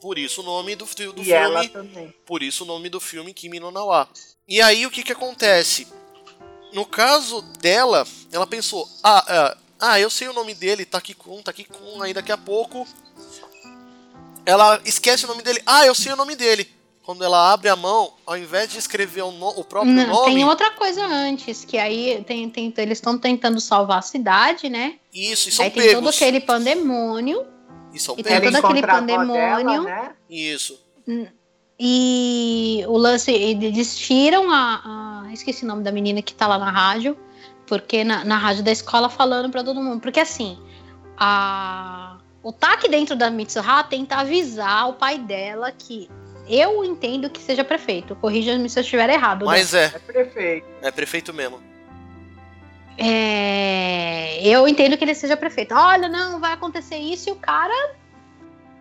[0.00, 1.30] Por isso o nome do, do e filme.
[1.30, 2.14] ela também.
[2.24, 4.08] Por isso o nome do filme Kimi no Nawa.
[4.46, 5.86] E aí o que que acontece?
[6.72, 12.02] No caso dela, ela pensou: ah, ah, ah, eu sei o nome dele, Takikun, Takikun,
[12.02, 12.86] aí daqui a pouco.
[14.44, 15.60] Ela esquece o nome dele.
[15.66, 16.68] Ah, eu sei o nome dele.
[17.02, 20.34] Quando ela abre a mão, ao invés de escrever o, no- o próprio Não, nome,
[20.34, 24.98] tem outra coisa antes, que aí tem, tem, eles estão tentando salvar a cidade, né?
[25.14, 26.16] isso, e são aí tem todo pegos.
[26.16, 27.46] aquele pandemônio.
[27.96, 28.60] E são e tem Ela pegos.
[28.60, 29.32] todo aquele pandemônio.
[29.34, 30.10] dela, né?
[30.30, 30.78] Isso.
[31.78, 36.58] E o lance, eles tiram a, a- Esqueci o nome da menina que tá lá
[36.58, 37.16] na rádio,
[37.66, 40.00] porque na, na rádio da escola falando pra todo mundo.
[40.00, 40.58] Porque assim,
[41.18, 46.08] a, o TAC dentro da Mitsuha tenta avisar o pai dela que
[46.48, 48.14] eu entendo que seja prefeito.
[48.16, 49.40] Corrija-me se eu estiver errado.
[49.44, 49.46] né?
[49.52, 50.66] Mas é, É prefeito.
[50.80, 51.60] é prefeito mesmo.
[52.98, 55.74] É, eu entendo que ele seja prefeito.
[55.74, 57.94] Olha, não, vai acontecer isso e o cara.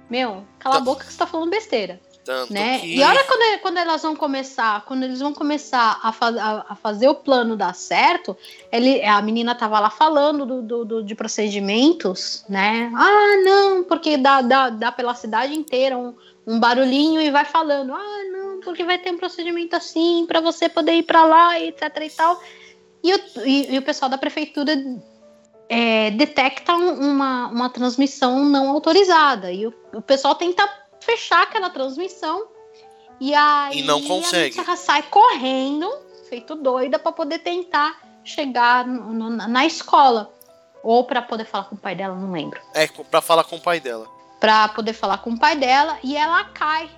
[0.09, 0.83] Meu, cala a Tá.
[0.85, 1.99] boca que você tá falando besteira.
[2.23, 2.79] Tanto né?
[2.79, 2.95] que.
[2.97, 7.07] E olha quando, quando elas vão começar, quando eles vão começar a, a- a fazer
[7.07, 8.35] o plano dar certo,
[8.71, 12.91] ele, a menina tava lá falando do, do- do- de procedimentos, né?
[12.95, 16.15] Ah, não, porque dá, dá, dá pela cidade inteira um,
[16.47, 20.67] um barulhinho e vai falando, ah, não, porque vai ter um procedimento assim para você
[20.67, 22.41] poder ir para lá, e etc e tal.
[23.05, 24.73] E o, e, e o pessoal da prefeitura
[25.69, 29.51] é, detecta um- uma, uma transmissão não autorizada.
[29.51, 30.67] E o, o pessoal tenta
[30.99, 32.47] fechar aquela transmissão.
[33.19, 34.59] E aí E não consegue.
[34.59, 35.87] a sai correndo,
[36.29, 40.31] feito doida, para poder tentar chegar no- no- na escola.
[40.83, 42.59] Ou para poder falar com o pai dela, não lembro.
[42.73, 44.07] É, pra falar com o pai dela.
[44.39, 45.99] Para poder falar com o pai dela.
[46.03, 46.89] E ela cai.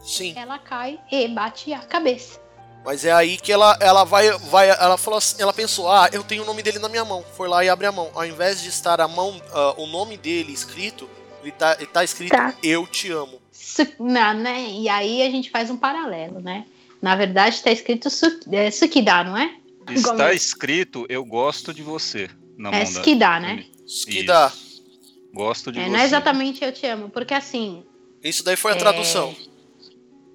[0.00, 0.32] Sim.
[0.36, 2.40] Ela cai e bate a cabeça.
[2.84, 4.68] Mas é aí que ela, ela vai, vai.
[4.68, 7.24] Ela falou assim, ela pensou, ah, eu tenho o nome dele na minha mão.
[7.36, 8.10] Foi lá e abre a mão.
[8.14, 11.08] Ao invés de estar a mão, ah, o nome dele escrito,
[11.42, 12.54] ele tá, ele tá escrito Tá.
[12.62, 13.40] Eu te amo.
[13.50, 14.66] Su- na- né?
[14.70, 16.66] E aí a gente faz um paralelo, né?
[17.00, 19.54] Na verdade, está escrito su, é, Sukida, não é?
[19.90, 23.64] Está escrito Eu gosto de você na É Sukida, né?
[23.86, 24.26] Isso que Isso.
[24.26, 24.52] dá.
[25.32, 25.90] Gosto de É, você.
[25.90, 27.82] não é exatamente eu te amo, porque assim,
[28.22, 28.78] Isso daí foi a É.
[28.78, 29.34] tradução.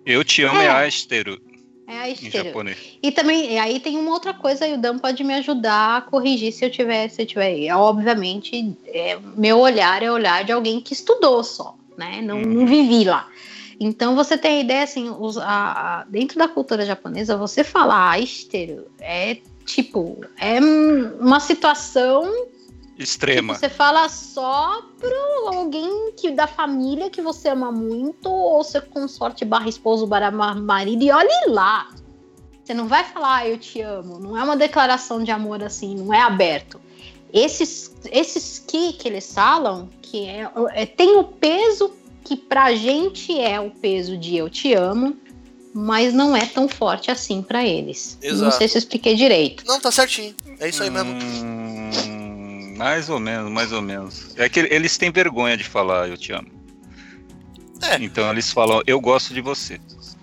[0.05, 0.65] Eu te amo É.
[0.65, 1.39] é, Asteru
[1.89, 2.51] é a esteira.
[3.01, 6.51] E também, aí tem uma outra coisa, e o Dan pode me ajudar a corrigir
[6.51, 7.45] se eu tiver, se eu tiver.
[7.45, 7.71] aí.
[7.71, 12.21] Obviamente, é, meu olhar é olhar de alguém que estudou só, né?
[12.21, 12.45] Não, Uhum.
[12.45, 13.27] não vivi lá.
[13.79, 15.43] Então você tem a ideia assim, os, a,
[16.01, 22.29] a, dentro da cultura japonesa, você falar aistero é tipo, é uma situação
[22.99, 23.55] extrema.
[23.55, 29.45] Você fala só pro alguém que da família que você ama muito, ou seu consorte
[29.45, 31.89] barra esposo barra marido, e olhe lá.
[32.61, 34.19] Você não vai falar, ah, eu te amo.
[34.19, 36.79] Não é uma declaração de amor assim, não é aberto.
[37.31, 41.91] Esses, esses que que eles falam, que é, é tem o peso
[42.23, 45.15] que pra gente é o peso de eu te amo,
[45.73, 48.17] mas não é tão forte assim para eles.
[48.21, 48.43] Exato.
[48.43, 49.63] Não sei se eu expliquei direito.
[49.65, 50.35] Não, tá certinho.
[50.59, 51.15] É isso aí mesmo.
[52.79, 54.33] Mais ou menos, mais ou menos.
[54.37, 56.49] É que eles têm vergonha de falar eu te amo.
[57.81, 57.97] É.
[57.97, 59.81] Então eles falam eu gosto de você.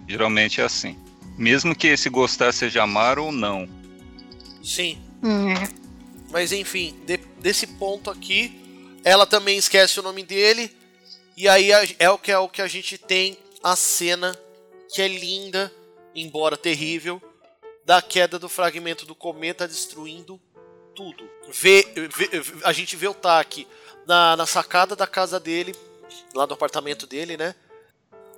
[0.08, 0.98] Geralmente é assim.
[1.36, 3.68] Mesmo que esse gostar seja amar ou não.
[4.64, 4.98] Sim.
[5.22, 5.52] Hum.
[6.30, 8.58] Mas enfim, de, desse ponto aqui,
[9.04, 10.74] ela também esquece o nome dele.
[11.36, 11.68] E aí
[11.98, 14.34] é o que é o que a gente tem a cena
[14.88, 15.70] que é linda,
[16.14, 17.20] embora terrível,
[17.84, 20.40] da queda do fragmento do cometa destruindo
[20.96, 21.28] tudo.
[21.52, 22.30] Vê, vê,
[22.64, 23.68] a gente vê o Taki
[24.06, 25.74] na, na sacada da casa dele,
[26.34, 27.54] lá do apartamento dele, né?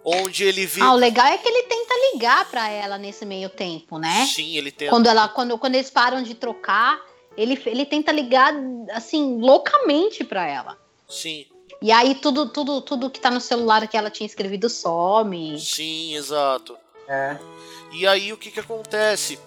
[0.05, 0.81] Onde ele vê.
[0.81, 4.27] Ah, o legal é que ele tenta ligar para ela nesse meio tempo, né?
[4.27, 4.91] Sim, ele tenta.
[4.91, 7.01] Quando, ela, quando, quando eles param de trocar,
[7.37, 8.55] ele, ele tenta ligar,
[8.93, 10.79] assim, loucamente para ela.
[11.09, 11.47] Sim.
[11.81, 15.59] E aí tudo, tudo, tudo que tá no celular que ela tinha escrevido some.
[15.61, 16.77] Sim, exato.
[17.07, 17.39] É.
[17.93, 19.39] E aí o que que acontece?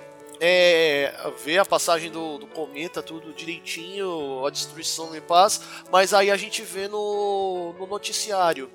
[0.44, 1.14] É,
[1.44, 5.62] ver a passagem do, do, cometa, tudo direitinho, a destruição em paz,
[5.92, 8.72] mas aí a gente vê no, no noticiário.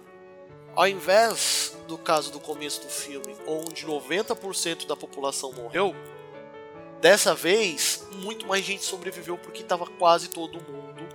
[0.76, 5.92] Ao invés do caso do começo do filme, onde 90% da população morreu,
[7.00, 11.06] dessa vez muito mais gente sobreviveu porque estava quase todo mundo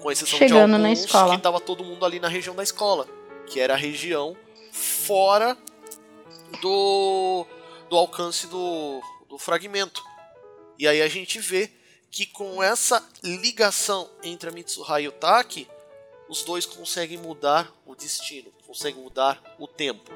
[0.00, 1.30] com exceção Chegando de na escola.
[1.30, 3.06] que estava todo mundo ali na região da escola,
[3.46, 4.36] que era a região
[4.72, 5.56] fora
[6.60, 7.46] do,
[7.88, 9.00] do alcance do,
[9.30, 10.02] do fragmento.
[10.76, 11.70] E aí a gente vê
[12.10, 15.68] que com essa ligação entre a Mitsuha e o Taki,
[16.28, 20.10] os dois conseguem mudar o destino, conseguem mudar o tempo.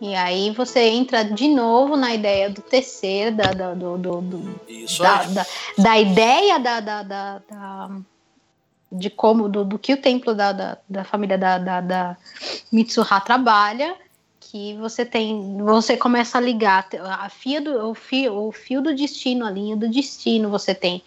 [0.00, 4.60] E aí você entra de novo na ideia do terceiro, da, da do, do, do,
[4.66, 5.28] Isso da, aí.
[5.28, 5.46] da,
[5.78, 7.90] da ideia da, da, da, da
[8.90, 12.16] de como do, do, que o templo da, da, da família da, da, da
[12.70, 13.96] Mitsuha trabalha,
[14.54, 18.94] que você tem, você começa a ligar a fia do, o, fio, o fio do
[18.94, 21.02] destino, a linha do destino, você tem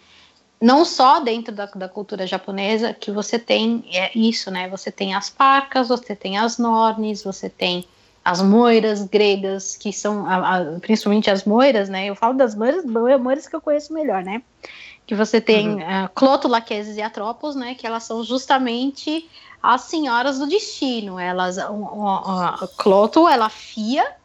[0.60, 4.68] não só dentro da, da cultura japonesa, que você tem é isso, né?
[4.68, 7.86] Você tem as parcas, você tem as nornes, você tem
[8.22, 12.04] as moiras gregas, que são a, a, principalmente as moiras, né?
[12.04, 14.42] Eu falo das moiras, moiras que eu conheço melhor, né?
[15.08, 15.78] que você tem uhum.
[15.78, 19.26] uh, Cloto, Laqueses e Atropos, né, que elas são justamente
[19.62, 21.18] as senhoras do destino.
[21.18, 24.16] Elas, uh, uh, Cloto, ela fia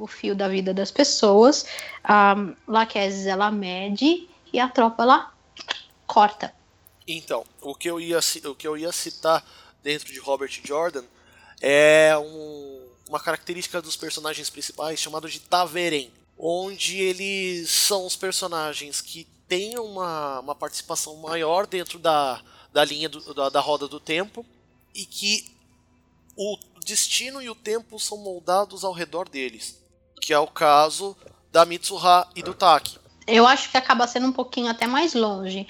[0.00, 1.66] o fio da vida das pessoas,
[2.08, 5.32] um, Laqueses, ela mede e a tropa, ela
[6.06, 6.54] corta.
[7.06, 9.44] Então, o que eu ia, o que eu ia citar
[9.82, 11.04] dentro de Robert Jordan
[11.60, 19.02] é um, uma característica dos personagens principais chamado de Taveren, onde eles são os personagens
[19.02, 22.40] que tenha uma, uma participação maior dentro da,
[22.72, 24.46] da linha do, da, da roda do tempo
[24.94, 25.56] e que
[26.36, 29.82] o destino e o tempo são moldados ao redor deles,
[30.20, 31.16] que é o caso
[31.52, 32.98] da Mitsuha e do Taki.
[33.26, 35.66] Eu acho que acaba sendo um pouquinho até mais longe.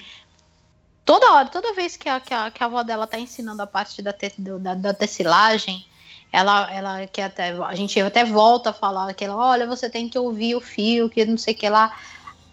[1.05, 3.67] Toda hora, toda vez que a, que a, que a avó dela tá ensinando a
[3.67, 5.85] parte da, te, da, da tecilagem,
[6.31, 10.07] ela, ela que até a gente até volta a falar que ela, olha, você tem
[10.07, 11.97] que ouvir o fio, que não sei o que lá.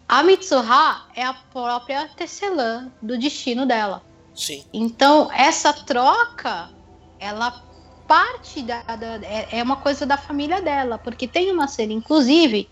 [0.09, 4.03] A Mitsuha é a própria tecelã do destino dela.
[4.39, 4.65] Sim.
[4.73, 6.70] Então, essa troca,
[7.19, 7.65] ela
[8.06, 12.70] parte da, da é, é, uma coisa da família dela, porque tem uma cena, inclusive,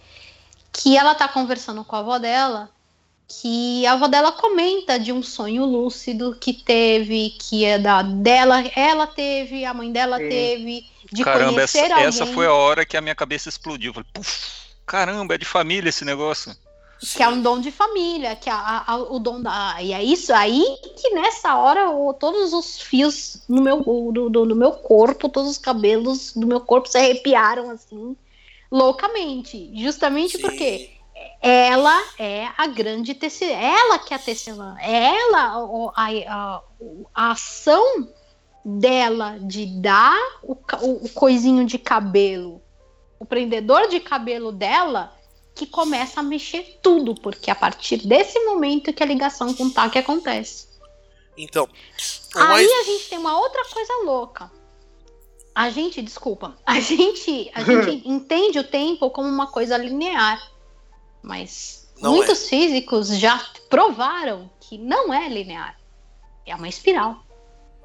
[0.72, 2.70] que ela tá conversando com a avó dela,
[3.28, 8.62] que a avó dela comenta de um sonho lúcido que teve, que é da dela,
[8.76, 10.28] ela teve, a mãe dela Sim.
[10.28, 12.08] teve, de Caramba, conhecer essa, alguém.
[12.08, 13.90] essa foi a hora que a minha cabeça explodiu.
[13.90, 14.52] Eu falei, Puf,
[14.86, 16.56] caramba, é de família esse negócio.
[16.98, 19.76] Que é um dom de família, que é a, a, o dom da.
[19.82, 20.64] E é isso aí
[20.96, 25.50] que nessa hora o, todos os fios no meu, do, do, do, meu corpo, todos
[25.50, 28.16] os cabelos do meu corpo se arrepiaram assim,
[28.70, 29.70] loucamente.
[29.74, 30.42] Justamente Sim.
[30.42, 30.96] porque
[31.40, 36.62] ela é a grande tecelã, ela que é a tecelã, ela a, a,
[37.14, 38.08] a, ação
[38.64, 42.60] dela de dar o, o, o coisinho de cabelo,
[43.18, 45.12] o prendedor de cabelo dela
[45.56, 49.64] que começa a mexer tudo, porque é a partir desse momento que a ligação com
[49.64, 50.68] o TAC acontece.
[51.36, 51.66] Então.
[52.34, 52.70] Aí mais...
[52.70, 54.52] a gente tem uma outra coisa louca.
[55.54, 60.52] a gente, desculpa, a gente, a gente entende o tempo como uma coisa linear,
[61.22, 65.80] mas Não muitos físicos já provaram que não é linear,
[66.44, 67.24] é uma espiral.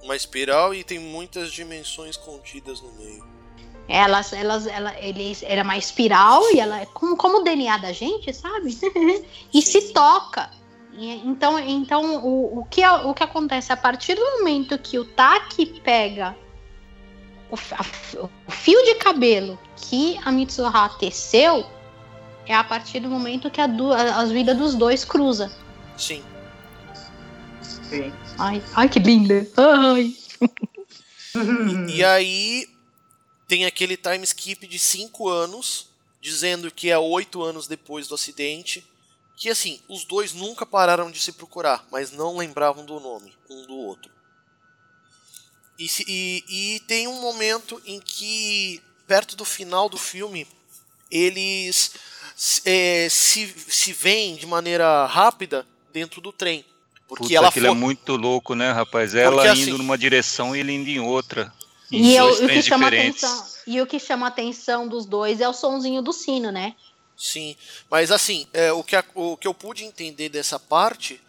[0.04, 3.31] Uma espiral e tem muitas dimensões contidas no meio.
[3.94, 7.92] Elas, elas, ela, eles, era uma espiral e ela é como, como o DNA da
[7.92, 8.78] gente, sabe?
[9.54, 10.50] e se toca.
[10.94, 15.04] E, então, então o, o, que, o que acontece a partir do momento que o
[15.04, 16.36] Taki pega
[17.50, 21.66] o, a- o fio de cabelo que a Mitsuha teceu,
[22.46, 25.52] é a partir do momento que a du- a- as vidas dos dois cruza.
[25.98, 26.24] Sim.
[27.62, 28.14] Sim.
[28.40, 29.46] Ai, ai que linda.
[29.58, 30.14] Ai.
[31.90, 32.68] E aí
[33.52, 35.88] tem aquele time skip de 5 anos,
[36.22, 38.82] dizendo que é 8 anos depois do acidente.
[39.36, 43.66] Que assim, os dois nunca pararam de se procurar, mas não lembravam do nome um
[43.68, 44.10] do outro.
[45.78, 50.48] E, se- e- e tem um momento em que, perto do final do filme,
[51.12, 51.92] eles
[52.64, 56.64] eh, se, se veem de maneira rápida dentro do trem.
[57.06, 57.78] Porque Puta, ela aquilo é foi.
[57.78, 59.14] muito louco, né, rapaz?
[59.14, 61.54] Ela Porque, indo assim- numa direção e ele indo em outra.
[61.92, 63.24] E, eu- o que chama diferentes.
[63.24, 66.76] atenção, e o que chama atenção dos dois é o sonzinho do sino, né?
[67.18, 67.56] Sim,
[67.90, 71.22] mas assim, é, o, que a- o que eu pude entender dessa parte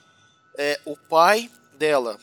[0.57, 2.19] é o pai dela,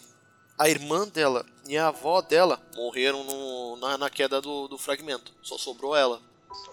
[0.58, 5.32] a irmã dela e a avó dela morreram no- na, na queda do, do fragmento.
[5.44, 6.20] Só sobrou ela.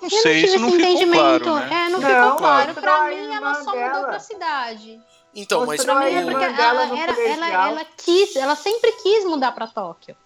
[0.01, 1.45] Não Eu sei, não tive isso não esse ficou entendimento.
[1.45, 1.85] claro, né?
[1.85, 2.75] É, não, Não, ficou claro.
[2.75, 4.07] Pra mim, ela só mudou dela.
[4.09, 5.01] pra cidade.
[5.35, 9.53] Então, mas Pra mim é porque ela, era, ela, ela quis, ela sempre quis mudar
[9.53, 10.17] pra Tóquio.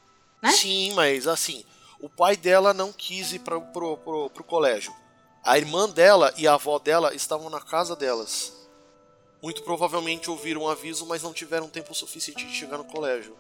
[0.43, 0.53] Né?
[0.53, 1.65] Sim, mas assim,
[2.01, 4.95] o pai dela não quis ir pra, pro, pro, pro colégio.
[5.45, 8.53] A irmã dela e a avó dela estavam na casa delas.
[9.43, 13.37] Muito provavelmente ouviram um aviso, mas não tiveram tempo suficiente de chegar no colégio.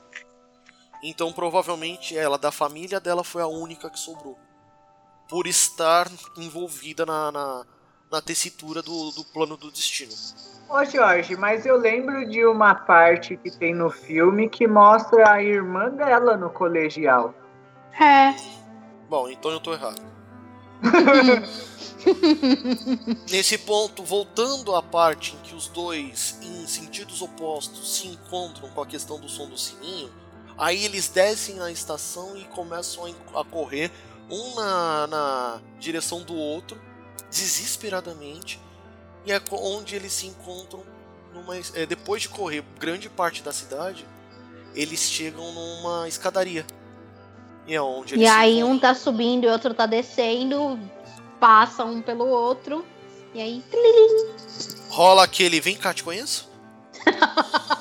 [1.02, 4.38] Então, provavelmente, ela da família dela foi a única que sobrou.
[5.28, 7.66] Por estar envolvida na, na,
[8.10, 10.12] na tessitura do, do plano do destino.
[10.68, 15.42] Ô Jorge, mas eu lembro de uma parte que tem no filme que mostra a
[15.42, 17.34] irmã dela no colegial.
[18.00, 18.34] É.
[19.08, 20.00] Bom, então eu tô errado.
[23.30, 28.80] Nesse ponto, voltando à parte em que os dois, em sentidos opostos, se encontram com
[28.80, 30.10] a questão do som do sininho,
[30.56, 33.90] aí eles descem a estação e começam a- a correr,
[34.30, 36.80] um na, na direção do outro,
[37.30, 38.60] desesperadamente,
[39.24, 40.82] e é onde eles se encontram
[41.34, 44.06] numa, é, depois de correr grande parte da cidade,
[44.74, 46.64] eles chegam numa escadaria.
[47.66, 48.76] E é onde E aí encontram.
[48.76, 50.78] um tá subindo e outro tá descendo,
[51.38, 52.84] passa um pelo outro.
[53.34, 53.64] E aí.
[54.88, 56.49] rola aquele vem cá, te conheço?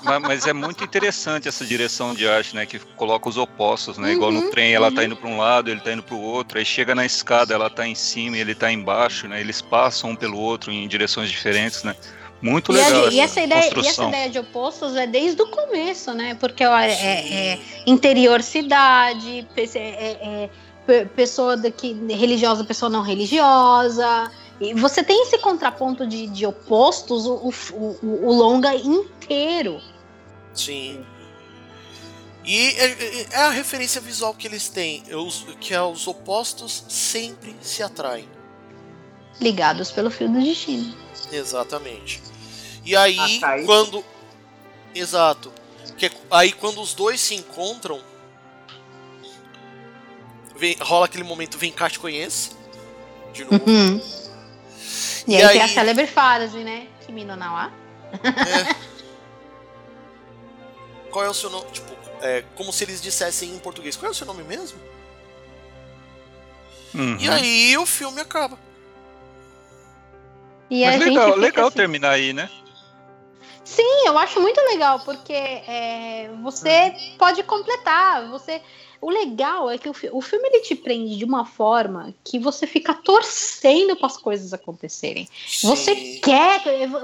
[0.01, 2.65] Mas, mas é muito interessante essa direção de arte, né?
[2.65, 4.13] Que coloca os opostos, né?
[4.13, 5.07] Igual Uhum, no trem, ela tá uhum.
[5.07, 6.57] indo para um lado, ele tá indo para o outro.
[6.57, 9.39] Aí chega na escada, ela tá em cima e ele tá embaixo, né?
[9.39, 11.95] Eles passam um pelo outro em direções diferentes, né?
[12.41, 15.47] Muito E, a- legal e essa ideia, e essa ideia de opostos é desde o
[15.47, 16.35] começo, né?
[16.39, 20.49] Porque ó, é, é- é interior cidade, é- é
[20.87, 24.31] pe- pessoa daqui, religiosa, pessoa não religiosa.
[24.59, 27.53] E você tem esse contraponto de, de opostos o, o,
[28.03, 29.79] o- o longa inteiro.
[30.53, 31.05] Sim.
[32.43, 36.07] E é, é- é a referência visual que eles têm, é os- que é os
[36.07, 38.27] opostos sempre se atraem.
[39.39, 40.93] Ligados pelo fio do destino.
[41.31, 42.21] Exatamente.
[42.85, 44.03] E aí, isso- quando.
[44.93, 45.53] Exato.
[45.97, 48.01] Que é- aí, quando os dois se encontram,
[50.55, 52.51] vem- rola aquele momento: vem cá, te conhece.
[53.31, 53.63] De novo.
[53.69, 54.01] Uhum.
[55.29, 56.87] E, E aí, tem aí- a célebre frase, né?
[57.05, 57.71] Kimi no Nawa.
[61.11, 61.65] Qual é o seu nome?
[61.71, 64.79] Tipo, é como se eles dissessem em português: qual é o seu nome mesmo?
[66.93, 67.17] Uhum.
[67.19, 68.57] E aí o filme acaba.
[70.69, 72.49] E Mas legal, legal assim- terminar aí, né?
[73.63, 78.27] Sim, eu acho muito legal, porque é, você pode completar.
[78.29, 78.61] Você,
[79.01, 82.67] o legal é que o, o filme ele te prende de uma forma que você
[82.67, 85.27] fica torcendo para as coisas acontecerem.
[85.63, 86.19] Você Sim.
[86.21, 86.61] quer,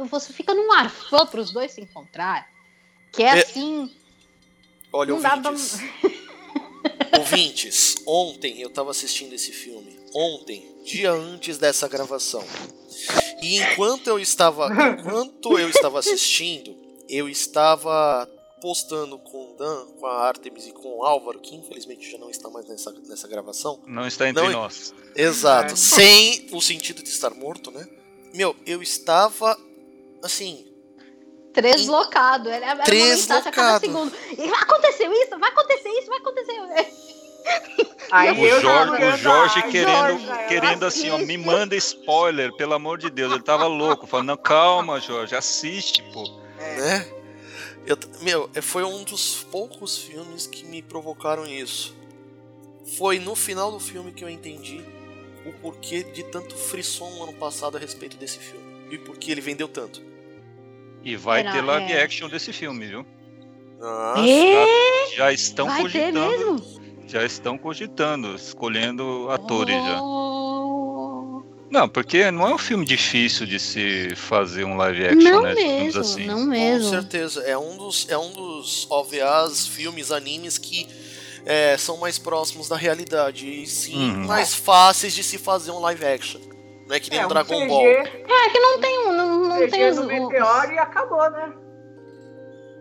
[0.09, 2.47] você fica num arfã para os dois se encontrar.
[3.11, 3.91] Que é, É, assim,
[4.91, 5.51] Olha, dá pra...
[5.51, 5.79] ouvintes.
[7.17, 9.97] Ouvintes, ontem eu tava assistindo esse filme.
[10.13, 12.43] Ontem, dia antes dessa gravação.
[13.41, 14.67] E enquanto eu estava,
[14.99, 16.75] enquanto eu estava assistindo,
[17.09, 18.29] eu estava
[18.65, 22.31] postando com o Dan, com a Artemis e com o Álvaro, que infelizmente já não
[22.31, 23.79] está mais nessa, nessa gravação.
[23.85, 24.91] Não está entre Não, nós.
[25.15, 25.75] Exato, É.
[25.75, 27.87] sem o sentido de estar morto, né?
[28.33, 29.55] Meu, eu estava
[30.23, 30.65] assim,
[31.53, 32.49] Treslocado.
[32.49, 34.09] Era, era uma mensagem a cada Treslocado.
[34.11, 34.15] segundo.
[34.43, 37.05] E vai acontecer isso, vai acontecer isso, vai acontecer.
[38.11, 42.73] Aí O Jorge, o Jorge a- querendo, Jorge, querendo assim, ó, me manda spoiler, pelo
[42.73, 43.31] amor de Deus.
[43.31, 46.23] Ele tava louco, falando, não, calma, Jorge, assiste, pô.
[46.57, 47.11] né?
[47.85, 51.95] Eu meu, é- foi um dos poucos filmes que me provocaram isso.
[52.97, 54.81] Foi no final do filme que eu entendi
[55.45, 58.63] o porquê de tanto frisson no ano passado a respeito desse filme.
[58.91, 60.01] E por que ele vendeu tanto.
[61.03, 62.01] E vai Era, ter live é.
[62.03, 63.05] action desse filme, viu?
[63.79, 65.15] Nossa, E...
[65.15, 66.53] Já estão Vai ter cogitando.
[66.53, 66.81] mesmo?
[67.07, 70.01] Já estão cogitando, escolhendo atores já.
[71.75, 75.53] Não, porque não é um filme difícil de se fazer um live action, Não né?
[75.53, 76.25] mesmo, assim.
[76.25, 76.89] não Com mesmo.
[76.89, 77.41] certeza.
[77.41, 80.87] É um dos, é um dos OVAs, filmes, animes que
[81.45, 83.45] é, são mais próximos da realidade.
[83.45, 84.25] E sim, Uhum.
[84.25, 86.39] mais fáceis de se fazer um live action.
[86.87, 87.85] Não é que nem É, um Dragon CG, Ball.
[87.87, 91.53] É que não tem, não, não CG tem os, no os- Meteoro e acabou, né?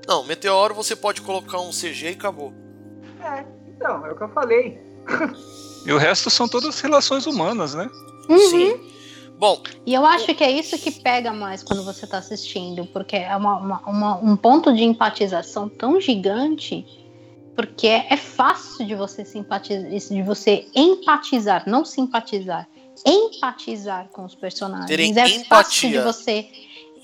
[0.07, 2.53] Não, Meteoro você pode colocar um CG e acabou.
[3.23, 3.45] É,
[3.75, 4.79] então, é o que eu falei.
[5.87, 7.89] E o resto são todas relações humanas, né?
[8.29, 8.39] Uhum.
[8.51, 8.81] Sim.
[9.39, 13.17] Bom, E eu acho que é isso que pega mais quando você tá assistindo, porque
[13.17, 16.87] é uma- uma- uma- um ponto de empatização tão gigante,
[17.57, 22.67] porque é, é fácil de você simpatizar, de você empatizar, não simpatizar,
[23.05, 24.87] empatizar com os personagens.
[24.89, 26.03] Terem é fácil de empatia.
[26.05, 26.49] você,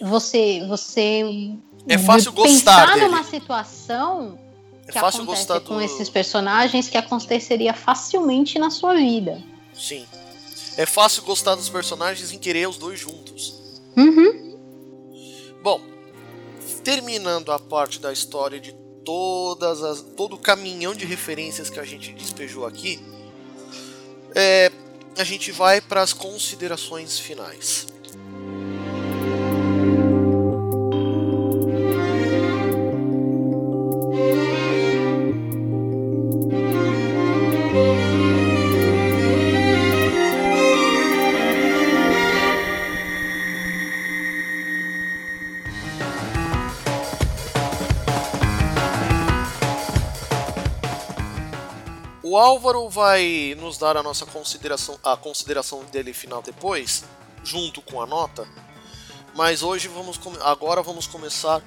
[0.00, 1.52] você, você
[1.88, 3.06] é fácil pensar gostar dele.
[3.08, 4.38] numa situação
[4.86, 5.80] É que fácil acontece gostar com do.
[5.82, 9.42] esses personagens que aconteceria facilmente na sua vida.
[9.74, 10.04] Sim.
[10.76, 13.80] É fácil gostar dos personagens e querer os dois juntos.
[13.96, 14.58] Uhum.
[15.62, 15.80] Bom,
[16.82, 18.72] terminando a parte da história de
[19.04, 23.00] todas as todo o caminhão de referências que a gente despejou aqui,
[24.34, 24.70] é,
[25.18, 27.86] a gente vai para as considerações finais.
[52.30, 57.02] O Álvaro vai nos dar a nossa consideração, a consideração dele final depois,
[57.42, 58.46] junto com a nota.
[59.34, 61.60] Mas hoje vamos agora vamos começar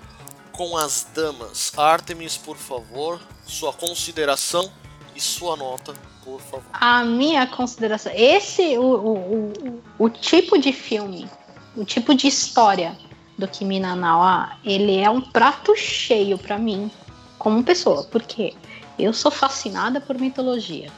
[0.54, 1.78] com as damas.
[1.78, 4.72] Artemis, por favor, sua consideração
[5.14, 6.64] e sua nota, por favor.
[6.72, 8.14] A minha consideração.
[8.16, 11.30] Esse, o, o, o, o tipo de filme,
[11.76, 12.98] o tipo de história
[13.38, 16.90] do Kimi na Nawa, ele é um prato cheio pra mim,
[17.38, 18.06] como pessoa.
[18.06, 18.56] Porque
[18.98, 20.90] eu sou fascinada por mitologia.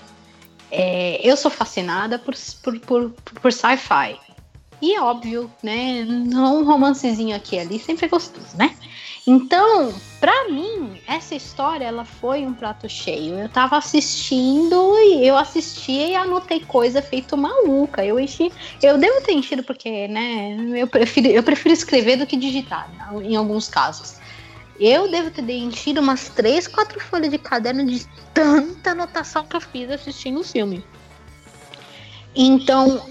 [0.72, 3.12] É, eu sou fascinada por, por, por,
[3.42, 4.20] por sci-fi.
[4.82, 6.06] E é óbvio, né?
[6.06, 8.76] Um romancezinho aqui e ali sempre é gostoso, né?
[9.28, 13.40] Então, pra mim, essa história ela foi um prato cheio.
[13.40, 18.06] Eu tava assistindo e eu assistia e anotei coisa feito maluca.
[18.06, 18.52] Eu enchi,
[18.84, 23.08] eu devo ter enchido porque, né, eu prefiro, eu prefiro escrever do que digitar, né,
[23.24, 24.18] em alguns casos.
[24.80, 29.62] Eu devo ter enchido umas três, quatro folhas de caderno de tanta anotação que eu
[29.62, 30.84] fiz assistindo o filme.
[32.36, 33.06] Então,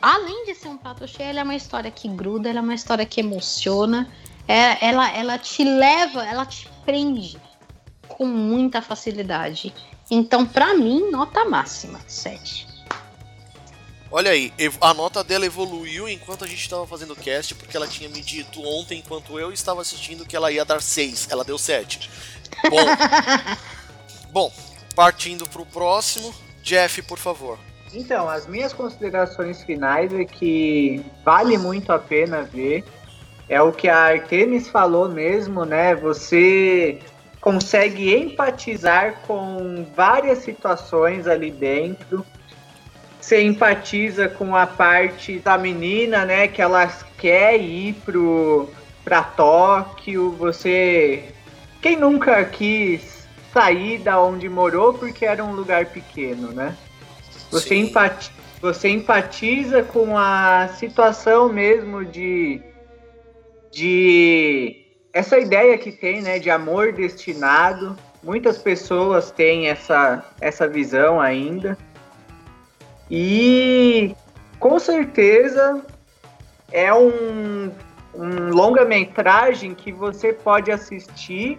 [0.00, 2.74] além de ser um prato cheio, ela é uma história que gruda, ela é uma
[2.74, 4.10] história que emociona.
[4.48, 7.38] É, ela, ela te leva, ela te prende
[8.08, 9.72] com muita facilidade.
[10.10, 12.71] Então, pra mim, nota máxima, 7.
[14.14, 17.86] Olha aí, a nota dela evoluiu enquanto a gente estava fazendo o cast, porque ela
[17.86, 21.28] tinha me dito ontem, enquanto eu estava assistindo, que ela ia dar 6.
[21.30, 22.10] Ela deu 7.
[22.68, 22.76] Bom,
[24.30, 24.52] bom
[24.94, 27.58] partindo pro próximo, Jeff, por favor.
[27.94, 32.84] Então, as minhas considerações finais é que vale muito a pena ver.
[33.48, 35.94] É o que a Artemis falou mesmo, né?
[35.94, 36.98] Você
[37.40, 42.26] consegue empatizar com várias situações ali dentro.
[43.22, 46.48] Você empatiza com a parte da menina, né?
[46.48, 48.68] Que ela quer ir pro,
[49.04, 50.32] pra Tóquio.
[50.32, 51.22] Você.
[51.80, 56.76] Quem nunca quis sair da onde morou porque era um lugar pequeno, né?
[57.52, 57.82] Você, Sim.
[57.82, 62.60] empati você empatiza com a situação mesmo de,
[63.70, 67.96] de essa ideia que tem, né, de amor destinado.
[68.22, 71.76] Muitas pessoas têm essa, essa visão ainda.
[73.10, 74.14] E
[74.58, 75.84] com certeza
[76.70, 77.70] é um,
[78.14, 81.58] um longa-metragem que você pode assistir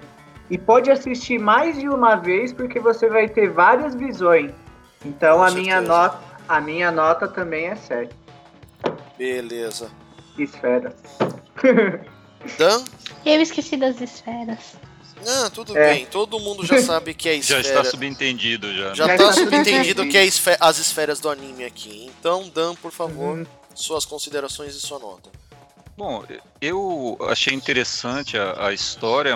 [0.50, 4.52] e pode assistir mais de uma vez porque você vai ter várias visões.
[5.06, 8.16] Então Com a minha, nota, a minha nota também é 7.
[9.18, 9.90] Beleza.
[10.38, 10.96] Esferas.
[12.58, 12.84] Dan?
[13.26, 14.76] Eu esqueci das esferas.
[15.28, 15.94] Ah, tudo É.
[15.94, 16.06] bem.
[16.06, 17.80] Todo mundo já sabe que é Já esfera.
[17.80, 18.90] está subentendido já.
[18.90, 19.66] Já Já tá está subentendido
[20.02, 20.08] subentendido.
[20.10, 22.12] que é esfe- as esferas do anime aqui.
[22.20, 23.46] Então, Dan, por favor, Uhum.
[23.76, 25.30] suas considerações e sua nota.
[25.98, 26.24] Bom,
[26.60, 29.36] eu achei interessante a, a história.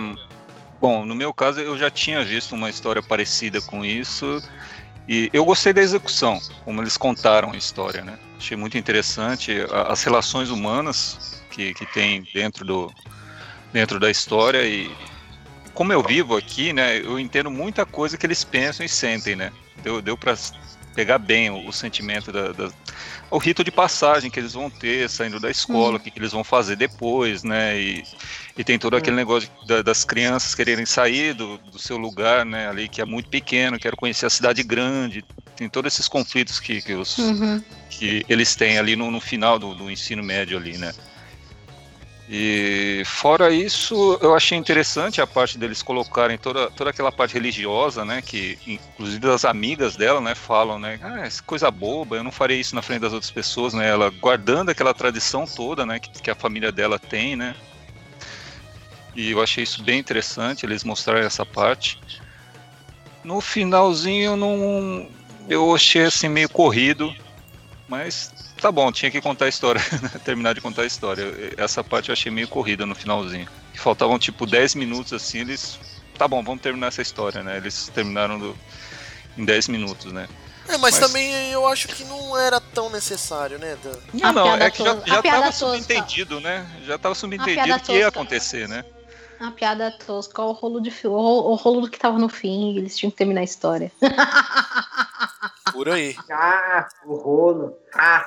[0.82, 4.42] Bom, no meu caso, eu já tinha visto uma história parecida com isso.
[5.10, 8.20] E eu gostei da execução, como eles contaram a história, né?
[8.38, 12.92] Achei muito interessante a- as relações humanas que, que tem dentro, do,
[13.72, 14.64] dentro da história.
[14.68, 14.92] E
[15.78, 19.52] como eu vivo aqui, né, eu entendo muita coisa que eles pensam e sentem, né?
[19.84, 20.34] Deu, deu para
[20.96, 22.72] pegar bem o, o sentimento da, da-
[23.30, 26.32] o rito de passagem que eles vão ter saindo da escola, o que, que eles
[26.32, 27.80] vão fazer depois, né?
[27.80, 28.04] E,
[28.58, 32.68] e tem todo aquele negócio da- das crianças quererem sair do, do seu lugar, né?
[32.68, 35.24] Ali que é muito pequeno, quero conhecer a cidade grande.
[35.56, 37.64] Tem todos esses conflitos que, que, os, Uhum.
[37.92, 40.92] que eles têm ali no, no final do, do ensino médio ali, né?
[42.30, 48.04] E fora isso, eu achei interessante a parte deles colocarem toda, toda aquela parte religiosa,
[48.04, 48.22] né?
[48.22, 51.00] Que inclusive as amigas dela, né, falam, né?
[51.02, 53.88] Ah, coisa boba, eu não farei isso na frente das outras pessoas, né?
[53.88, 56.00] Ela guardando aquela tradição toda, né?
[56.00, 57.56] Que, que a família dela tem, né?
[59.16, 61.98] E eu achei isso bem interessante, eles mostrarem essa parte.
[63.24, 65.10] No finalzinho, não,
[65.48, 67.16] eu achei assim meio corrido,
[67.88, 70.10] mas tá bom, tinha que contar a história, né?
[70.24, 71.24] terminar de contar a história.
[71.58, 73.48] Essa parte eu achei meio corrida no finalzinho.
[73.76, 75.80] Faltavam tipo 10 minutos assim, eles.
[76.18, 77.58] Tá bom, vamos terminar essa história, né?
[77.58, 78.58] Eles terminaram do-
[79.38, 80.28] em 10 minutos, né?
[80.68, 83.92] É, mas, Mas- também eu acho que não era tão necessário, né, Dan?
[84.28, 85.66] A Não, não, piada é que já, já a piada tava tosca.
[85.66, 86.68] subentendido, né?
[86.86, 88.08] Já tava subentendido que ia tosca.
[88.08, 88.84] acontecer, né?
[89.40, 92.28] Uma piada tosca, o rolo de fio, o rolo, o rolo do que tava no
[92.28, 93.92] fim, eles tinham que terminar a história.
[95.72, 96.16] Por aí.
[96.32, 97.78] Ah, o rolo.
[97.94, 98.26] Ah,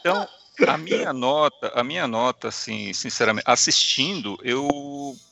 [0.00, 0.28] Então,
[0.66, 4.68] a minha nota, a minha nota, assim, sinceramente, assistindo, eu.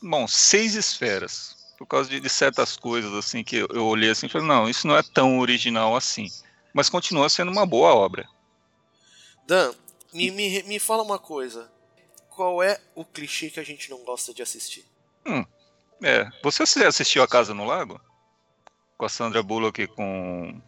[0.02, 1.56] Bom, seis esferas.
[1.78, 4.68] Por causa de, de certas coisas, assim, que eu, eu olhei assim e falei, não,
[4.68, 6.28] isso não é tão original assim.
[6.74, 8.28] Mas continua sendo uma boa obra.
[9.46, 9.72] Dan,
[10.12, 11.70] me, me, me fala uma coisa.
[12.28, 14.84] Qual é o clichê que a gente não gosta de assistir?
[16.02, 16.30] É.
[16.42, 18.00] Você assi- assistiu A Casa no Lago?
[18.96, 20.60] Com a Sandra Bullock com.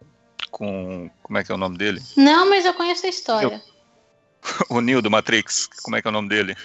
[0.52, 1.10] Com.
[1.22, 2.00] Como é que é o nome dele?
[2.16, 3.60] Não, mas eu conheço a história.
[4.68, 5.68] O Neo do Matrix.
[5.84, 6.56] Como é que é o nome dele?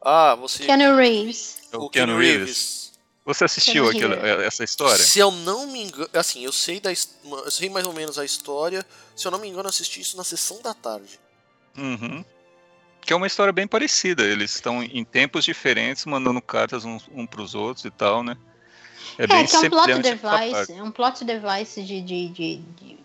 [0.00, 0.64] Ah, você.
[0.64, 1.68] Keanu Reeves.
[1.72, 2.92] o Keanu Reeves.
[3.24, 4.14] Você assistiu aquela,
[4.44, 5.04] essa história?
[5.04, 6.08] Se eu não me engano.
[6.14, 8.86] Assim, eu sei, da, eu sei mais ou menos a história.
[9.14, 11.20] Se eu não me engano, eu assisti isso na sessão da tarde.
[11.76, 12.24] Uhum.
[13.02, 14.22] Que é uma história bem parecida.
[14.22, 18.36] Eles estão em tempos diferentes, mandando cartas uns um para os outros e tal, né?
[19.18, 22.98] É, que é um plot device, é um plot device de, de, de, de,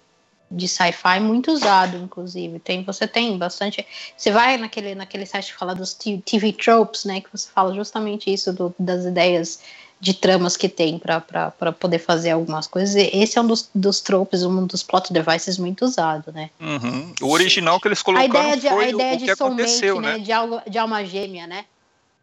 [0.56, 2.60] de sci-fi muito usado, inclusive.
[2.60, 3.86] Tem, você tem bastante.
[4.16, 7.22] Você vai naquele, naquele site que fala dos TV tropes, né?
[7.22, 9.60] Que você fala justamente isso do- das ideias
[10.00, 12.94] de tramas que tem para poder fazer algumas coisas.
[12.96, 16.50] E Esse é um dos, dos tropes, um dos plot devices muito usado, né?
[16.60, 17.14] Uhum.
[17.22, 19.36] O original que eles A colocaram ideia de, foi a ideia o, o de que
[19.36, 20.18] soulmate, aconteceu, né?
[20.18, 20.20] né?
[20.20, 21.64] De, algo, de alma gêmea, né?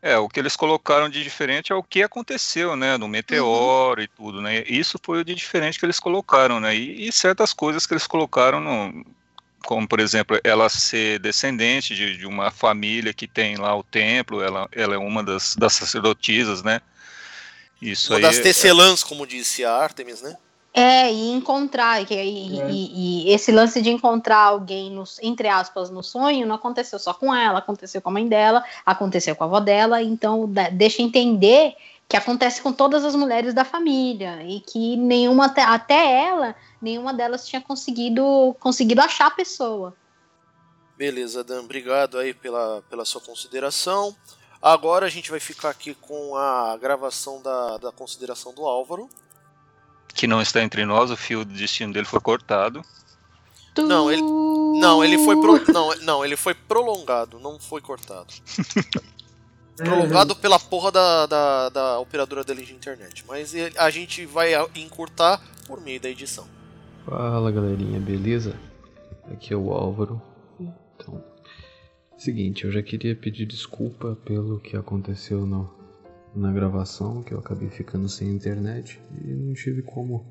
[0.02, 2.96] É, o que eles colocaram de diferente é o que aconteceu, né?
[2.96, 4.64] No meteoro e tudo, né?
[4.66, 6.74] Isso foi o de diferente que eles colocaram, né?
[6.74, 9.04] E, e certas coisas que eles colocaram no.
[9.66, 14.42] Como, por exemplo, ela ser descendente de, de uma família que tem lá o templo,
[14.42, 16.80] ela, ela é uma das, das sacerdotisas, né?
[17.80, 18.22] Isso Uma aí.
[18.22, 20.34] das é- tecelãs, como disse a Artemis, né?
[20.72, 22.24] É, e encontrar, e, É.
[22.70, 27.12] e- e esse lance de encontrar alguém, no, entre aspas, no sonho, não aconteceu só
[27.12, 31.02] com ela, aconteceu com a mãe dela, aconteceu com a avó dela, então da- deixa
[31.02, 31.74] entender
[32.08, 37.12] que acontece com todas as mulheres da família, e que nenhuma, até, até ela, nenhuma
[37.12, 39.94] delas tinha conseguido, conseguido achar a pessoa.
[40.96, 44.14] Beleza, Dan, obrigado aí pela, pela sua consideração.
[44.62, 49.08] Agora a gente vai ficar aqui com a gravação da, da consideração do Álvaro.
[50.14, 52.82] Que não está entre nós, o fio do destino dele foi cortado.
[53.78, 54.22] Não, ele-
[54.80, 58.32] Não, ele foi pro, não, não, ele foi prolongado, não foi cortado.
[59.76, 63.24] Prolongado pela porra da, da, da operadora dele de internet.
[63.26, 66.46] Mas ele- a gente vai encurtar por meio da edição.
[67.06, 68.54] Fala galerinha, beleza?
[69.32, 70.20] Aqui é o Álvaro.
[70.60, 71.24] Então,
[72.18, 75.72] seguinte, eu já queria pedir desculpa pelo que aconteceu no,
[76.34, 80.24] na gravação, que eu acabei ficando sem internet e não tive como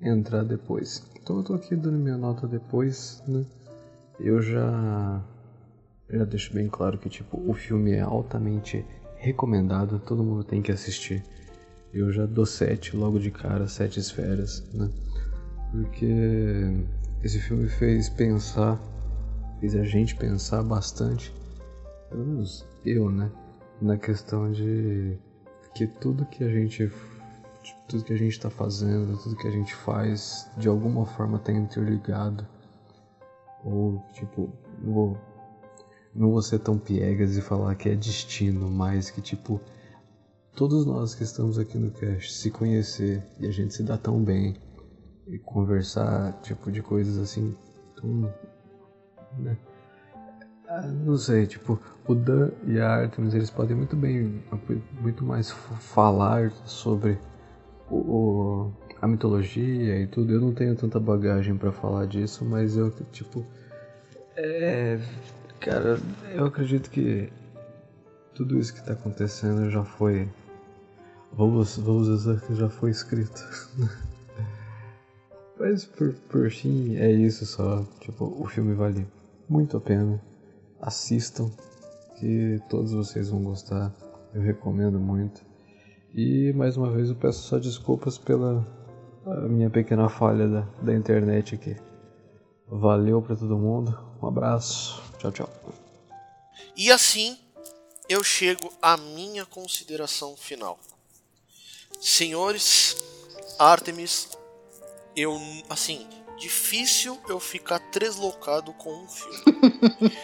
[0.00, 1.02] entrar depois.
[1.22, 3.44] Então eu tô aqui dando minha nota depois, né?
[4.18, 5.22] Eu já
[6.08, 8.84] já deixo bem claro que tipo o filme é altamente
[9.16, 11.22] recomendado, todo mundo tem que assistir.
[11.92, 14.90] Eu já dou 7 logo de cara, 7 esferas, né?
[15.70, 16.06] Porque
[17.22, 18.80] esse filme fez pensar,
[19.60, 21.32] fez a gente pensar bastante,
[22.08, 23.30] pelo menos eu, né?
[23.80, 25.18] Na questão de
[25.74, 26.90] que tudo que a gente
[27.88, 31.52] tudo que a gente está fazendo, tudo que a gente faz, de alguma forma está
[31.52, 32.46] interligado.
[33.64, 35.18] Ou tipo, não vou,
[36.14, 39.60] não vou ser tão piegas e falar que é destino, mas que tipo
[40.54, 44.22] todos nós que estamos aqui no cast se conhecer e a gente se dar tão
[44.22, 44.56] bem
[45.26, 47.56] e conversar tipo de coisas assim
[47.96, 48.32] tão,
[49.38, 49.56] né?
[50.68, 51.80] Ah, não sei, tipo,
[52.10, 54.42] o Dan e a Artemis eles podem muito bem,
[55.00, 57.18] muito mais falar sobre
[57.88, 58.70] o,
[59.00, 60.32] a mitologia e tudo.
[60.32, 63.44] Eu não tenho tanta bagagem para falar disso, mas eu, tipo,
[64.36, 64.98] é,
[65.60, 65.98] cara,
[66.34, 67.32] eu acredito que
[68.34, 70.28] tudo isso que tá acontecendo já foi,
[71.32, 73.40] vamos, vamos dizer que já foi escrito.
[75.58, 79.06] mas por, por fim é isso só, tipo, o filme vale
[79.48, 80.20] muito a pena
[80.80, 81.50] assistam,
[82.20, 83.90] que todos vocês vão gostar.
[84.34, 85.40] Eu recomendo muito.
[86.14, 88.66] E mais uma vez eu peço só desculpas pela
[89.48, 91.74] minha pequena falha da, da internet aqui.
[92.68, 93.98] Valeu para todo mundo.
[94.22, 95.02] Um abraço.
[95.18, 95.50] Tchau, tchau.
[96.76, 97.38] E assim
[98.08, 100.78] eu chego à minha consideração final.
[102.00, 102.96] Senhores,
[103.58, 104.28] Artemis,
[105.16, 106.06] eu assim,
[106.38, 109.70] difícil eu ficar deslocado com um filme.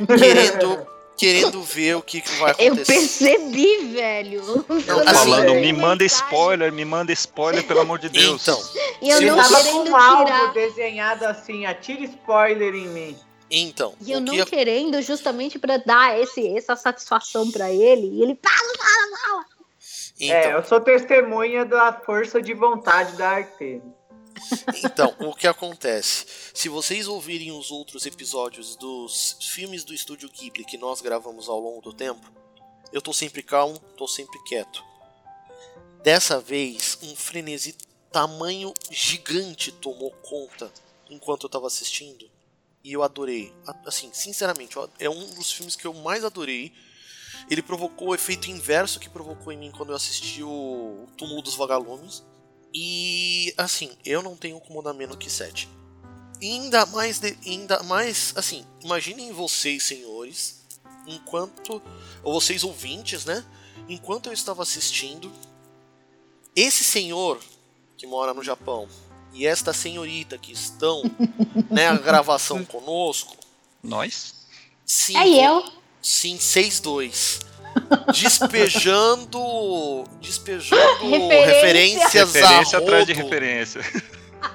[0.18, 0.86] querendo,
[1.16, 2.80] querendo ver o que, que vai acontecer.
[2.80, 4.42] Eu percebi, velho.
[4.86, 8.42] Não, assim, falando, me manda spoiler, me manda spoiler, pelo amor de Deus.
[8.42, 8.60] Então,
[9.00, 10.52] e eu não tava querendo com algo tirar.
[10.52, 13.16] desenhado assim, atira spoiler em mim.
[13.50, 18.08] Então, E eu não que querendo justamente pra dar esse, essa satisfação pra ele.
[18.08, 19.44] E ele fala, fala, fala.
[20.18, 23.95] então, É, eu sou testemunha da força de vontade da Artemis.
[24.84, 26.26] Então, o que acontece?
[26.54, 31.58] Se vocês ouvirem os outros episódios dos filmes do estúdio Ghibli que nós gravamos ao
[31.58, 32.30] longo do tempo,
[32.92, 34.84] eu tô sempre calmo, tô sempre quieto.
[36.02, 37.76] Dessa vez, um frenesi
[38.12, 40.72] tamanho gigante tomou conta
[41.10, 42.30] enquanto eu tava assistindo.
[42.82, 43.52] E eu adorei.
[43.84, 46.72] Assim, sinceramente, é um dos filmes que eu mais adorei.
[47.50, 51.56] Ele provocou o efeito inverso que provocou em mim quando eu assisti o Túmulo dos
[51.56, 52.24] Vagalumes.
[52.78, 55.66] E assim, eu não tenho comodamento que 7.
[56.42, 60.60] Ainda mais, de, ainda mais, assim, imaginem vocês, senhores,
[61.06, 61.80] enquanto.
[62.22, 63.42] Ou vocês ouvintes, né?
[63.88, 65.32] Enquanto eu estava assistindo,
[66.54, 67.40] esse senhor
[67.96, 68.86] que mora no Japão
[69.32, 71.02] e esta senhorita que estão
[71.70, 73.38] na né, gravação conosco.
[73.82, 74.34] Nós?
[74.84, 75.64] Sim, É eu.
[76.02, 77.45] Sim, 6-2
[78.12, 81.46] despejando despejando Referência.
[81.46, 83.80] referências Referência a rodo, atrás de referência.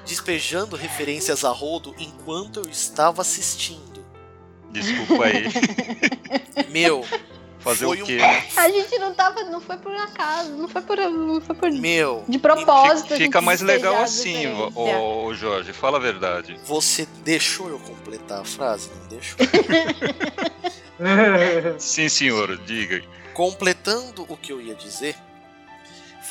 [0.06, 4.04] despejando referências a rodo enquanto eu estava assistindo.
[4.70, 5.44] Desculpa aí.
[6.70, 7.04] Meu,
[7.62, 8.18] Fazer Foi o um- quê?
[8.56, 12.24] A gente não tava, não foi por acaso, não foi por, não foi por meu,
[12.28, 13.14] de propósito.
[13.14, 15.72] Fica, mais legal assim, ô, ô, Jorge.
[15.72, 16.58] Fala a verdade.
[16.64, 18.90] você deixou eu completar a frase?
[19.00, 19.38] Não deixou?
[21.78, 23.02] Sim, senhor, diga.
[23.32, 25.16] Completando o que eu ia dizer,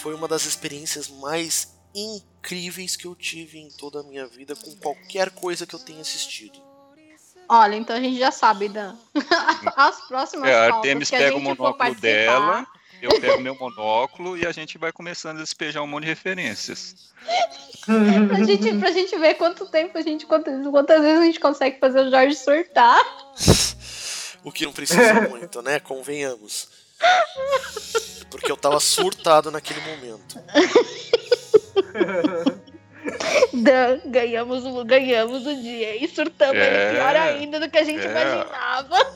[0.01, 4.75] foi uma das experiências mais incríveis que eu tive em toda a minha vida com
[4.75, 6.59] qualquer coisa que eu tenha assistido.
[7.53, 8.95] Olha, então a gente já sabe, Dan.
[9.75, 12.65] As próximas É, a Artemis que a pega o monóculo dela,
[13.01, 17.11] eu pego meu monóculo e a gente vai começando a despejar um monte de referências.
[17.85, 21.77] Pra gente, pra gente ver quanto tempo a gente, quantas, quantas vezes a gente consegue
[21.77, 23.03] fazer o Jorge surtar.
[24.45, 25.81] O que não precisa muito, né?
[25.81, 26.69] Convenhamos.
[28.29, 30.41] Porque eu tava surtado naquele momento.
[33.53, 37.83] Dan, ganhamos, o- ganhamos o dia e surtamos É, ele pior ainda do que a
[37.83, 38.09] gente é.
[38.11, 39.15] imaginava.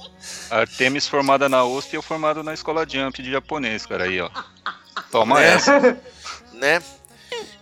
[0.50, 4.06] Artemis formada na USP e eu formado na escola Jump de japonês, cara.
[4.06, 4.30] Aí, ó.
[5.12, 5.54] Toma É.
[5.54, 5.80] essa.
[6.54, 6.82] né?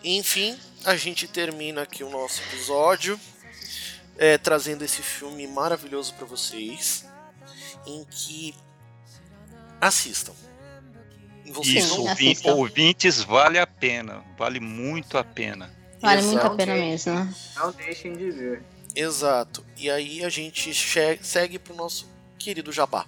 [0.04, 3.20] Enfim, a gente termina aqui o nosso episódio
[4.18, 7.06] é, trazendo esse filme maravilhoso para vocês,
[7.86, 8.54] em que
[9.82, 10.34] assistam.
[11.48, 12.54] Vocês Isso, assistam.
[12.54, 14.24] ouvintes, vale a pena.
[14.38, 15.70] Vale muito a pena.
[16.04, 16.58] Vale muito a Exato.
[16.58, 17.36] pena mesmo.
[17.56, 18.64] Não deixem de ver.
[18.94, 19.66] Exato.
[19.78, 20.74] E aí a gente
[21.24, 22.08] segue pro nosso
[22.38, 23.08] querido Jabá.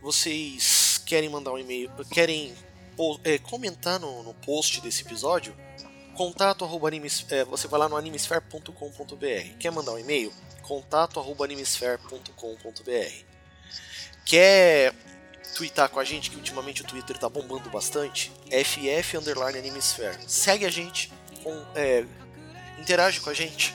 [0.00, 2.54] Vocês querem mandar um e-mail, querem
[3.24, 5.52] é, comentar no, no post desse episódio?
[6.14, 9.56] Contato arroba animes, é, você vai lá no animesphere.com.br.
[9.58, 10.32] Quer mandar um e-mail?
[10.62, 13.24] Contato arroba animesphere.com.br.
[14.24, 14.94] Quer
[15.56, 18.30] twittar com a gente, que ultimamente o Twitter tá bombando bastante?
[18.46, 20.18] FF underline Animesphere.
[20.28, 22.04] Segue a gente, com, é,
[22.78, 23.74] interage com a gente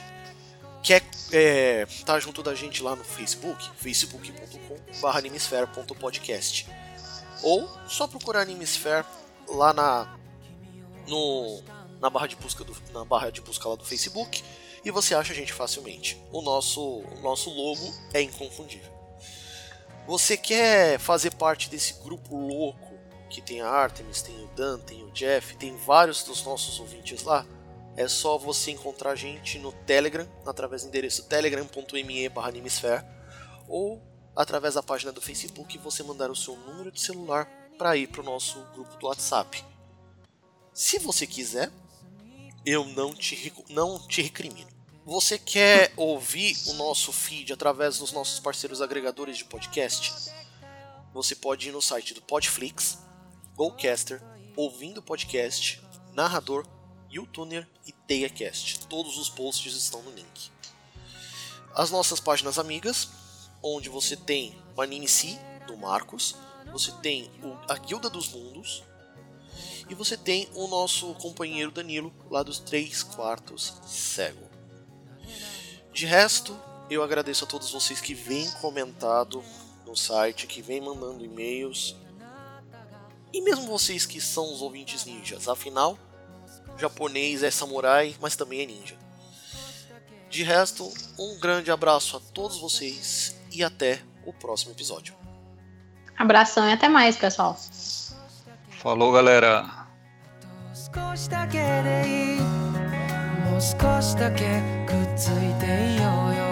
[0.84, 6.68] quer é, tá junto da gente lá no Facebook, facebook.com.br animesphere.podcast
[7.42, 9.04] ou só procurar Animesphere
[9.48, 10.16] lá na
[11.08, 11.62] no
[12.00, 14.44] na barra de busca do, na barra de busca lá do Facebook
[14.84, 16.22] e você acha a gente facilmente.
[16.30, 18.92] O nosso o nosso logo é inconfundível.
[20.06, 22.93] Você quer fazer parte desse grupo louco
[23.28, 27.22] que tem a Artemis, tem o Dan, tem o Jeff, tem vários dos nossos ouvintes
[27.24, 27.46] lá?
[27.96, 33.04] É só você encontrar a gente no Telegram, através do endereço telegram.me animesphere
[33.68, 34.02] ou
[34.34, 37.48] através da página do Facebook você mandar o seu número de celular
[37.78, 39.64] para ir para o nosso grupo do WhatsApp.
[40.72, 41.70] Se você quiser,
[42.66, 44.68] eu não te, não te recrimino.
[45.04, 50.32] Você quer ouvir o nosso feed através dos nossos parceiros agregadores de podcast?
[51.12, 52.98] Você pode ir no site do Podflix,
[53.56, 54.20] Gocaster,
[54.56, 55.80] Ouvindo Podcast,
[56.12, 56.66] Narrador,
[57.08, 58.86] YouTuner e TeiaCast.
[58.88, 60.50] Todos os posts estão no link.
[61.72, 63.08] As nossas páginas amigas,
[63.62, 66.34] onde você tem o Anime Si, do Marcos,
[66.72, 68.82] você tem o, a Guilda dos Mundos,
[69.88, 74.48] e você tem o nosso companheiro Danilo, lá dos 3 quartos cego.
[75.92, 76.58] De resto,
[76.90, 79.44] eu agradeço a todos vocês que vêm comentado
[79.86, 81.94] no site, que vêm mandando e-mails.
[83.33, 85.97] E mesmo vocês que são os ouvintes ninjas, afinal,
[86.77, 88.97] japonês é samurai, mas também é ninja.
[90.29, 95.15] De resto, um grande abraço a todos vocês e até o próximo episódio.
[96.17, 97.57] Abração e até mais, pessoal.
[98.69, 99.79] Falou, galera.
[100.91, 106.42] 少しだけでいいもう少しだけくっついていようよ